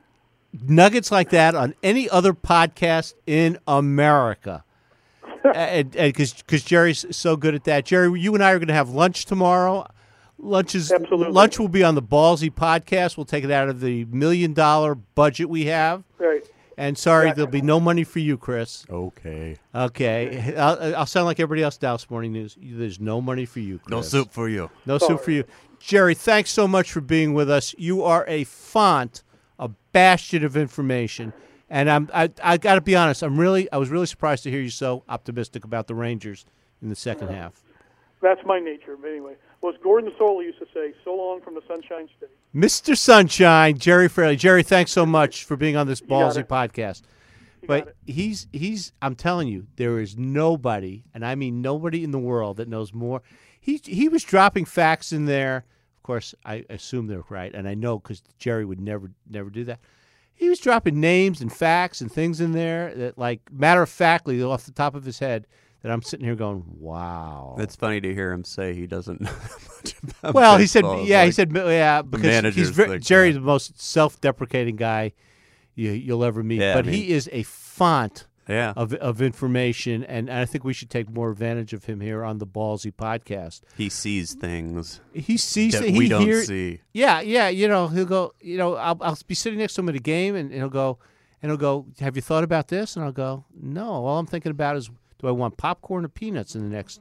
nuggets 0.67 1.11
like 1.11 1.31
that 1.31 1.55
on 1.55 1.75
any 1.83 2.09
other 2.09 2.33
podcast 2.33 3.15
in 3.27 3.59
America. 3.67 4.65
and 5.55 5.91
because 5.91 6.33
Gerry's 6.63 7.07
so 7.17 7.37
good 7.37 7.55
at 7.55 7.65
that, 7.65 7.85
Gerry, 7.85 8.21
you 8.21 8.35
and 8.35 8.43
I 8.43 8.53
are 8.53 8.59
going 8.59 8.69
to 8.69 8.75
have 8.75 8.91
lunch 8.91 9.25
tomorrow. 9.25 9.87
Lunch 10.39 10.75
is 10.75 10.91
Absolutely. 10.91 11.33
lunch 11.33 11.59
will 11.59 11.69
be 11.69 11.85
on 11.85 11.95
the 11.95 12.03
Ballzy 12.03 12.51
podcast. 12.51 13.17
We'll 13.17 13.27
take 13.27 13.45
it 13.45 13.51
out 13.51 13.69
of 13.69 13.81
the 13.81 14.07
million 14.07 14.55
dollar 14.55 14.95
budget 14.95 15.49
we 15.49 15.67
have. 15.67 16.03
Right. 16.19 16.50
And 16.81 16.97
sorry, 16.97 17.31
there'll 17.33 17.51
be 17.51 17.61
no 17.61 17.79
money 17.79 18.05
for 18.05 18.21
you, 18.21 18.39
Chris. 18.39 18.87
Okay. 18.89 19.59
Okay, 19.75 20.55
I'll, 20.57 20.97
I'll 20.97 21.07
sound 21.07 21.27
like 21.27 21.39
everybody 21.39 21.63
else. 21.63 21.77
Dallas 21.77 22.09
Morning 22.09 22.33
News. 22.33 22.57
There's 22.59 22.99
no 22.99 23.21
money 23.21 23.45
for 23.45 23.61
you. 23.61 23.81
Chris. 23.81 23.91
No 23.91 24.01
soup 24.01 24.33
for 24.33 24.49
you. 24.49 24.71
No 24.87 24.97
soup 24.97 25.21
for 25.21 25.31
you. 25.31 25.45
Gerry, 25.79 26.15
thanks 26.15 26.51
so 26.51 26.67
much 26.67 26.91
for 26.91 27.03
being 27.03 27.35
with 27.35 27.51
us. 27.51 27.75
You 27.77 28.03
are 28.03 28.25
a 28.27 28.45
font, 28.45 29.23
a 29.59 29.69
bastion 29.93 30.43
of 30.43 30.57
information. 30.57 31.35
And 31.69 31.91
I'm 31.91 32.09
I, 32.15 32.31
I 32.43 32.57
got 32.57 32.77
to 32.77 32.81
be 32.81 32.97
honest, 32.97 33.23
I'm 33.23 33.39
really 33.39 33.71
I 33.71 33.77
was 33.77 33.91
really 33.91 34.07
surprised 34.07 34.45
to 34.45 34.51
hear 34.51 34.63
you 34.63 34.71
so 34.71 35.05
optimistic 35.07 35.65
about 35.65 35.87
the 35.87 35.95
Rangers 35.95 36.47
in 36.81 36.89
the 36.89 36.97
second 36.97 37.29
half. 37.29 37.63
That's 38.23 38.41
my 38.47 38.59
nature. 38.59 38.97
But 39.01 39.11
anyway, 39.11 39.35
well, 39.61 39.73
as 39.73 39.81
Gordon 39.83 40.11
Solie 40.19 40.45
used 40.45 40.59
to 40.59 40.67
say, 40.73 40.95
"So 41.05 41.15
long 41.15 41.41
from 41.41 41.55
the 41.55 41.63
Sunshine 41.69 42.09
State." 42.17 42.31
Mr. 42.55 42.97
Sunshine, 42.97 43.77
Gerry 43.79 44.09
Fraley. 44.09 44.37
Gerry, 44.37 44.63
thanks 44.63 44.91
so 44.91 45.05
much 45.05 45.45
for 45.45 45.57
being 45.57 45.77
on 45.77 45.87
this 45.87 46.01
ballzy 46.01 46.45
podcast. 46.45 47.03
But 47.67 47.95
he's 48.07 48.47
he's 48.53 48.93
I'm 49.03 49.15
telling 49.15 49.49
you, 49.49 49.67
there 49.77 50.01
is 50.01 50.17
nobody, 50.17 51.05
and 51.15 51.25
I 51.25 51.35
mean 51.35 51.61
nobody 51.61 52.03
in 52.03 52.11
the 52.11 52.19
world 52.19 52.57
that 52.57 52.69
knows 52.69 52.93
more. 52.93 53.23
He 53.61 53.81
he 53.85 54.09
was 54.09 54.25
dropping 54.25 54.65
facts 54.65 55.13
in 55.13 55.27
there. 55.27 55.65
Of 55.99 56.03
course, 56.03 56.35
I 56.45 56.65
assume 56.71 57.07
they're 57.07 57.25
right, 57.29 57.55
and 57.55 57.69
I 57.69 57.75
know 57.75 57.99
because 57.99 58.23
Gerry 58.39 58.65
would 58.65 58.81
never 58.81 59.11
never 59.29 59.51
do 59.51 59.65
that. 59.65 59.81
He 60.35 60.49
was 60.49 60.59
dropping 60.59 60.99
names 60.99 61.43
and 61.43 61.53
facts 61.53 62.01
and 62.01 62.11
things 62.11 62.41
in 62.41 62.53
there 62.53 62.95
that, 62.95 63.19
like 63.19 63.43
matter 63.53 63.83
of 63.83 63.91
factly, 63.91 64.43
off 64.43 64.65
the 64.65 64.73
top 64.73 64.95
of 64.95 65.05
his 65.05 65.19
head, 65.19 65.47
that 65.83 65.91
I'm 65.93 66.03
sitting 66.03 66.25
here 66.27 66.35
going, 66.35 66.65
"Wow." 66.79 67.57
It's 67.59 67.77
funny 67.77 68.01
to 68.01 68.15
hear 68.15 68.33
him 68.33 68.45
say 68.45 68.75
he 68.75 68.87
doesn't 68.87 69.21
know 69.21 69.31
much 69.85 69.95
about 70.21 70.35
Well, 70.35 70.59
he 70.59 70.67
said, 70.67 70.85
yeah, 71.05 71.25
he 71.25 71.31
said, 71.31 71.53
yeah, 71.55 72.03
because 72.03 72.55
he's 72.55 72.71
very, 72.71 72.99
Gerry's 72.99 73.35
that. 73.35 73.41
the 73.41 73.47
most 73.47 73.81
self-deprecating 73.81 74.77
guy 74.77 75.13
you, 75.75 75.91
you'll 75.93 76.25
ever 76.25 76.43
meet. 76.43 76.61
Yeah, 76.61 76.73
I 76.73 76.75
but 76.75 76.87
mean- 76.87 76.95
he 76.95 77.11
is 77.13 77.29
a 77.33 77.43
font 77.45 78.27
Yeah. 78.49 78.73
of 78.77 78.93
of 78.95 79.23
information, 79.23 80.05
and, 80.05 80.29
I 80.31 80.45
think 80.45 80.65
we 80.65 80.73
should 80.75 80.91
take 80.91 81.09
more 81.09 81.31
advantage 81.31 81.73
of 81.73 81.85
him 81.85 82.01
here 82.01 82.25
on 82.25 82.39
the 82.39 82.47
Ballzy 82.47 82.93
podcast. 82.93 83.63
He 83.77 83.89
sees 83.89 84.35
things 84.35 85.01
He 85.15 85.37
sees 85.39 85.73
that. 85.79 85.89
He 85.89 85.97
we 85.99 86.09
don't 86.09 86.23
hear- 86.23 86.43
see. 86.45 86.81
Yeah, 86.93 87.21
yeah. 87.21 87.49
You 87.49 87.69
know, 87.69 87.89
he'll 87.89 88.05
go. 88.05 88.35
You 88.41 88.59
know, 88.59 88.75
I'll, 88.75 88.99
I'll 89.01 89.19
be 89.27 89.35
sitting 89.35 89.59
next 89.61 89.75
to 89.75 89.81
him 89.83 89.89
at 89.89 89.95
a 89.95 90.01
game, 90.01 90.35
and, 90.35 90.51
and 90.51 90.59
he'll 90.61 90.69
go, 90.69 90.99
and 91.41 91.51
he'll 91.51 91.57
go. 91.57 91.87
Have 92.01 92.17
you 92.17 92.23
thought 92.23 92.45
about 92.45 92.69
this? 92.69 92.97
And 92.97 93.05
I'll 93.05 93.13
go, 93.13 93.45
No. 93.59 93.89
All 94.05 94.19
I'm 94.19 94.27
thinking 94.27 94.51
about 94.51 94.77
is, 94.77 94.91
do 95.21 95.29
I 95.29 95.31
want 95.31 95.57
popcorn 95.57 96.05
or 96.05 96.09
peanuts 96.09 96.55
in 96.55 96.63
the 96.63 96.75
next, 96.75 97.01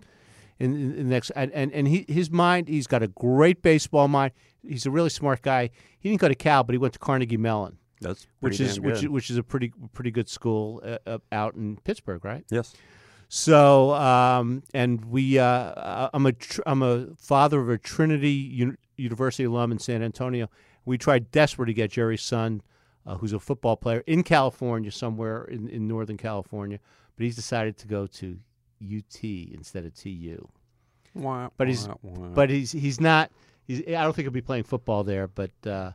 in, 0.59 0.73
in, 0.73 0.95
the 0.97 1.03
next? 1.03 1.31
And 1.31 1.51
and, 1.53 1.71
and 1.71 1.87
he, 1.87 2.05
his 2.07 2.29
mind, 2.29 2.67
he's 2.67 2.87
got 2.87 3.03
a 3.03 3.07
great 3.07 3.61
baseball 3.61 4.07
mind. 4.07 4.33
He's 4.61 4.85
a 4.85 4.91
really 4.91 5.09
smart 5.09 5.41
guy. 5.41 5.69
He 5.99 6.09
didn't 6.09 6.21
go 6.21 6.27
to 6.27 6.35
Cal, 6.35 6.63
but 6.63 6.73
he 6.73 6.77
went 6.77 6.93
to 6.93 6.99
Carnegie 6.99 7.37
Mellon, 7.37 7.77
That's 8.01 8.27
which 8.39 8.59
is 8.59 8.79
which 8.79 9.03
which 9.03 9.29
is 9.29 9.37
a 9.37 9.43
pretty 9.43 9.71
pretty 9.93 10.11
good 10.11 10.29
school 10.29 10.81
uh, 10.83 10.97
uh, 11.05 11.17
out 11.31 11.55
in 11.55 11.77
Pittsburgh, 11.83 12.23
right? 12.23 12.43
yes. 12.49 12.75
So, 13.31 13.93
um, 13.93 14.63
and 14.73 15.05
we, 15.05 15.37
uh, 15.37 16.09
I'm 16.11 16.25
a, 16.25 16.31
tr- 16.31 16.63
I'm 16.65 16.81
a 16.81 17.09
father 17.19 17.61
of 17.61 17.69
a 17.69 17.77
Trinity 17.77 18.31
Uni- 18.31 18.75
University 18.97 19.43
alum 19.43 19.71
in 19.71 19.77
San 19.77 20.01
Antonio. 20.01 20.49
We 20.83 20.97
tried 20.97 21.29
desperate 21.29 21.67
to 21.67 21.73
get 21.73 21.91
Gerry's 21.91 22.23
son, 22.23 22.63
uh, 23.05 23.17
who's 23.17 23.31
a 23.31 23.39
football 23.39 23.77
player 23.77 24.03
in 24.07 24.23
California, 24.23 24.91
somewhere 24.91 25.43
in, 25.43 25.69
in 25.69 25.87
Northern 25.87 26.17
California, 26.17 26.79
but 27.19 27.25
he's 27.25 27.35
decided 27.35 27.77
to 27.77 27.85
go 27.85 28.07
to 28.07 28.39
UT 28.81 29.21
instead 29.21 29.83
of 29.83 29.93
TU. 29.93 30.47
Wow. 31.13 31.51
But 31.57 31.67
he's, 31.67 31.85
but 32.01 32.49
he's, 32.49 32.71
he's 32.71 33.01
not. 33.01 33.29
He's, 33.67 33.81
I 33.89 34.03
don't 34.03 34.15
think 34.15 34.23
he'll 34.23 34.31
be 34.31 34.39
playing 34.39 34.63
football 34.63 35.03
there. 35.03 35.27
But 35.27 35.51
uh, 35.67 35.91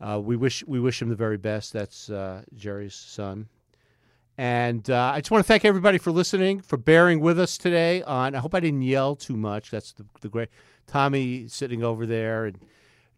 uh, 0.00 0.20
we 0.22 0.36
wish, 0.36 0.64
we 0.64 0.78
wish 0.78 1.02
him 1.02 1.08
the 1.08 1.16
very 1.16 1.36
best. 1.36 1.72
That's 1.72 2.08
uh, 2.10 2.42
Gerry's 2.54 2.94
son. 2.94 3.48
And 4.38 4.88
uh, 4.88 5.10
I 5.14 5.18
just 5.18 5.32
want 5.32 5.44
to 5.44 5.48
thank 5.48 5.64
everybody 5.64 5.98
for 5.98 6.12
listening, 6.12 6.60
for 6.60 6.76
bearing 6.76 7.18
with 7.18 7.40
us 7.40 7.58
today. 7.58 8.04
On 8.04 8.36
I 8.36 8.38
hope 8.38 8.54
I 8.54 8.60
didn't 8.60 8.82
yell 8.82 9.16
too 9.16 9.36
much. 9.36 9.72
That's 9.72 9.94
the, 9.94 10.06
the 10.20 10.28
great 10.28 10.50
Tommy 10.86 11.48
sitting 11.48 11.82
over 11.82 12.06
there, 12.06 12.44
and 12.44 12.58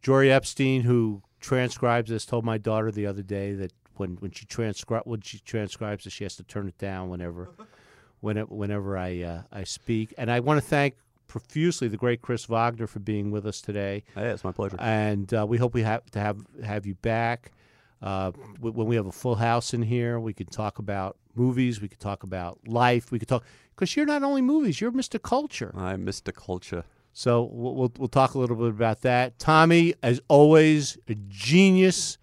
Jory 0.00 0.32
Epstein, 0.32 0.80
who 0.80 1.20
transcribes 1.40 2.08
this, 2.08 2.24
told 2.24 2.46
my 2.46 2.56
daughter 2.56 2.90
the 2.90 3.04
other 3.04 3.22
day 3.22 3.52
that 3.52 3.72
when 3.98 4.16
when 4.16 4.30
she 4.30 4.46
transcri- 4.46 5.06
when 5.06 5.20
she 5.20 5.38
transcribes 5.40 6.06
it, 6.06 6.12
she 6.12 6.24
has 6.24 6.36
to 6.36 6.42
turn 6.42 6.68
it 6.68 6.78
down 6.78 7.08
whenever 7.08 7.48
whenever, 8.20 8.54
whenever 8.54 8.96
I 8.98 9.22
uh, 9.22 9.42
I 9.52 9.64
speak. 9.64 10.14
And 10.18 10.30
I 10.30 10.40
want 10.40 10.60
to 10.62 10.66
thank 10.66 10.94
profusely 11.26 11.88
the 11.88 11.96
great 11.98 12.22
Chris 12.22 12.46
Vognar 12.46 12.88
for 12.88 13.00
being 13.00 13.30
with 13.30 13.44
us 13.46 13.60
today 13.60 14.02
Hey, 14.14 14.28
it's 14.28 14.44
my 14.44 14.52
pleasure. 14.52 14.76
and 14.80 15.32
uh, 15.34 15.44
we 15.46 15.58
hope 15.58 15.74
we 15.74 15.82
have 15.82 16.04
to 16.12 16.18
have 16.20 16.38
have 16.64 16.86
you 16.86 16.94
back 16.94 17.52
uh, 18.00 18.30
when 18.60 18.86
we 18.86 18.96
have 18.96 19.06
a 19.06 19.12
full 19.12 19.34
house 19.34 19.74
in 19.74 19.82
here. 19.82 20.18
We 20.20 20.32
could 20.32 20.50
talk 20.50 20.78
about 20.78 21.16
movies. 21.34 21.80
We 21.82 21.88
could 21.88 22.00
talk 22.00 22.22
about 22.22 22.58
life. 22.66 23.10
We 23.12 23.18
could 23.18 23.28
talk 23.28 23.44
because 23.74 23.94
you're 23.96 24.06
not 24.06 24.22
only 24.22 24.40
movies. 24.40 24.80
You're 24.80 24.90
Mr. 24.92 25.20
Culture. 25.20 25.72
I'm 25.76 26.06
Mr. 26.06 26.32
culture. 26.34 26.84
So 27.12 27.42
we'll, 27.52 27.74
we'll 27.74 27.92
we'll 27.98 28.08
talk 28.08 28.34
a 28.34 28.38
little 28.38 28.56
bit 28.56 28.68
about 28.68 29.02
that. 29.02 29.38
Tommy, 29.38 29.94
as 30.02 30.20
always, 30.28 30.96
a 31.08 31.14
genius, 31.28 32.16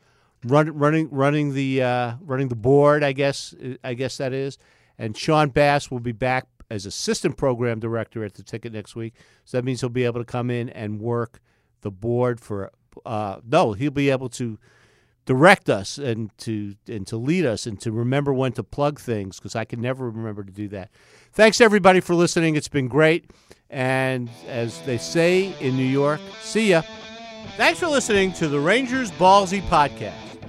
run, 0.45 0.77
running 0.77 1.09
running 1.09 1.53
the 1.53 1.83
uh, 1.83 2.13
running 2.21 2.47
the 2.47 2.55
board. 2.55 3.03
I 3.03 3.11
guess 3.11 3.53
I 3.83 3.93
guess 3.93 4.17
that 4.17 4.33
is. 4.33 4.57
And 4.97 5.17
Sean 5.17 5.49
Bass 5.49 5.91
will 5.91 5.99
be 5.99 6.13
back 6.13 6.47
as 6.69 6.85
assistant 6.85 7.37
program 7.37 7.79
director 7.79 8.23
at 8.23 8.33
the 8.35 8.43
ticket 8.43 8.73
next 8.73 8.95
week. 8.95 9.13
So 9.43 9.57
that 9.57 9.65
means 9.65 9.81
he'll 9.81 9.89
be 9.89 10.05
able 10.05 10.21
to 10.21 10.25
come 10.25 10.49
in 10.49 10.69
and 10.69 10.99
work 10.99 11.41
the 11.81 11.91
board 11.91 12.39
for. 12.39 12.71
Uh, 13.05 13.41
no, 13.45 13.73
he'll 13.73 13.91
be 13.91 14.09
able 14.09 14.29
to 14.29 14.57
direct 15.25 15.69
us 15.69 15.97
and 15.97 16.35
to 16.37 16.75
and 16.87 17.05
to 17.07 17.17
lead 17.17 17.45
us 17.45 17.65
and 17.65 17.81
to 17.81 17.91
remember 17.91 18.33
when 18.33 18.51
to 18.53 18.63
plug 18.63 18.99
things 18.99 19.37
because 19.37 19.55
I 19.55 19.65
can 19.65 19.81
never 19.81 20.09
remember 20.09 20.43
to 20.43 20.51
do 20.51 20.67
that. 20.69 20.91
Thanks 21.33 21.59
everybody 21.59 21.99
for 21.99 22.15
listening. 22.15 22.55
It's 22.55 22.67
been 22.67 22.87
great. 22.87 23.29
And 23.69 24.29
as 24.47 24.79
they 24.81 24.97
say 24.97 25.53
in 25.59 25.75
New 25.75 25.83
York, 25.83 26.21
see 26.41 26.69
ya. 26.69 26.83
Thanks 27.57 27.79
for 27.79 27.87
listening 27.87 28.33
to 28.33 28.47
the 28.47 28.59
Rangers 28.59 29.11
Ballzy 29.11 29.61
podcast. 29.63 30.34